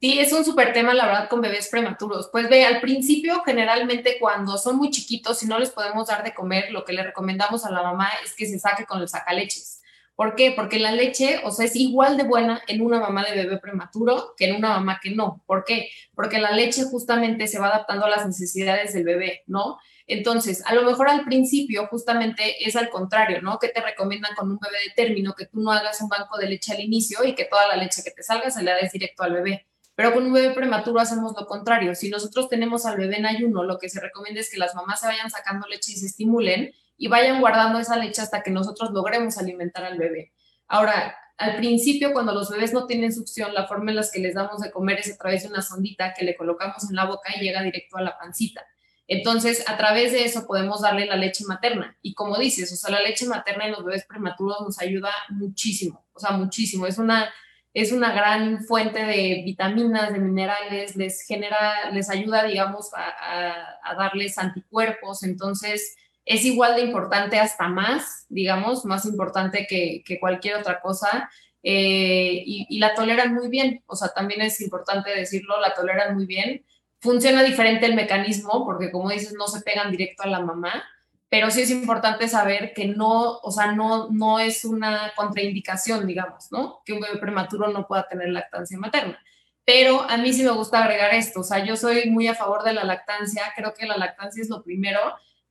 Sí, 0.00 0.20
es 0.20 0.32
un 0.32 0.44
súper 0.44 0.72
tema, 0.72 0.94
la 0.94 1.06
verdad, 1.06 1.28
con 1.28 1.40
bebés 1.40 1.68
prematuros. 1.68 2.28
Pues 2.30 2.48
ve, 2.48 2.64
al 2.64 2.80
principio, 2.80 3.42
generalmente 3.44 4.16
cuando 4.20 4.56
son 4.56 4.76
muy 4.76 4.90
chiquitos 4.90 5.42
y 5.42 5.46
no 5.46 5.58
les 5.58 5.70
podemos 5.70 6.06
dar 6.06 6.22
de 6.22 6.34
comer, 6.34 6.70
lo 6.70 6.84
que 6.84 6.92
le 6.92 7.02
recomendamos 7.02 7.64
a 7.64 7.70
la 7.72 7.82
mamá 7.82 8.08
es 8.24 8.34
que 8.34 8.46
se 8.46 8.60
saque 8.60 8.86
con 8.86 9.00
el 9.00 9.08
sacaleches. 9.08 9.82
¿Por 10.14 10.36
qué? 10.36 10.52
Porque 10.54 10.78
la 10.78 10.92
leche, 10.92 11.40
o 11.44 11.50
sea, 11.50 11.66
es 11.66 11.74
igual 11.74 12.16
de 12.16 12.24
buena 12.24 12.62
en 12.68 12.80
una 12.80 13.00
mamá 13.00 13.24
de 13.24 13.36
bebé 13.36 13.58
prematuro 13.58 14.34
que 14.36 14.46
en 14.46 14.56
una 14.56 14.70
mamá 14.70 15.00
que 15.02 15.10
no. 15.10 15.42
¿Por 15.46 15.64
qué? 15.64 15.90
Porque 16.14 16.38
la 16.38 16.52
leche 16.52 16.84
justamente 16.84 17.46
se 17.48 17.58
va 17.58 17.68
adaptando 17.68 18.06
a 18.06 18.10
las 18.10 18.26
necesidades 18.26 18.92
del 18.92 19.04
bebé, 19.04 19.42
¿no? 19.46 19.78
Entonces, 20.08 20.64
a 20.66 20.74
lo 20.74 20.84
mejor 20.84 21.08
al 21.08 21.24
principio 21.24 21.86
justamente 21.88 22.66
es 22.66 22.74
al 22.76 22.88
contrario, 22.88 23.42
¿no? 23.42 23.58
Que 23.58 23.68
te 23.68 23.80
recomiendan 23.80 24.34
con 24.34 24.50
un 24.50 24.58
bebé 24.58 24.78
de 24.88 24.94
término 24.94 25.34
que 25.34 25.46
tú 25.46 25.60
no 25.60 25.70
hagas 25.70 26.00
un 26.00 26.08
banco 26.08 26.38
de 26.38 26.48
leche 26.48 26.72
al 26.72 26.80
inicio 26.80 27.24
y 27.24 27.34
que 27.34 27.44
toda 27.44 27.68
la 27.68 27.76
leche 27.76 28.02
que 28.02 28.10
te 28.10 28.22
salga 28.22 28.50
se 28.50 28.62
le 28.62 28.74
des 28.74 28.90
directo 28.92 29.22
al 29.22 29.34
bebé. 29.34 29.67
Pero 29.98 30.14
con 30.14 30.26
un 30.26 30.32
bebé 30.32 30.54
prematuro 30.54 31.00
hacemos 31.00 31.34
lo 31.36 31.44
contrario. 31.44 31.92
Si 31.96 32.08
nosotros 32.08 32.48
tenemos 32.48 32.86
al 32.86 32.96
bebé 32.96 33.16
en 33.16 33.26
ayuno, 33.26 33.64
lo 33.64 33.80
que 33.80 33.88
se 33.88 34.00
recomienda 34.00 34.40
es 34.40 34.48
que 34.48 34.56
las 34.56 34.76
mamás 34.76 35.00
se 35.00 35.08
vayan 35.08 35.28
sacando 35.28 35.66
leche 35.66 35.90
y 35.90 35.96
se 35.96 36.06
estimulen 36.06 36.72
y 36.96 37.08
vayan 37.08 37.40
guardando 37.40 37.80
esa 37.80 37.96
leche 37.96 38.22
hasta 38.22 38.44
que 38.44 38.52
nosotros 38.52 38.92
logremos 38.92 39.38
alimentar 39.38 39.84
al 39.84 39.98
bebé. 39.98 40.32
Ahora, 40.68 41.16
al 41.36 41.56
principio, 41.56 42.12
cuando 42.12 42.32
los 42.32 42.48
bebés 42.48 42.72
no 42.72 42.86
tienen 42.86 43.12
succión, 43.12 43.52
la 43.52 43.66
forma 43.66 43.90
en 43.90 43.96
la 43.96 44.06
que 44.08 44.20
les 44.20 44.34
damos 44.34 44.60
de 44.60 44.70
comer 44.70 45.00
es 45.00 45.12
a 45.12 45.16
través 45.16 45.42
de 45.42 45.48
una 45.48 45.62
sondita 45.62 46.14
que 46.14 46.24
le 46.24 46.36
colocamos 46.36 46.88
en 46.88 46.94
la 46.94 47.06
boca 47.06 47.32
y 47.34 47.40
llega 47.40 47.60
directo 47.64 47.96
a 47.96 48.02
la 48.02 48.16
pancita. 48.16 48.64
Entonces, 49.08 49.68
a 49.68 49.76
través 49.76 50.12
de 50.12 50.24
eso 50.24 50.46
podemos 50.46 50.82
darle 50.82 51.06
la 51.06 51.16
leche 51.16 51.42
materna. 51.44 51.98
Y 52.02 52.14
como 52.14 52.38
dices, 52.38 52.72
o 52.72 52.76
sea, 52.76 52.92
la 52.92 53.02
leche 53.02 53.26
materna 53.26 53.64
en 53.64 53.72
los 53.72 53.84
bebés 53.84 54.06
prematuros 54.06 54.60
nos 54.60 54.78
ayuda 54.80 55.10
muchísimo, 55.30 56.06
o 56.12 56.20
sea, 56.20 56.36
muchísimo. 56.36 56.86
Es 56.86 56.98
una 56.98 57.28
es 57.74 57.92
una 57.92 58.12
gran 58.12 58.64
fuente 58.64 59.04
de 59.04 59.42
vitaminas, 59.44 60.12
de 60.12 60.18
minerales, 60.18 60.96
les 60.96 61.22
genera, 61.22 61.90
les 61.92 62.10
ayuda, 62.10 62.44
digamos, 62.44 62.90
a, 62.94 63.94
darles 63.96 64.38
anticuerpos, 64.38 65.22
entonces 65.22 65.96
es 66.24 66.44
igual 66.44 66.76
de 66.76 66.82
importante 66.82 67.38
hasta 67.38 67.68
más, 67.68 68.26
digamos, 68.28 68.84
más 68.84 69.04
importante 69.06 69.66
que, 69.68 70.18
cualquier 70.20 70.56
otra 70.56 70.80
cosa. 70.80 71.30
Eh, 71.62 72.42
y, 72.46 72.66
y, 72.68 72.78
la 72.78 72.94
toleran 72.94 73.34
muy 73.34 73.48
bien, 73.48 73.82
o 73.86 73.96
sea, 73.96 74.08
también 74.08 74.40
es 74.42 74.60
importante 74.60 75.10
decirlo, 75.10 75.60
la 75.60 75.74
toleran 75.74 76.14
muy 76.14 76.26
bien. 76.26 76.64
Funciona 77.00 77.42
diferente 77.42 77.86
el 77.86 77.94
mecanismo 77.94 78.64
porque, 78.64 78.90
como 78.90 79.10
dices, 79.10 79.34
no 79.34 79.48
se 79.48 79.60
pegan 79.62 79.90
directo 79.90 80.22
a 80.22 80.28
la 80.28 80.40
mamá, 80.40 80.84
pero 81.28 81.50
sí 81.50 81.62
es 81.62 81.70
importante 81.70 82.26
saber 82.28 82.72
que 82.74 82.86
no, 82.86 83.38
o 83.38 83.50
sea, 83.50 83.72
no, 83.72 84.08
no 84.10 84.38
es 84.38 84.64
una 84.64 85.12
contraindicación, 85.14 86.06
digamos, 86.06 86.50
¿no? 86.50 86.80
Que 86.84 86.94
un 86.94 87.00
bebé 87.00 87.18
prematuro 87.18 87.68
no 87.68 87.86
pueda 87.86 88.08
tener 88.08 88.30
lactancia 88.30 88.78
materna. 88.78 89.20
Pero 89.64 90.02
a 90.02 90.16
mí 90.16 90.32
sí 90.32 90.42
me 90.42 90.50
gusta 90.52 90.82
agregar 90.82 91.12
esto, 91.14 91.40
o 91.40 91.44
sea, 91.44 91.62
yo 91.62 91.76
soy 91.76 92.08
muy 92.08 92.26
a 92.26 92.34
favor 92.34 92.62
de 92.62 92.72
la 92.72 92.84
lactancia, 92.84 93.42
creo 93.54 93.74
que 93.74 93.86
la 93.86 93.98
lactancia 93.98 94.42
es 94.42 94.48
lo 94.48 94.62
primero, 94.62 95.00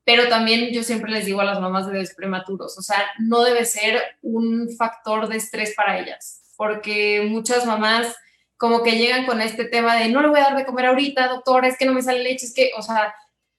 pero 0.03 0.27
también 0.27 0.73
yo 0.73 0.81
siempre 0.81 1.11
les 1.11 1.27
digo 1.27 1.41
a 1.41 1.45
las 1.45 1.59
mamás 1.59 1.85
de 1.85 1.91
bebés 1.91 2.15
prematuros, 2.15 2.75
o 2.79 2.81
sea, 2.81 2.97
no 3.19 3.43
debe 3.43 3.63
ser 3.65 4.01
un 4.23 4.69
factor 4.75 5.27
de 5.27 5.37
estrés 5.37 5.75
para 5.75 5.99
ellas, 5.99 6.41
porque 6.55 7.27
muchas 7.29 7.67
mamás 7.67 8.15
como 8.57 8.81
que 8.81 8.97
llegan 8.97 9.27
con 9.27 9.39
este 9.39 9.65
tema 9.65 9.95
de 9.95 10.09
no 10.09 10.23
le 10.23 10.29
voy 10.29 10.39
a 10.39 10.45
dar 10.45 10.57
de 10.57 10.65
comer 10.65 10.87
ahorita, 10.87 11.27
doctora, 11.27 11.67
es 11.67 11.77
que 11.77 11.85
no 11.85 11.93
me 11.93 12.01
sale 12.01 12.23
leche, 12.23 12.47
es 12.47 12.55
que, 12.55 12.71
o 12.75 12.81
sea, 12.81 13.13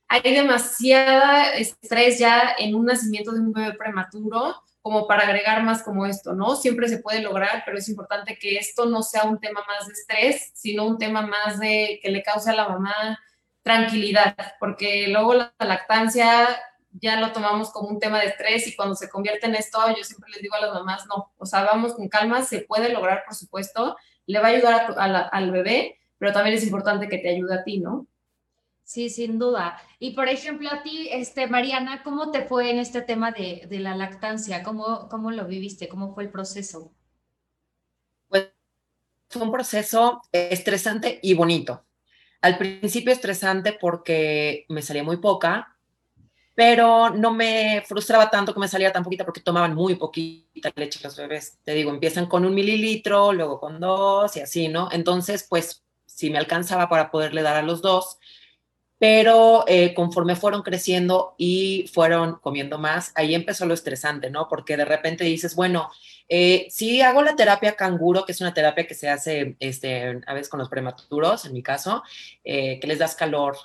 hay 0.08 0.34
demasiada 0.34 1.52
estrés 1.52 2.18
ya 2.18 2.54
en 2.58 2.74
un 2.74 2.86
nacimiento 2.86 3.32
de 3.32 3.40
un 3.40 3.52
bebé 3.52 3.74
prematuro 3.74 4.62
como 4.80 5.06
para 5.06 5.24
agregar 5.24 5.62
más 5.62 5.82
como 5.82 6.06
esto, 6.06 6.32
¿no? 6.32 6.56
Siempre 6.56 6.88
se 6.88 6.98
puede 6.98 7.20
lograr, 7.20 7.62
pero 7.66 7.76
es 7.76 7.88
importante 7.90 8.38
que 8.38 8.56
esto 8.56 8.86
no 8.86 9.02
sea 9.02 9.24
un 9.24 9.38
tema 9.38 9.62
más 9.68 9.86
de 9.86 9.92
estrés, 9.92 10.50
sino 10.54 10.86
un 10.86 10.96
tema 10.96 11.22
más 11.22 11.60
de 11.60 12.00
que 12.02 12.10
le 12.10 12.22
cause 12.22 12.50
a 12.50 12.54
la 12.54 12.68
mamá 12.68 13.18
tranquilidad, 13.62 14.34
porque 14.58 15.08
luego 15.08 15.34
la 15.34 15.52
lactancia 15.58 16.48
ya 16.92 17.20
lo 17.20 17.32
tomamos 17.32 17.70
como 17.70 17.88
un 17.88 18.00
tema 18.00 18.18
de 18.18 18.28
estrés 18.28 18.66
y 18.66 18.74
cuando 18.74 18.94
se 18.94 19.10
convierte 19.10 19.46
en 19.46 19.56
esto, 19.56 19.78
yo 19.94 20.02
siempre 20.04 20.30
les 20.30 20.40
digo 20.40 20.54
a 20.54 20.60
las 20.60 20.72
mamás, 20.72 21.06
no, 21.06 21.32
o 21.36 21.44
sea, 21.44 21.64
vamos 21.64 21.94
con 21.94 22.08
calma, 22.08 22.42
se 22.42 22.62
puede 22.62 22.88
lograr, 22.88 23.24
por 23.26 23.34
supuesto, 23.34 23.96
le 24.24 24.38
va 24.38 24.46
a 24.46 24.50
ayudar 24.50 24.94
al 25.32 25.50
bebé, 25.50 25.98
pero 26.16 26.32
también 26.32 26.56
es 26.56 26.64
importante 26.64 27.08
que 27.08 27.18
te 27.18 27.28
ayude 27.28 27.54
a 27.54 27.62
ti, 27.62 27.78
¿no? 27.78 28.06
Sí, 28.88 29.10
sin 29.10 29.38
duda. 29.38 29.78
Y 29.98 30.12
por 30.12 30.30
ejemplo, 30.30 30.70
a 30.72 30.82
ti, 30.82 31.10
este, 31.12 31.46
Mariana, 31.46 32.02
¿cómo 32.02 32.30
te 32.30 32.46
fue 32.46 32.70
en 32.70 32.78
este 32.78 33.02
tema 33.02 33.32
de, 33.32 33.66
de 33.68 33.80
la 33.80 33.94
lactancia? 33.94 34.62
¿Cómo, 34.62 35.10
¿Cómo 35.10 35.30
lo 35.30 35.44
viviste? 35.44 35.88
¿Cómo 35.88 36.14
fue 36.14 36.24
el 36.24 36.30
proceso? 36.30 36.94
Pues 38.28 38.48
fue 39.28 39.42
un 39.42 39.52
proceso 39.52 40.22
estresante 40.32 41.20
y 41.22 41.34
bonito. 41.34 41.84
Al 42.40 42.56
principio 42.56 43.12
estresante 43.12 43.76
porque 43.78 44.64
me 44.70 44.80
salía 44.80 45.04
muy 45.04 45.18
poca, 45.18 45.76
pero 46.54 47.10
no 47.10 47.34
me 47.34 47.84
frustraba 47.86 48.30
tanto 48.30 48.54
que 48.54 48.60
me 48.60 48.68
salía 48.68 48.90
tan 48.90 49.04
poquita 49.04 49.26
porque 49.26 49.42
tomaban 49.42 49.74
muy 49.74 49.96
poquita 49.96 50.72
leche 50.76 51.00
los 51.04 51.14
bebés. 51.14 51.58
Te 51.62 51.74
digo, 51.74 51.90
empiezan 51.90 52.24
con 52.24 52.46
un 52.46 52.54
mililitro, 52.54 53.34
luego 53.34 53.60
con 53.60 53.80
dos 53.80 54.34
y 54.38 54.40
así, 54.40 54.68
¿no? 54.68 54.88
Entonces, 54.90 55.46
pues 55.46 55.84
sí 56.06 56.30
me 56.30 56.38
alcanzaba 56.38 56.88
para 56.88 57.10
poderle 57.10 57.42
dar 57.42 57.56
a 57.56 57.62
los 57.62 57.82
dos, 57.82 58.16
pero 58.98 59.64
eh, 59.68 59.94
conforme 59.94 60.36
fueron 60.36 60.62
creciendo 60.62 61.34
y 61.38 61.88
fueron 61.92 62.38
comiendo 62.40 62.78
más, 62.78 63.12
ahí 63.14 63.34
empezó 63.34 63.64
lo 63.66 63.74
estresante, 63.74 64.30
¿no? 64.30 64.48
Porque 64.48 64.76
de 64.76 64.84
repente 64.84 65.24
dices, 65.24 65.54
bueno, 65.54 65.90
eh, 66.28 66.66
si 66.70 67.00
hago 67.00 67.22
la 67.22 67.36
terapia 67.36 67.76
canguro, 67.76 68.24
que 68.24 68.32
es 68.32 68.40
una 68.40 68.54
terapia 68.54 68.86
que 68.86 68.94
se 68.94 69.08
hace 69.08 69.56
este, 69.60 70.20
a 70.26 70.34
veces 70.34 70.48
con 70.48 70.58
los 70.58 70.68
prematuros, 70.68 71.44
en 71.44 71.52
mi 71.52 71.62
caso, 71.62 72.02
eh, 72.44 72.78
que 72.80 72.86
les 72.86 72.98
das 72.98 73.14
calor, 73.14 73.56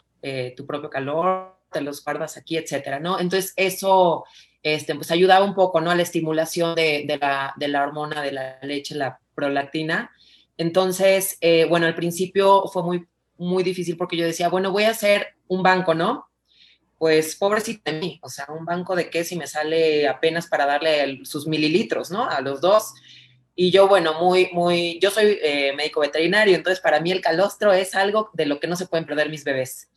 tu 0.55 0.65
propio 0.65 0.89
calor, 0.89 1.57
te 1.69 1.81
los 1.81 2.01
guardas 2.01 2.37
aquí, 2.37 2.55
etcétera, 2.55 3.01
¿no? 3.01 3.19
Entonces, 3.19 3.51
eso 3.57 4.23
este, 4.63 4.95
pues 4.95 5.11
ayudaba 5.11 5.43
un 5.45 5.53
poco, 5.53 5.81
¿no? 5.81 5.91
A 5.91 5.95
la 5.95 6.03
estimulación 6.03 6.75
de, 6.75 7.03
de, 7.05 7.17
la, 7.17 7.53
de 7.57 7.67
la, 7.67 7.83
hormona 7.83 8.21
de 8.21 8.31
la 8.31 8.59
leche, 8.61 8.95
la 8.95 9.19
prolactina. 9.35 10.11
Entonces, 10.57 11.37
eh, 11.41 11.65
bueno, 11.65 11.85
al 11.85 11.95
principio 11.95 12.67
fue 12.67 12.83
muy, 12.83 13.07
muy 13.37 13.63
difícil 13.63 13.97
porque 13.97 14.17
yo 14.17 14.25
decía, 14.25 14.49
bueno, 14.49 14.71
voy 14.71 14.83
a 14.83 14.91
hacer 14.91 15.35
un 15.47 15.63
banco, 15.63 15.93
¿no? 15.93 16.27
Pues 16.97 17.35
pobrecita 17.35 17.91
de 17.91 17.99
mí, 17.99 18.19
o 18.21 18.29
sea, 18.29 18.47
un 18.49 18.65
banco 18.65 18.95
de 18.95 19.09
qué 19.09 19.23
si 19.23 19.35
me 19.35 19.47
sale 19.47 20.07
apenas 20.07 20.47
para 20.47 20.65
darle 20.65 21.25
sus 21.25 21.47
mililitros, 21.47 22.11
¿no? 22.11 22.29
A 22.29 22.39
los 22.41 22.61
dos. 22.61 22.93
Y 23.55 23.71
yo, 23.71 23.87
bueno, 23.87 24.19
muy, 24.19 24.49
muy, 24.53 24.99
yo 24.99 25.11
soy 25.11 25.37
eh, 25.41 25.73
médico 25.75 25.99
veterinario, 25.99 26.55
entonces 26.55 26.79
para 26.79 26.99
mí 26.99 27.11
el 27.11 27.21
calostro 27.21 27.73
es 27.73 27.93
algo 27.93 28.29
de 28.33 28.45
lo 28.45 28.59
que 28.59 28.67
no 28.67 28.75
se 28.75 28.87
pueden 28.87 29.05
perder 29.05 29.29
mis 29.29 29.43
bebés. 29.43 29.89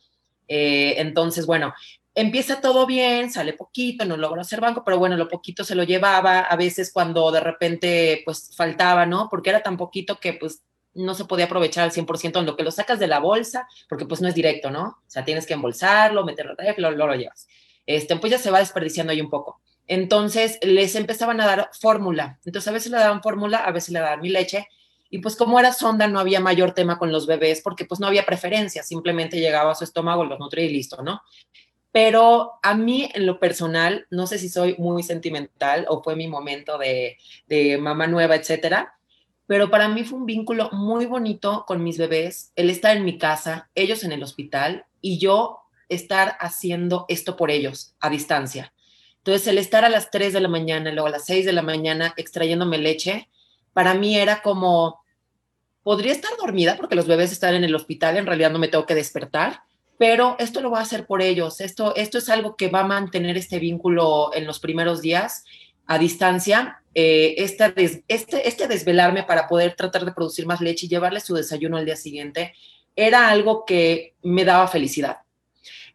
Eh, 0.47 0.95
entonces, 0.97 1.45
bueno, 1.45 1.73
empieza 2.17 2.61
todo 2.61 2.85
bien, 2.85 3.31
sale 3.31 3.53
poquito, 3.53 4.03
no 4.03 4.17
logro 4.17 4.41
hacer 4.41 4.59
banco, 4.59 4.83
pero 4.83 4.97
bueno, 4.97 5.15
lo 5.17 5.27
poquito 5.27 5.63
se 5.63 5.75
lo 5.75 5.83
llevaba, 5.83 6.39
a 6.39 6.55
veces 6.55 6.91
cuando 6.91 7.31
de 7.31 7.39
repente 7.39 8.23
pues 8.25 8.55
faltaba, 8.55 9.05
¿no? 9.05 9.27
Porque 9.29 9.51
era 9.51 9.61
tan 9.61 9.77
poquito 9.77 10.19
que 10.19 10.33
pues 10.33 10.63
no 10.97 11.13
se 11.13 11.25
podía 11.25 11.45
aprovechar 11.45 11.85
al 11.85 11.91
100% 11.91 12.39
en 12.39 12.45
lo 12.45 12.55
que 12.55 12.63
lo 12.63 12.71
sacas 12.71 12.99
de 12.99 13.07
la 13.07 13.19
bolsa, 13.19 13.67
porque 13.87 14.05
pues 14.05 14.21
no 14.21 14.27
es 14.27 14.35
directo, 14.35 14.71
¿no? 14.71 14.83
O 14.83 15.03
sea, 15.07 15.23
tienes 15.23 15.45
que 15.45 15.53
embolsarlo, 15.53 16.25
meterlo 16.25 16.55
lo, 16.77 16.91
lo, 16.91 17.07
lo 17.07 17.15
llevas. 17.15 17.47
Este, 17.85 18.15
pues 18.17 18.31
ya 18.31 18.37
se 18.37 18.51
va 18.51 18.59
desperdiciando 18.59 19.11
ahí 19.11 19.21
un 19.21 19.29
poco. 19.29 19.61
Entonces 19.87 20.59
les 20.61 20.95
empezaban 20.95 21.39
a 21.39 21.45
dar 21.45 21.69
fórmula. 21.79 22.39
Entonces 22.45 22.67
a 22.67 22.73
veces 22.73 22.91
le 22.91 22.97
daban 22.97 23.23
fórmula, 23.23 23.59
a 23.59 23.71
veces 23.71 23.89
le 23.89 23.99
daban 23.99 24.21
mi 24.21 24.29
leche 24.29 24.67
y 25.09 25.19
pues 25.19 25.35
como 25.37 25.59
era 25.59 25.71
sonda 25.71 26.07
no 26.07 26.19
había 26.19 26.41
mayor 26.41 26.73
tema 26.73 26.97
con 26.97 27.11
los 27.11 27.25
bebés 27.25 27.61
porque 27.61 27.85
pues 27.85 27.99
no 27.99 28.07
había 28.07 28.25
preferencia, 28.25 28.83
simplemente 28.83 29.39
llegaba 29.39 29.71
a 29.71 29.75
su 29.75 29.85
estómago, 29.85 30.25
los 30.25 30.39
nutría 30.39 30.65
y 30.65 30.69
listo, 30.69 31.01
¿no? 31.01 31.21
Pero 31.93 32.59
a 32.61 32.73
mí 32.75 33.09
en 33.13 33.25
lo 33.25 33.39
personal, 33.39 34.05
no 34.09 34.27
sé 34.27 34.37
si 34.37 34.49
soy 34.49 34.75
muy 34.77 35.03
sentimental 35.03 35.85
o 35.87 36.03
fue 36.03 36.17
mi 36.17 36.27
momento 36.27 36.77
de, 36.77 37.17
de 37.47 37.77
mamá 37.77 38.07
nueva, 38.07 38.35
etcétera, 38.35 38.96
pero 39.47 39.71
para 39.71 39.87
mí 39.87 40.03
fue 40.03 40.19
un 40.19 40.25
vínculo 40.25 40.69
muy 40.71 41.05
bonito 41.05 41.65
con 41.65 41.83
mis 41.83 41.97
bebés, 41.97 42.51
el 42.55 42.69
estar 42.69 42.95
en 42.95 43.05
mi 43.05 43.17
casa, 43.17 43.69
ellos 43.73 44.03
en 44.03 44.11
el 44.11 44.21
hospital 44.21 44.85
y 45.01 45.17
yo 45.17 45.61
estar 45.89 46.37
haciendo 46.39 47.05
esto 47.07 47.37
por 47.37 47.49
ellos 47.49 47.95
a 47.99 48.09
distancia. 48.09 48.73
Entonces, 49.19 49.47
el 49.47 49.57
estar 49.57 49.83
a 49.85 49.89
las 49.89 50.11
3 50.11 50.33
de 50.33 50.41
la 50.41 50.47
mañana, 50.47 50.91
luego 50.91 51.07
a 51.07 51.11
las 51.11 51.25
6 51.25 51.45
de 51.45 51.53
la 51.53 51.61
mañana 51.61 52.13
extrayéndome 52.17 52.77
leche, 52.77 53.29
para 53.73 53.93
mí 53.93 54.17
era 54.17 54.41
como, 54.41 55.01
podría 55.83 56.11
estar 56.11 56.31
dormida 56.37 56.75
porque 56.75 56.95
los 56.95 57.07
bebés 57.07 57.31
están 57.31 57.55
en 57.55 57.63
el 57.63 57.75
hospital, 57.75 58.17
en 58.17 58.25
realidad 58.25 58.51
no 58.51 58.59
me 58.59 58.67
tengo 58.67 58.85
que 58.85 58.95
despertar, 58.95 59.61
pero 59.97 60.35
esto 60.39 60.61
lo 60.61 60.69
voy 60.69 60.79
a 60.79 60.83
hacer 60.83 61.05
por 61.05 61.21
ellos. 61.21 61.59
Esto, 61.61 61.95
esto 61.95 62.17
es 62.17 62.29
algo 62.29 62.55
que 62.55 62.69
va 62.69 62.81
a 62.81 62.87
mantener 62.87 63.37
este 63.37 63.59
vínculo 63.59 64.31
en 64.33 64.45
los 64.45 64.59
primeros 64.59 65.01
días 65.01 65.43
a 65.87 65.97
distancia. 65.97 66.81
Eh, 66.99 67.43
este, 67.43 68.03
este, 68.07 68.47
este 68.47 68.67
desvelarme 68.67 69.21
para 69.21 69.47
poder 69.47 69.75
tratar 69.75 70.03
de 70.03 70.13
producir 70.13 70.47
más 70.47 70.61
leche 70.61 70.87
y 70.87 70.89
llevarle 70.89 71.19
su 71.19 71.35
desayuno 71.35 71.77
al 71.77 71.85
día 71.85 71.95
siguiente 71.95 72.55
era 72.95 73.29
algo 73.29 73.65
que 73.65 74.15
me 74.23 74.43
daba 74.43 74.67
felicidad. 74.67 75.17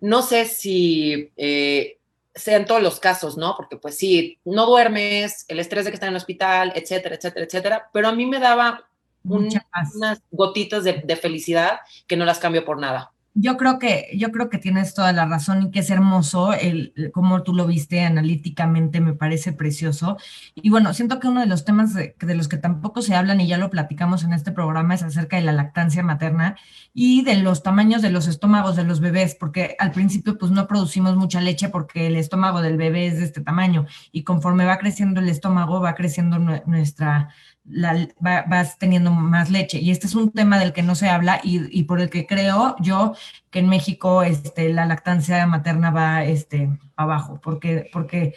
No 0.01 0.23
sé 0.23 0.45
si 0.45 1.33
eh, 1.37 1.99
sea 2.37 2.57
en 2.57 2.67
todos 2.67 2.81
los 2.81 3.01
casos, 3.01 3.37
¿no? 3.37 3.57
Porque 3.57 3.79
pues 3.79 3.99
sí, 3.99 4.39
no 4.45 4.65
duermes, 4.65 5.45
el 5.49 5.59
estrés 5.59 5.85
de 5.85 5.91
que 5.91 5.97
está 5.97 6.07
en 6.07 6.13
el 6.13 6.19
hospital, 6.19 6.73
etcétera, 6.77 7.17
etcétera, 7.17 7.47
etcétera, 7.47 7.91
pero 7.93 8.07
a 8.07 8.13
mí 8.13 8.25
me 8.25 8.39
daba 8.39 8.85
unas 9.25 10.23
gotitas 10.31 10.85
de, 10.85 11.03
de, 11.05 11.17
felicidad 11.17 11.81
que 12.07 12.17
no 12.17 12.25
las 12.25 12.39
cambio 12.39 12.65
por 12.65 12.79
nada. 12.79 13.12
Yo 13.35 13.57
creo 13.57 13.79
que, 13.79 14.11
yo 14.15 14.31
creo 14.31 14.51
que 14.51 14.59
tienes 14.59 14.93
toda 14.93 15.13
la 15.13 15.25
razón 15.25 15.63
y 15.63 15.71
que 15.71 15.81
es 15.81 15.89
hermoso 15.89 16.53
el, 16.53 16.93
como 17.15 17.43
tú 17.43 17.55
lo 17.55 17.67
viste 17.67 18.03
analíticamente, 18.03 19.01
me 19.01 19.15
parece 19.15 19.53
precioso. 19.53 20.19
Y 20.55 20.69
bueno, 20.69 20.93
siento 20.93 21.19
que 21.19 21.29
uno 21.29 21.41
de 21.41 21.47
los 21.47 21.65
temas 21.65 21.95
de, 21.95 22.15
de, 22.19 22.35
los 22.35 22.49
que 22.49 22.59
tampoco 22.59 23.01
se 23.01 23.15
hablan 23.15 23.41
y 23.41 23.47
ya 23.47 23.57
lo 23.57 23.71
platicamos 23.71 24.23
en 24.25 24.35
este 24.35 24.53
programa 24.53 24.95
es 24.95 25.03
acerca 25.03 25.37
de 25.37 25.45
la 25.45 25.53
lactancia 25.53 26.03
materna 26.03 26.57
y 26.93 27.23
de 27.23 27.37
los 27.37 27.63
tamaños 27.63 28.03
de 28.03 28.11
los 28.11 28.29
estómagos 28.29 28.77
de 28.77 28.85
los 28.85 29.01
bebés, 29.01 29.35
porque 29.35 29.77
al 29.79 29.93
principio 29.93 30.37
pues 30.37 30.53
no 30.53 30.67
producimos 30.67 31.17
mucha 31.17 31.41
leche 31.41 31.71
porque 31.71 32.09
el 32.09 32.17
estómago 32.17 32.61
del 32.61 32.77
bebé 32.77 33.07
es 33.07 33.19
de 33.19 33.25
este 33.25 33.41
tamaño 33.41 33.87
y 34.13 34.25
conforme 34.25 34.67
va 34.67 34.79
creciendo 34.79 35.21
el 35.21 35.31
estómago 35.31 35.81
va 35.81 35.95
creciendo 35.95 36.39
nuestra 36.39 37.31
vas 37.65 38.79
teniendo 38.79 39.11
más 39.11 39.51
leche. 39.51 39.79
Y 39.79 39.91
este 39.91 40.07
es 40.07 40.15
un 40.15 40.33
tema 40.33 40.59
del 40.59 40.73
que 40.73 40.83
no 40.83 40.95
se 40.95 41.09
habla 41.09 41.41
y, 41.43 41.85
por 41.85 42.01
el 42.01 42.11
que 42.11 42.27
creo 42.27 42.77
yo 42.81 43.15
que 43.51 43.61
en 43.61 43.69
México 43.69 44.23
este, 44.23 44.73
la 44.73 44.87
lactancia 44.87 45.47
materna 45.47 45.91
va 45.91 46.25
este, 46.25 46.71
abajo, 46.97 47.41
porque, 47.43 47.89
porque 47.93 48.35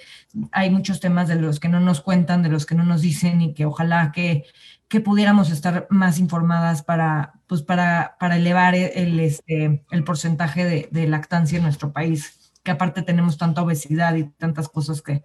hay 0.51 0.69
muchos 0.69 0.99
temas 0.99 1.27
de 1.27 1.35
los 1.35 1.59
que 1.59 1.69
no 1.69 1.79
nos 1.79 2.01
cuentan, 2.01 2.43
de 2.43 2.49
los 2.49 2.65
que 2.65 2.75
no 2.75 2.83
nos 2.83 3.01
dicen 3.01 3.41
y 3.41 3.53
que 3.53 3.65
ojalá 3.65 4.11
que, 4.11 4.45
que 4.87 5.01
pudiéramos 5.01 5.49
estar 5.49 5.87
más 5.89 6.19
informadas 6.19 6.83
para, 6.83 7.33
pues 7.47 7.61
para, 7.63 8.17
para 8.19 8.37
elevar 8.37 8.75
el, 8.75 9.19
este, 9.19 9.83
el 9.89 10.03
porcentaje 10.03 10.87
de 10.91 11.07
lactancia 11.07 11.57
en 11.57 11.63
nuestro 11.63 11.91
país, 11.93 12.53
que 12.63 12.71
aparte 12.71 13.01
tenemos 13.01 13.37
tanta 13.37 13.63
obesidad 13.63 14.15
y 14.15 14.25
tantas 14.25 14.69
cosas 14.69 15.01
que, 15.01 15.23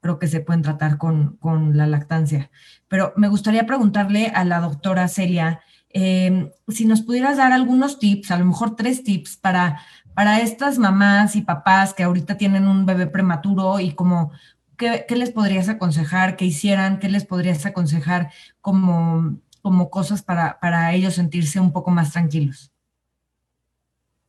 creo 0.00 0.18
que 0.18 0.28
se 0.28 0.40
pueden 0.40 0.62
tratar 0.62 0.98
con, 0.98 1.36
con 1.36 1.76
la 1.76 1.86
lactancia. 1.86 2.50
Pero 2.88 3.12
me 3.16 3.28
gustaría 3.28 3.66
preguntarle 3.66 4.28
a 4.34 4.44
la 4.44 4.60
doctora 4.60 5.08
Celia 5.08 5.60
eh, 5.92 6.52
si 6.68 6.86
nos 6.86 7.02
pudieras 7.02 7.36
dar 7.36 7.52
algunos 7.52 7.98
tips, 7.98 8.30
a 8.30 8.38
lo 8.38 8.44
mejor 8.44 8.76
tres 8.76 9.02
tips 9.02 9.36
para, 9.36 9.80
para 10.14 10.40
estas 10.40 10.78
mamás 10.78 11.34
y 11.34 11.42
papás 11.42 11.94
que 11.94 12.04
ahorita 12.04 12.36
tienen 12.36 12.68
un 12.68 12.86
bebé 12.86 13.06
prematuro 13.08 13.80
y 13.80 13.92
como, 13.92 14.30
¿qué, 14.76 15.04
qué 15.08 15.16
les 15.16 15.30
podrías 15.30 15.68
aconsejar 15.68 16.36
que 16.36 16.44
hicieran? 16.44 16.98
¿Qué 17.00 17.08
les 17.08 17.24
podrías 17.24 17.66
aconsejar 17.66 18.30
como, 18.60 19.38
como 19.62 19.90
cosas 19.90 20.22
para, 20.22 20.60
para 20.60 20.92
ellos 20.94 21.14
sentirse 21.14 21.58
un 21.58 21.72
poco 21.72 21.90
más 21.90 22.12
tranquilos? 22.12 22.72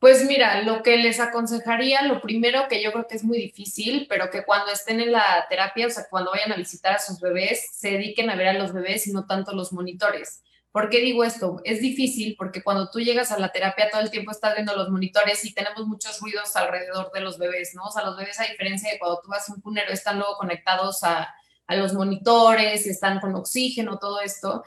Pues 0.02 0.24
mira, 0.24 0.62
lo 0.62 0.82
que 0.82 0.96
les 0.96 1.20
aconsejaría, 1.20 2.02
lo 2.02 2.20
primero 2.20 2.66
que 2.68 2.82
yo 2.82 2.90
creo 2.90 3.06
que 3.06 3.14
es 3.14 3.22
muy 3.22 3.38
difícil, 3.38 4.06
pero 4.08 4.30
que 4.30 4.44
cuando 4.44 4.72
estén 4.72 4.98
en 4.98 5.12
la 5.12 5.46
terapia, 5.48 5.86
o 5.86 5.90
sea, 5.90 6.08
cuando 6.10 6.32
vayan 6.32 6.50
a 6.50 6.56
visitar 6.56 6.96
a 6.96 6.98
sus 6.98 7.20
bebés, 7.20 7.68
se 7.72 7.92
dediquen 7.92 8.28
a 8.28 8.34
ver 8.34 8.48
a 8.48 8.52
los 8.54 8.72
bebés 8.72 9.06
y 9.06 9.12
no 9.12 9.26
tanto 9.26 9.52
los 9.52 9.72
monitores. 9.72 10.42
¿Por 10.72 10.90
qué 10.90 10.98
digo 10.98 11.22
esto? 11.22 11.60
Es 11.62 11.80
difícil 11.80 12.34
porque 12.36 12.64
cuando 12.64 12.90
tú 12.90 12.98
llegas 12.98 13.30
a 13.30 13.38
la 13.38 13.52
terapia 13.52 13.90
todo 13.92 14.00
el 14.00 14.10
tiempo 14.10 14.32
estás 14.32 14.56
viendo 14.56 14.74
los 14.74 14.88
monitores 14.88 15.44
y 15.44 15.54
tenemos 15.54 15.86
muchos 15.86 16.18
ruidos 16.18 16.56
alrededor 16.56 17.12
de 17.12 17.20
los 17.20 17.38
bebés, 17.38 17.72
¿no? 17.76 17.84
O 17.84 17.92
sea, 17.92 18.04
los 18.04 18.16
bebés 18.16 18.40
a 18.40 18.50
diferencia 18.50 18.90
de 18.90 18.98
cuando 18.98 19.20
tú 19.22 19.28
vas 19.28 19.48
a 19.48 19.54
un 19.54 19.60
cunero 19.60 19.92
están 19.92 20.18
luego 20.18 20.36
conectados 20.36 21.04
a, 21.04 21.32
a 21.68 21.76
los 21.76 21.94
monitores, 21.94 22.88
están 22.88 23.20
con 23.20 23.36
oxígeno, 23.36 24.00
todo 24.00 24.20
esto 24.20 24.64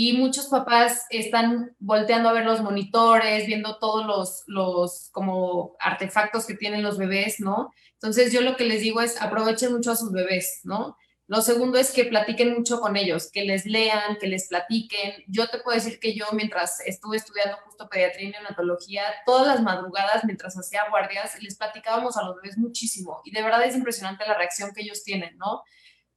y 0.00 0.12
muchos 0.12 0.46
papás 0.46 1.06
están 1.10 1.74
volteando 1.80 2.28
a 2.28 2.32
ver 2.32 2.44
los 2.44 2.62
monitores, 2.62 3.48
viendo 3.48 3.78
todos 3.80 4.06
los, 4.06 4.44
los 4.46 5.10
como 5.10 5.74
artefactos 5.80 6.46
que 6.46 6.54
tienen 6.54 6.84
los 6.84 6.98
bebés, 6.98 7.40
¿no? 7.40 7.72
Entonces 7.94 8.32
yo 8.32 8.40
lo 8.42 8.54
que 8.54 8.62
les 8.62 8.80
digo 8.80 9.00
es 9.00 9.20
aprovechen 9.20 9.72
mucho 9.72 9.90
a 9.90 9.96
sus 9.96 10.12
bebés, 10.12 10.60
¿no? 10.62 10.96
Lo 11.26 11.42
segundo 11.42 11.78
es 11.78 11.90
que 11.90 12.04
platiquen 12.04 12.54
mucho 12.54 12.78
con 12.78 12.96
ellos, 12.96 13.28
que 13.32 13.42
les 13.42 13.66
lean, 13.66 14.18
que 14.20 14.28
les 14.28 14.46
platiquen. 14.46 15.24
Yo 15.26 15.48
te 15.48 15.58
puedo 15.58 15.74
decir 15.74 15.98
que 15.98 16.14
yo 16.14 16.26
mientras 16.30 16.78
estuve 16.86 17.16
estudiando 17.16 17.56
justo 17.64 17.88
pediatría 17.88 18.28
y 18.28 18.30
neonatología, 18.30 19.02
todas 19.26 19.48
las 19.48 19.62
madrugadas 19.64 20.22
mientras 20.24 20.56
hacía 20.56 20.88
guardias, 20.90 21.42
les 21.42 21.56
platicábamos 21.56 22.16
a 22.16 22.22
los 22.22 22.36
bebés 22.36 22.56
muchísimo 22.56 23.20
y 23.24 23.32
de 23.32 23.42
verdad 23.42 23.64
es 23.64 23.74
impresionante 23.74 24.24
la 24.28 24.34
reacción 24.34 24.72
que 24.72 24.82
ellos 24.82 25.02
tienen, 25.02 25.36
¿no? 25.38 25.64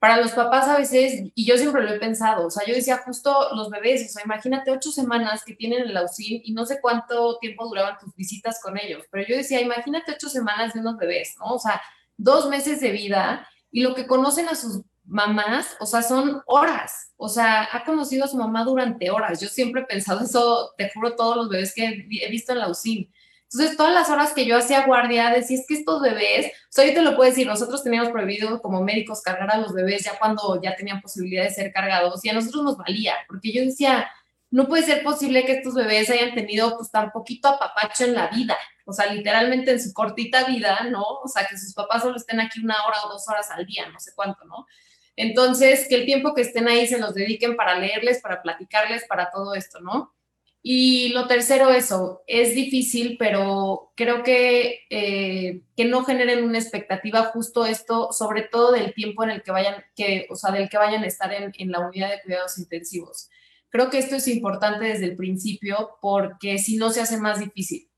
Para 0.01 0.17
los 0.17 0.31
papás 0.31 0.67
a 0.67 0.79
veces, 0.79 1.29
y 1.35 1.45
yo 1.45 1.55
siempre 1.57 1.83
lo 1.83 1.93
he 1.93 1.99
pensado, 1.99 2.47
o 2.47 2.49
sea, 2.49 2.65
yo 2.65 2.73
decía 2.73 3.03
justo 3.05 3.49
los 3.53 3.69
bebés, 3.69 4.03
o 4.03 4.11
sea, 4.11 4.23
imagínate 4.25 4.71
ocho 4.71 4.91
semanas 4.91 5.43
que 5.45 5.53
tienen 5.53 5.83
el 5.83 5.95
AUSIN 5.95 6.41
y 6.43 6.53
no 6.53 6.65
sé 6.65 6.79
cuánto 6.81 7.37
tiempo 7.37 7.67
duraban 7.67 7.99
tus 7.99 8.15
visitas 8.15 8.59
con 8.63 8.79
ellos, 8.79 9.03
pero 9.11 9.27
yo 9.27 9.37
decía, 9.37 9.61
imagínate 9.61 10.13
ocho 10.13 10.27
semanas 10.27 10.73
de 10.73 10.79
unos 10.79 10.97
bebés, 10.97 11.35
¿no? 11.37 11.53
O 11.53 11.59
sea, 11.59 11.79
dos 12.17 12.49
meses 12.49 12.81
de 12.81 12.89
vida 12.89 13.47
y 13.69 13.81
lo 13.83 13.93
que 13.93 14.07
conocen 14.07 14.49
a 14.49 14.55
sus 14.55 14.81
mamás, 15.03 15.77
o 15.79 15.85
sea, 15.85 16.01
son 16.01 16.41
horas. 16.47 17.11
O 17.17 17.29
sea, 17.29 17.69
ha 17.71 17.83
conocido 17.83 18.25
a 18.25 18.27
su 18.27 18.37
mamá 18.37 18.63
durante 18.63 19.11
horas. 19.11 19.39
Yo 19.39 19.49
siempre 19.49 19.81
he 19.81 19.85
pensado 19.85 20.21
eso, 20.21 20.71
te 20.79 20.89
juro, 20.89 21.15
todos 21.15 21.37
los 21.37 21.49
bebés 21.49 21.75
que 21.75 21.85
he 21.85 22.29
visto 22.31 22.53
en 22.53 22.59
la 22.59 22.69
UCIN. 22.69 23.11
Entonces, 23.53 23.75
todas 23.75 23.93
las 23.93 24.09
horas 24.09 24.33
que 24.33 24.45
yo 24.45 24.57
hacía 24.57 24.85
guardia, 24.85 25.29
decía, 25.29 25.59
es 25.59 25.65
que 25.67 25.73
estos 25.73 26.01
bebés, 26.01 26.47
o 26.47 26.51
sea, 26.69 26.85
yo 26.85 26.93
te 26.93 27.01
lo 27.01 27.17
puedo 27.17 27.29
decir, 27.29 27.45
nosotros 27.45 27.83
teníamos 27.83 28.09
prohibido 28.09 28.61
como 28.61 28.81
médicos 28.81 29.21
cargar 29.21 29.51
a 29.51 29.57
los 29.57 29.73
bebés 29.73 30.05
ya 30.05 30.17
cuando 30.17 30.61
ya 30.61 30.75
tenían 30.75 31.01
posibilidad 31.01 31.43
de 31.43 31.49
ser 31.49 31.73
cargados 31.73 32.23
y 32.23 32.29
a 32.29 32.33
nosotros 32.33 32.63
nos 32.63 32.77
valía, 32.77 33.15
porque 33.27 33.51
yo 33.51 33.61
decía, 33.61 34.09
no 34.51 34.67
puede 34.67 34.83
ser 34.83 35.03
posible 35.03 35.45
que 35.45 35.53
estos 35.53 35.73
bebés 35.73 36.09
hayan 36.09 36.33
tenido 36.33 36.77
pues 36.77 36.91
tan 36.91 37.11
poquito 37.11 37.49
apapacho 37.49 38.05
en 38.05 38.13
la 38.13 38.27
vida, 38.27 38.57
o 38.85 38.93
sea, 38.93 39.11
literalmente 39.11 39.71
en 39.71 39.81
su 39.81 39.91
cortita 39.91 40.45
vida, 40.45 40.87
¿no? 40.89 41.03
O 41.03 41.27
sea, 41.27 41.45
que 41.45 41.57
sus 41.57 41.73
papás 41.73 42.03
solo 42.03 42.15
estén 42.15 42.39
aquí 42.39 42.61
una 42.61 42.85
hora 42.85 43.03
o 43.05 43.09
dos 43.09 43.27
horas 43.27 43.51
al 43.51 43.65
día, 43.65 43.89
no 43.89 43.99
sé 43.99 44.11
cuánto, 44.15 44.45
¿no? 44.45 44.65
Entonces, 45.17 45.87
que 45.89 45.95
el 45.95 46.05
tiempo 46.05 46.33
que 46.33 46.41
estén 46.41 46.69
ahí 46.69 46.87
se 46.87 46.99
los 46.99 47.13
dediquen 47.13 47.57
para 47.57 47.77
leerles, 47.77 48.21
para 48.21 48.41
platicarles, 48.41 49.03
para 49.09 49.29
todo 49.29 49.55
esto, 49.55 49.81
¿no? 49.81 50.13
Y 50.63 51.09
lo 51.09 51.27
tercero, 51.27 51.71
eso, 51.71 52.21
es 52.27 52.53
difícil, 52.53 53.17
pero 53.17 53.91
creo 53.95 54.21
que, 54.21 54.81
eh, 54.91 55.63
que 55.75 55.85
no 55.85 56.03
generen 56.05 56.43
una 56.43 56.59
expectativa 56.59 57.25
justo 57.25 57.65
esto, 57.65 58.11
sobre 58.11 58.43
todo 58.43 58.71
del 58.71 58.93
tiempo 58.93 59.23
en 59.23 59.31
el 59.31 59.41
que 59.41 59.51
vayan, 59.51 59.83
que, 59.95 60.27
o 60.29 60.35
sea, 60.35 60.51
del 60.51 60.69
que 60.69 60.77
vayan 60.77 61.03
a 61.03 61.07
estar 61.07 61.33
en, 61.33 61.51
en 61.57 61.71
la 61.71 61.79
unidad 61.79 62.11
de 62.11 62.21
cuidados 62.21 62.59
intensivos. 62.59 63.29
Creo 63.69 63.89
que 63.89 63.97
esto 63.97 64.17
es 64.17 64.27
importante 64.27 64.85
desde 64.85 65.05
el 65.05 65.15
principio 65.15 65.97
porque 65.99 66.59
si 66.59 66.77
no 66.77 66.91
se 66.91 67.01
hace 67.01 67.17
más 67.17 67.39
difícil. 67.39 67.89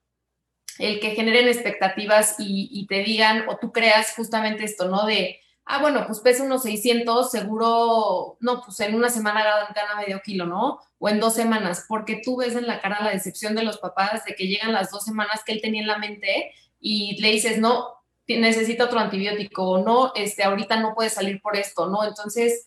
El 0.79 0.99
que 1.01 1.11
generen 1.11 1.47
expectativas 1.47 2.35
y, 2.39 2.69
y 2.71 2.87
te 2.87 3.03
digan 3.03 3.47
o 3.49 3.57
tú 3.57 3.71
creas 3.73 4.13
justamente 4.15 4.63
esto, 4.63 4.87
¿no? 4.87 5.05
De, 5.05 5.42
ah, 5.65 5.81
bueno, 5.81 6.05
pues 6.07 6.19
pesa 6.19 6.43
unos 6.43 6.63
600, 6.63 7.31
seguro, 7.31 8.37
no, 8.39 8.61
pues 8.61 8.79
en 8.81 8.95
una 8.95 9.09
semana 9.09 9.43
gana 9.75 9.95
medio 9.95 10.21
kilo, 10.21 10.45
¿no? 10.45 10.79
O 10.99 11.09
en 11.09 11.19
dos 11.19 11.33
semanas, 11.33 11.85
porque 11.87 12.21
tú 12.23 12.37
ves 12.37 12.55
en 12.55 12.67
la 12.67 12.81
cara 12.81 13.03
la 13.03 13.11
decepción 13.11 13.55
de 13.55 13.63
los 13.63 13.77
papás 13.77 14.25
de 14.25 14.35
que 14.35 14.47
llegan 14.47 14.73
las 14.73 14.91
dos 14.91 15.03
semanas 15.03 15.43
que 15.45 15.53
él 15.53 15.61
tenía 15.61 15.81
en 15.81 15.87
la 15.87 15.97
mente 15.97 16.51
y 16.79 17.21
le 17.21 17.31
dices, 17.31 17.59
no, 17.59 18.03
necesita 18.27 18.85
otro 18.85 18.99
antibiótico, 18.99 19.63
o 19.69 19.83
no, 19.83 20.11
este, 20.15 20.43
ahorita 20.43 20.79
no 20.79 20.93
puede 20.95 21.09
salir 21.09 21.41
por 21.41 21.55
esto, 21.55 21.87
¿no? 21.87 22.05
Entonces, 22.05 22.65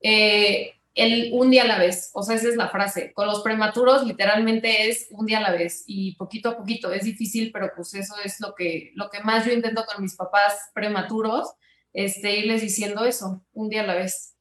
eh, 0.00 0.74
el 0.94 1.30
un 1.32 1.50
día 1.50 1.62
a 1.62 1.66
la 1.66 1.78
vez, 1.78 2.10
o 2.12 2.22
sea, 2.22 2.36
esa 2.36 2.48
es 2.48 2.56
la 2.56 2.68
frase. 2.68 3.12
Con 3.12 3.26
los 3.26 3.42
prematuros 3.42 4.04
literalmente 4.04 4.88
es 4.88 5.06
un 5.10 5.26
día 5.26 5.38
a 5.38 5.42
la 5.42 5.52
vez 5.52 5.84
y 5.86 6.16
poquito 6.16 6.50
a 6.50 6.56
poquito, 6.56 6.92
es 6.92 7.04
difícil, 7.04 7.52
pero 7.52 7.70
pues 7.74 7.94
eso 7.94 8.14
es 8.24 8.40
lo 8.40 8.54
que, 8.54 8.92
lo 8.94 9.08
que 9.08 9.20
más 9.20 9.46
yo 9.46 9.52
intento 9.52 9.84
con 9.84 10.02
mis 10.02 10.16
papás 10.16 10.70
prematuros, 10.74 11.52
este, 11.98 12.36
irles 12.36 12.62
diciendo 12.62 13.04
eso, 13.04 13.44
un 13.52 13.68
día 13.68 13.82
a 13.82 13.86
la 13.86 13.96
vez. 13.96 14.36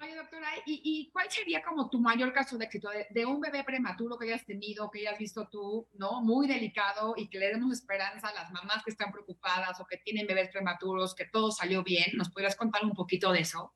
Oye, 0.00 0.16
doctora, 0.16 0.48
¿y, 0.66 1.08
cuál 1.12 1.30
sería 1.30 1.62
como 1.62 1.88
tu 1.88 2.00
mayor 2.00 2.32
caso 2.32 2.58
de 2.58 2.64
éxito 2.64 2.90
de, 3.10 3.24
un 3.24 3.40
bebé 3.40 3.62
prematuro 3.62 4.18
que 4.18 4.26
hayas 4.26 4.44
tenido, 4.44 4.90
que 4.90 5.06
hayas 5.06 5.20
visto 5.20 5.48
tú, 5.48 5.88
¿no? 5.92 6.20
Muy 6.22 6.48
delicado 6.48 7.14
y 7.16 7.30
que 7.30 7.38
le 7.38 7.50
demos 7.50 7.72
esperanza 7.72 8.28
a 8.28 8.34
las 8.34 8.50
mamás 8.50 8.82
que 8.84 8.90
están 8.90 9.12
preocupadas 9.12 9.80
o 9.80 9.86
que 9.86 9.98
tienen 9.98 10.26
bebés 10.26 10.50
prematuros, 10.50 11.14
que 11.14 11.26
todo 11.26 11.52
salió 11.52 11.84
bien. 11.84 12.06
¿Nos 12.14 12.30
podrías 12.30 12.56
contar 12.56 12.84
un 12.84 12.94
poquito 12.94 13.30
de 13.30 13.40
eso? 13.40 13.72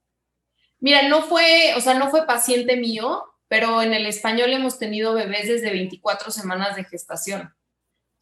Mira, 0.80 1.08
no 1.08 1.22
fue, 1.22 1.74
o 1.76 1.80
sea, 1.80 1.94
no 1.94 2.10
fue 2.10 2.26
paciente 2.26 2.76
mío, 2.76 3.22
pero 3.46 3.80
en 3.80 3.94
el 3.94 4.06
español 4.06 4.52
hemos 4.52 4.76
tenido 4.76 5.14
bebés 5.14 5.46
desde 5.46 5.70
24 5.70 6.32
semanas 6.32 6.74
de 6.74 6.82
gestación. 6.82 7.54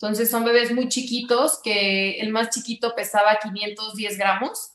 Entonces 0.01 0.31
son 0.31 0.45
bebés 0.45 0.73
muy 0.73 0.89
chiquitos, 0.89 1.61
que 1.63 2.21
el 2.21 2.31
más 2.31 2.51
chiquito 2.51 2.95
pesaba 2.95 3.41
510 3.43 4.17
gramos 4.17 4.75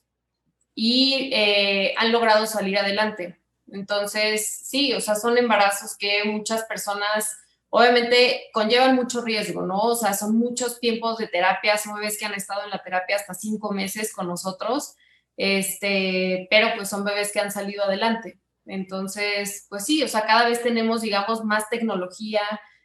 y 0.75 1.29
eh, 1.31 1.93
han 1.97 2.11
logrado 2.11 2.45
salir 2.45 2.77
adelante. 2.77 3.39
Entonces, 3.71 4.45
sí, 4.65 4.93
o 4.93 4.99
sea, 4.99 5.15
son 5.15 5.37
embarazos 5.37 5.95
que 5.97 6.25
muchas 6.25 6.63
personas 6.65 7.37
obviamente 7.69 8.49
conllevan 8.51 8.95
mucho 8.95 9.21
riesgo, 9.21 9.61
¿no? 9.61 9.79
O 9.79 9.95
sea, 9.95 10.13
son 10.13 10.37
muchos 10.37 10.81
tiempos 10.81 11.17
de 11.17 11.27
terapia, 11.27 11.77
son 11.77 11.95
bebés 11.95 12.19
que 12.19 12.25
han 12.25 12.33
estado 12.33 12.65
en 12.65 12.69
la 12.69 12.83
terapia 12.83 13.15
hasta 13.15 13.33
cinco 13.33 13.71
meses 13.71 14.13
con 14.13 14.27
nosotros, 14.27 14.95
este, 15.37 16.47
pero 16.49 16.67
pues 16.75 16.89
son 16.89 17.05
bebés 17.05 17.31
que 17.31 17.39
han 17.39 17.51
salido 17.51 17.85
adelante. 17.85 18.39
Entonces, 18.65 19.67
pues 19.69 19.85
sí, 19.85 20.03
o 20.03 20.07
sea, 20.09 20.25
cada 20.25 20.49
vez 20.49 20.61
tenemos, 20.61 21.01
digamos, 21.01 21.45
más 21.45 21.69
tecnología, 21.69 22.41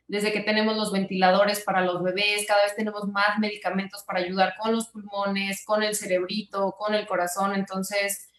desde 0.08 0.32
que 0.32 0.40
tenemos 0.40 0.74
los 0.74 0.90
ventiladores 0.90 1.60
para 1.60 1.82
los 1.82 2.02
bebés, 2.02 2.46
cada 2.48 2.64
vez 2.64 2.74
tenemos 2.74 3.06
más 3.08 3.38
medicamentos 3.38 4.02
para 4.04 4.20
ayudar 4.20 4.54
con 4.58 4.72
los 4.72 4.88
pulmones, 4.88 5.64
con 5.64 5.82
el 5.82 5.94
cerebrito, 5.94 6.74
con 6.78 6.94
el 6.94 7.06
corazón. 7.06 7.54
Entonces, 7.54 8.30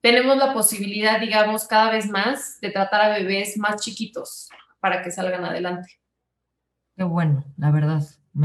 tenemos 0.00 0.36
la 0.36 0.54
posibilidad, 0.54 1.20
digamos, 1.20 1.66
cada 1.66 1.90
vez 1.90 2.08
más 2.08 2.60
de 2.60 2.70
tratar 2.70 3.02
a 3.02 3.08
bebés 3.08 3.58
más 3.58 3.82
chiquitos 3.82 4.48
para 4.78 5.02
que 5.02 5.10
salgan 5.10 5.44
adelante. 5.44 6.00
Qué 6.96 7.02
bueno, 7.02 7.44
la 7.56 7.72
verdad, 7.72 8.02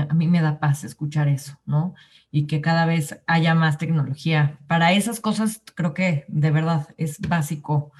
a 0.09 0.13
mí 0.15 0.27
me 0.27 0.41
da 0.41 0.59
paz 0.59 0.83
escuchar 0.83 1.27
eso, 1.27 1.59
¿no? 1.65 1.93
Y 2.31 2.47
que 2.47 2.61
cada 2.61 2.87
vez 2.87 3.21
haya 3.27 3.53
más 3.53 3.77
tecnología. 3.77 4.59
Para 4.67 4.91
esas 4.91 5.19
cosas 5.19 5.61
creo 5.75 5.93
que 5.93 6.25
de 6.27 6.49
verdad 6.49 6.87
es 6.97 7.19
básico 7.19 7.91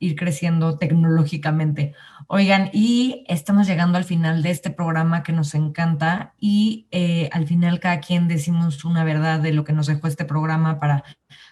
ir 0.00 0.16
creciendo 0.16 0.78
tecnológicamente. 0.78 1.94
Oigan, 2.26 2.70
y 2.72 3.24
estamos 3.28 3.68
llegando 3.68 3.98
al 3.98 4.04
final 4.04 4.42
de 4.42 4.50
este 4.50 4.70
programa 4.70 5.22
que 5.22 5.32
nos 5.32 5.54
encanta 5.54 6.34
y 6.38 6.88
eh, 6.90 7.28
al 7.32 7.46
final 7.46 7.78
cada 7.78 8.00
quien 8.00 8.26
decimos 8.26 8.84
una 8.84 9.04
verdad 9.04 9.40
de 9.40 9.52
lo 9.52 9.62
que 9.62 9.74
nos 9.74 9.86
dejó 9.86 10.08
este 10.08 10.24
programa 10.24 10.80
para 10.80 11.04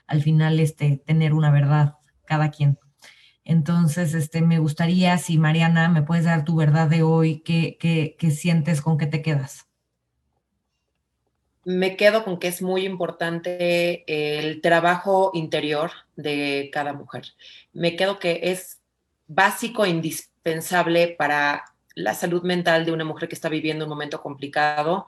al 0.07 0.23
final 0.23 0.59
este, 0.59 0.97
tener 1.07 1.35
una 1.35 1.51
verdad 1.51 1.97
cada 2.25 2.51
quien. 2.51 2.79
Entonces, 3.45 4.15
este, 4.15 4.43
me 4.43 4.59
gustaría, 4.59 5.17
si 5.19 5.39
Mariana, 5.39 5.89
me 5.89 6.03
puedes 6.03 6.25
dar 6.25 6.45
tu 6.45 6.57
verdad 6.57 6.89
de 6.89 7.03
hoy, 7.03 7.43
¿qué, 7.45 7.77
qué, 7.79 8.17
qué 8.19 8.31
sientes, 8.31 8.83
con 8.83 8.99
qué 8.99 9.07
te 9.07 9.23
quedas? 9.23 9.68
Me 11.65 11.97
quedo 11.97 12.25
con 12.25 12.39
que 12.39 12.49
es 12.49 12.63
muy 12.63 12.85
importante 12.85 14.05
el 14.07 14.61
trabajo 14.61 15.31
interior 15.35 15.91
de 16.17 16.71
cada 16.73 16.93
mujer. 16.93 17.25
Me 17.73 17.97
quedo 17.97 18.19
que 18.19 18.41
es 18.45 18.79
básico 19.27 19.85
e 19.85 19.91
indispensable 19.91 21.15
para 21.19 21.65
la 21.95 22.15
salud 22.15 22.43
mental 22.43 22.85
de 22.85 22.93
una 22.93 23.05
mujer 23.05 23.29
que 23.29 23.35
está 23.35 23.49
viviendo 23.49 23.85
un 23.85 23.91
momento 23.91 24.21
complicado. 24.21 25.07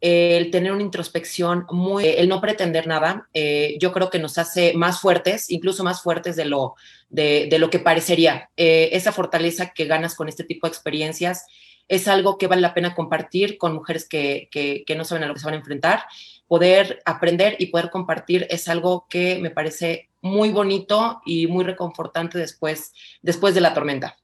El 0.00 0.50
tener 0.50 0.72
una 0.72 0.82
introspección 0.82 1.66
muy, 1.70 2.06
el 2.06 2.28
no 2.28 2.40
pretender 2.40 2.86
nada, 2.86 3.28
eh, 3.34 3.76
yo 3.78 3.92
creo 3.92 4.08
que 4.08 4.18
nos 4.18 4.38
hace 4.38 4.72
más 4.72 5.00
fuertes, 5.00 5.50
incluso 5.50 5.84
más 5.84 6.02
fuertes 6.02 6.36
de 6.36 6.46
lo, 6.46 6.74
de, 7.10 7.54
lo 7.58 7.68
que 7.68 7.78
parecería. 7.78 8.50
Eh, 8.56 8.88
esa 8.92 9.12
fortaleza 9.12 9.72
que 9.74 9.84
ganas 9.84 10.14
con 10.14 10.28
este 10.28 10.44
tipo 10.44 10.66
de 10.66 10.70
experiencias 10.70 11.44
es 11.90 12.06
algo 12.06 12.38
que 12.38 12.46
vale 12.46 12.62
la 12.62 12.72
pena 12.72 12.94
compartir 12.94 13.58
con 13.58 13.74
mujeres 13.74 14.08
que, 14.08 14.48
no 14.96 15.04
saben 15.04 15.24
a 15.24 15.26
lo 15.26 15.34
que 15.34 15.40
se 15.40 15.46
van 15.46 15.54
a 15.54 15.58
enfrentar. 15.58 16.04
Poder 16.46 17.02
aprender 17.04 17.56
y 17.58 17.66
poder 17.66 17.90
compartir 17.90 18.46
es 18.48 18.68
algo 18.68 19.08
que 19.10 19.40
me 19.40 19.50
parece 19.50 20.08
muy 20.22 20.52
bonito 20.52 21.20
y 21.26 21.48
muy 21.48 21.64
reconfortante 21.64 22.38
después, 22.38 22.94
después 23.22 23.56
de 23.56 23.60
la 23.60 23.74
tormenta. 23.74 24.16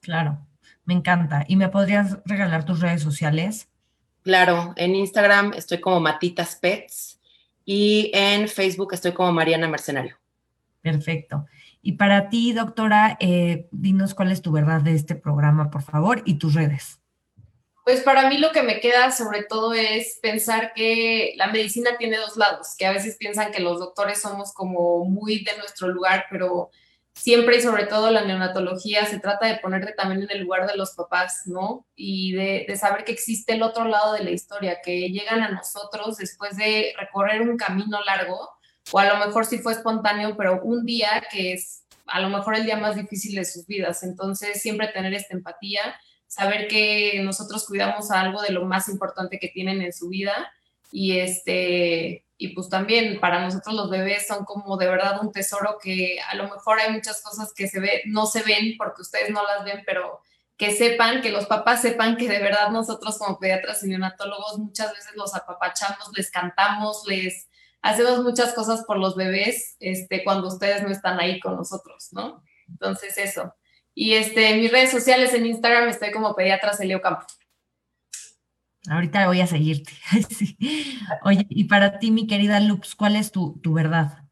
Claro, 0.00 0.44
me 0.84 0.94
encanta. 0.94 1.44
¿Y 1.46 1.54
me 1.54 1.68
podrías 1.68 2.18
regalar 2.24 2.64
tus 2.64 2.80
redes 2.80 3.02
sociales? 3.02 3.68
Claro, 4.22 4.74
en 4.74 4.96
Instagram 4.96 5.52
estoy 5.54 5.78
como 5.78 6.00
Matitas 6.00 6.56
Pets 6.56 7.20
y 7.64 8.10
en 8.14 8.48
Facebook 8.48 8.94
estoy 8.94 9.12
como 9.12 9.30
Mariana 9.30 9.68
Mercenario. 9.68 10.16
Perfecto. 10.82 11.46
Y 11.86 11.92
para 11.92 12.30
ti, 12.30 12.52
doctora, 12.52 13.16
eh, 13.20 13.68
dinos 13.70 14.12
cuál 14.12 14.32
es 14.32 14.42
tu 14.42 14.50
verdad 14.50 14.80
de 14.80 14.92
este 14.92 15.14
programa, 15.14 15.70
por 15.70 15.82
favor, 15.82 16.20
y 16.24 16.34
tus 16.34 16.54
redes. 16.54 16.98
Pues 17.84 18.00
para 18.00 18.28
mí 18.28 18.38
lo 18.38 18.50
que 18.50 18.64
me 18.64 18.80
queda 18.80 19.12
sobre 19.12 19.44
todo 19.44 19.72
es 19.72 20.18
pensar 20.20 20.72
que 20.74 21.34
la 21.36 21.46
medicina 21.46 21.96
tiene 21.96 22.16
dos 22.16 22.36
lados, 22.36 22.74
que 22.76 22.86
a 22.86 22.92
veces 22.92 23.16
piensan 23.16 23.52
que 23.52 23.60
los 23.60 23.78
doctores 23.78 24.20
somos 24.20 24.52
como 24.52 25.04
muy 25.04 25.44
de 25.44 25.56
nuestro 25.58 25.86
lugar, 25.86 26.24
pero 26.28 26.70
siempre 27.14 27.58
y 27.58 27.62
sobre 27.62 27.86
todo 27.86 28.10
la 28.10 28.24
neonatología 28.24 29.06
se 29.06 29.20
trata 29.20 29.46
de 29.46 29.58
ponerte 29.58 29.92
también 29.92 30.24
en 30.24 30.30
el 30.32 30.42
lugar 30.42 30.66
de 30.66 30.76
los 30.76 30.90
papás, 30.96 31.42
¿no? 31.46 31.86
Y 31.94 32.32
de, 32.32 32.64
de, 32.66 32.76
saber 32.76 33.04
que 33.04 33.12
existe 33.12 33.52
el 33.52 33.62
otro 33.62 33.84
lado 33.84 34.14
de 34.14 34.24
la 34.24 34.32
historia, 34.32 34.80
que 34.82 35.08
llegan 35.10 35.40
a 35.40 35.52
nosotros 35.52 36.16
después 36.16 36.56
de 36.56 36.94
recorrer 36.98 37.42
un 37.42 37.56
camino 37.56 38.00
largo 38.04 38.55
o 38.92 38.98
a 38.98 39.06
lo 39.06 39.24
mejor 39.24 39.46
sí 39.46 39.58
fue 39.58 39.72
espontáneo, 39.72 40.36
pero 40.36 40.62
un 40.62 40.84
día 40.84 41.24
que 41.30 41.52
es 41.52 41.82
a 42.06 42.20
lo 42.20 42.28
mejor 42.28 42.54
el 42.54 42.64
día 42.64 42.76
más 42.76 42.96
difícil 42.96 43.34
de 43.34 43.44
sus 43.44 43.66
vidas. 43.66 44.02
Entonces, 44.02 44.62
siempre 44.62 44.88
tener 44.88 45.12
esta 45.14 45.34
empatía, 45.34 45.80
saber 46.26 46.68
que 46.68 47.20
nosotros 47.24 47.66
cuidamos 47.66 48.10
algo 48.10 48.42
de 48.42 48.52
lo 48.52 48.64
más 48.64 48.88
importante 48.88 49.38
que 49.38 49.48
tienen 49.48 49.82
en 49.82 49.92
su 49.92 50.08
vida 50.08 50.52
y 50.92 51.18
este 51.18 52.24
y 52.38 52.48
pues 52.48 52.68
también 52.68 53.18
para 53.18 53.40
nosotros 53.40 53.74
los 53.74 53.90
bebés 53.90 54.26
son 54.26 54.44
como 54.44 54.76
de 54.76 54.86
verdad 54.86 55.20
un 55.22 55.32
tesoro 55.32 55.78
que 55.82 56.18
a 56.20 56.34
lo 56.34 56.44
mejor 56.44 56.78
hay 56.78 56.92
muchas 56.92 57.22
cosas 57.22 57.54
que 57.54 57.66
se 57.66 57.80
ve 57.80 58.02
no 58.04 58.26
se 58.26 58.42
ven 58.42 58.74
porque 58.76 59.02
ustedes 59.02 59.30
no 59.30 59.42
las 59.42 59.64
ven, 59.64 59.82
pero 59.86 60.20
que 60.58 60.70
sepan, 60.72 61.22
que 61.22 61.30
los 61.30 61.46
papás 61.46 61.82
sepan 61.82 62.16
que 62.16 62.28
de 62.28 62.38
verdad 62.38 62.70
nosotros 62.70 63.18
como 63.18 63.38
pediatras 63.38 63.82
y 63.84 63.88
neonatólogos 63.88 64.58
muchas 64.58 64.92
veces 64.92 65.12
los 65.16 65.34
apapachamos, 65.34 66.10
les 66.14 66.30
cantamos, 66.30 67.04
les 67.06 67.48
hacemos 67.82 68.22
muchas 68.22 68.52
cosas 68.54 68.84
por 68.84 68.98
los 68.98 69.16
bebés 69.16 69.76
este, 69.80 70.24
cuando 70.24 70.48
ustedes 70.48 70.82
no 70.82 70.88
están 70.88 71.20
ahí 71.20 71.40
con 71.40 71.56
nosotros, 71.56 72.08
¿no? 72.12 72.42
Entonces 72.68 73.16
eso. 73.18 73.54
Y 73.94 74.14
este, 74.14 74.50
en 74.50 74.60
mis 74.60 74.70
redes 74.70 74.90
sociales, 74.90 75.32
en 75.34 75.46
Instagram, 75.46 75.88
estoy 75.88 76.10
como 76.10 76.34
pediatra 76.34 76.74
Celio 76.74 77.00
Campo. 77.00 77.24
Ahorita 78.88 79.26
voy 79.26 79.40
a 79.40 79.46
seguirte. 79.46 79.92
Oye, 81.24 81.46
y 81.48 81.64
para 81.64 81.98
ti, 81.98 82.10
mi 82.10 82.26
querida 82.26 82.60
Lux, 82.60 82.94
¿cuál 82.94 83.16
es 83.16 83.32
tu, 83.32 83.58
tu 83.62 83.72
verdad? 83.72 84.26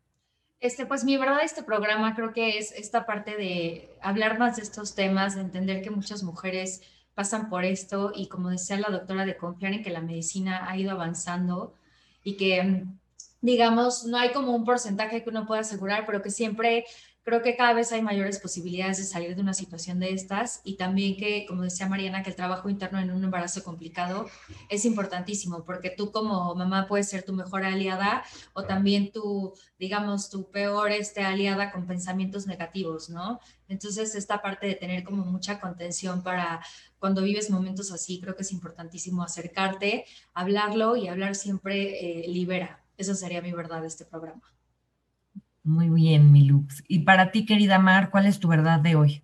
Este, 0.60 0.86
pues 0.86 1.04
mi 1.04 1.16
verdad, 1.16 1.40
este 1.42 1.62
programa 1.62 2.14
creo 2.14 2.32
que 2.32 2.58
es 2.58 2.72
esta 2.72 3.04
parte 3.04 3.36
de 3.36 3.90
hablar 4.00 4.38
más 4.38 4.56
de 4.56 4.62
estos 4.62 4.94
temas, 4.94 5.34
de 5.34 5.42
entender 5.42 5.82
que 5.82 5.90
muchas 5.90 6.22
mujeres 6.22 6.82
pasan 7.14 7.48
por 7.48 7.64
esto 7.64 8.12
y 8.14 8.28
como 8.28 8.50
decía 8.50 8.78
la 8.78 8.88
doctora, 8.88 9.24
de 9.26 9.36
confiar 9.36 9.72
en 9.72 9.82
que 9.82 9.90
la 9.90 10.00
medicina 10.00 10.68
ha 10.68 10.76
ido 10.76 10.92
avanzando 10.92 11.74
y 12.22 12.36
que, 12.36 12.84
digamos, 13.44 14.06
no 14.06 14.16
hay 14.16 14.32
como 14.32 14.56
un 14.56 14.64
porcentaje 14.64 15.22
que 15.22 15.28
uno 15.28 15.46
pueda 15.46 15.60
asegurar, 15.60 16.06
pero 16.06 16.22
que 16.22 16.30
siempre 16.30 16.86
creo 17.24 17.42
que 17.42 17.56
cada 17.56 17.74
vez 17.74 17.92
hay 17.92 18.00
mayores 18.00 18.38
posibilidades 18.38 18.96
de 18.96 19.04
salir 19.04 19.36
de 19.36 19.42
una 19.42 19.52
situación 19.52 20.00
de 20.00 20.14
estas 20.14 20.62
y 20.64 20.78
también 20.78 21.18
que, 21.18 21.44
como 21.46 21.60
decía 21.60 21.86
Mariana, 21.86 22.22
que 22.22 22.30
el 22.30 22.36
trabajo 22.36 22.70
interno 22.70 22.98
en 23.00 23.10
un 23.10 23.22
embarazo 23.22 23.62
complicado 23.62 24.30
es 24.70 24.86
importantísimo 24.86 25.62
porque 25.66 25.90
tú 25.90 26.10
como 26.10 26.54
mamá 26.54 26.86
puedes 26.88 27.10
ser 27.10 27.22
tu 27.22 27.34
mejor 27.34 27.64
aliada 27.64 28.24
o 28.54 28.64
también 28.64 29.12
tu, 29.12 29.52
digamos, 29.78 30.30
tu 30.30 30.50
peor 30.50 30.90
este, 30.90 31.20
aliada 31.22 31.70
con 31.70 31.86
pensamientos 31.86 32.46
negativos, 32.46 33.10
¿no? 33.10 33.40
Entonces, 33.68 34.14
esta 34.14 34.40
parte 34.40 34.66
de 34.66 34.74
tener 34.74 35.04
como 35.04 35.22
mucha 35.26 35.60
contención 35.60 36.22
para 36.22 36.64
cuando 36.98 37.20
vives 37.20 37.50
momentos 37.50 37.92
así, 37.92 38.22
creo 38.22 38.36
que 38.36 38.42
es 38.42 38.52
importantísimo 38.52 39.22
acercarte, 39.22 40.06
hablarlo 40.32 40.96
y 40.96 41.08
hablar 41.08 41.34
siempre 41.34 42.22
eh, 42.22 42.28
libera. 42.28 42.83
Esa 42.96 43.14
sería 43.14 43.42
mi 43.42 43.52
verdad 43.52 43.80
de 43.80 43.88
este 43.88 44.04
programa. 44.04 44.42
Muy 45.62 45.88
bien, 45.88 46.30
mi 46.30 46.44
Lux. 46.44 46.84
Y 46.88 47.00
para 47.00 47.30
ti, 47.30 47.46
querida 47.46 47.78
Mar, 47.78 48.10
¿cuál 48.10 48.26
es 48.26 48.38
tu 48.38 48.48
verdad 48.48 48.80
de 48.80 48.96
hoy? 48.96 49.22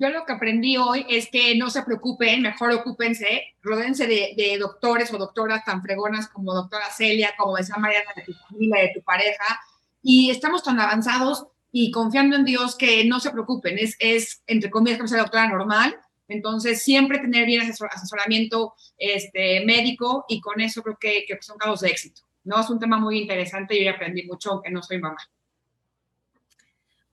Yo 0.00 0.10
lo 0.10 0.24
que 0.24 0.32
aprendí 0.32 0.76
hoy 0.76 1.04
es 1.08 1.28
que 1.28 1.56
no 1.56 1.70
se 1.70 1.82
preocupen, 1.82 2.42
mejor 2.42 2.70
ocúpense, 2.72 3.56
rodense 3.62 4.06
de, 4.06 4.56
doctores 4.58 5.12
o 5.12 5.18
doctoras 5.18 5.64
tan 5.64 5.82
fregonas 5.82 6.28
como 6.28 6.54
doctora 6.54 6.88
Celia, 6.96 7.34
como 7.36 7.56
decía 7.56 7.76
Mariana, 7.78 8.12
de 8.14 8.22
tu 8.22 8.32
familia, 8.32 8.82
de 8.82 8.92
tu 8.94 9.02
pareja, 9.02 9.60
y 10.00 10.30
estamos 10.30 10.62
tan 10.62 10.78
avanzados 10.78 11.48
y 11.72 11.90
confiando 11.90 12.36
en 12.36 12.44
Dios 12.44 12.76
que 12.76 13.04
no 13.06 13.18
se 13.18 13.32
preocupen, 13.32 13.76
es, 13.76 13.96
es 13.98 14.42
entre 14.46 14.70
comillas, 14.70 14.98
como 14.98 15.08
sea 15.08 15.18
doctora 15.18 15.48
normal, 15.48 15.96
entonces 16.28 16.80
siempre 16.82 17.18
tener 17.18 17.46
bien 17.46 17.62
asesoramiento 17.62 18.74
este, 18.98 19.64
médico 19.64 20.26
y 20.28 20.40
con 20.40 20.60
eso 20.60 20.80
creo 20.82 20.96
que, 21.00 21.24
que 21.26 21.38
son 21.40 21.58
casos 21.58 21.80
de 21.80 21.88
éxito, 21.88 22.22
¿no? 22.44 22.60
Es 22.60 22.70
un 22.70 22.78
tema 22.78 22.98
muy 22.98 23.18
interesante 23.18 23.80
y 23.80 23.88
aprendí 23.88 24.26
mucho, 24.26 24.52
aunque 24.52 24.70
no 24.70 24.82
soy 24.82 24.98
mamá. 24.98 25.18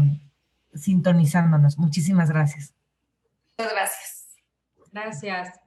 sintonizándonos. 0.74 1.78
Muchísimas 1.78 2.28
gracias. 2.30 2.74
Muchas 3.58 3.72
gracias. 3.72 4.28
Gracias. 4.92 5.63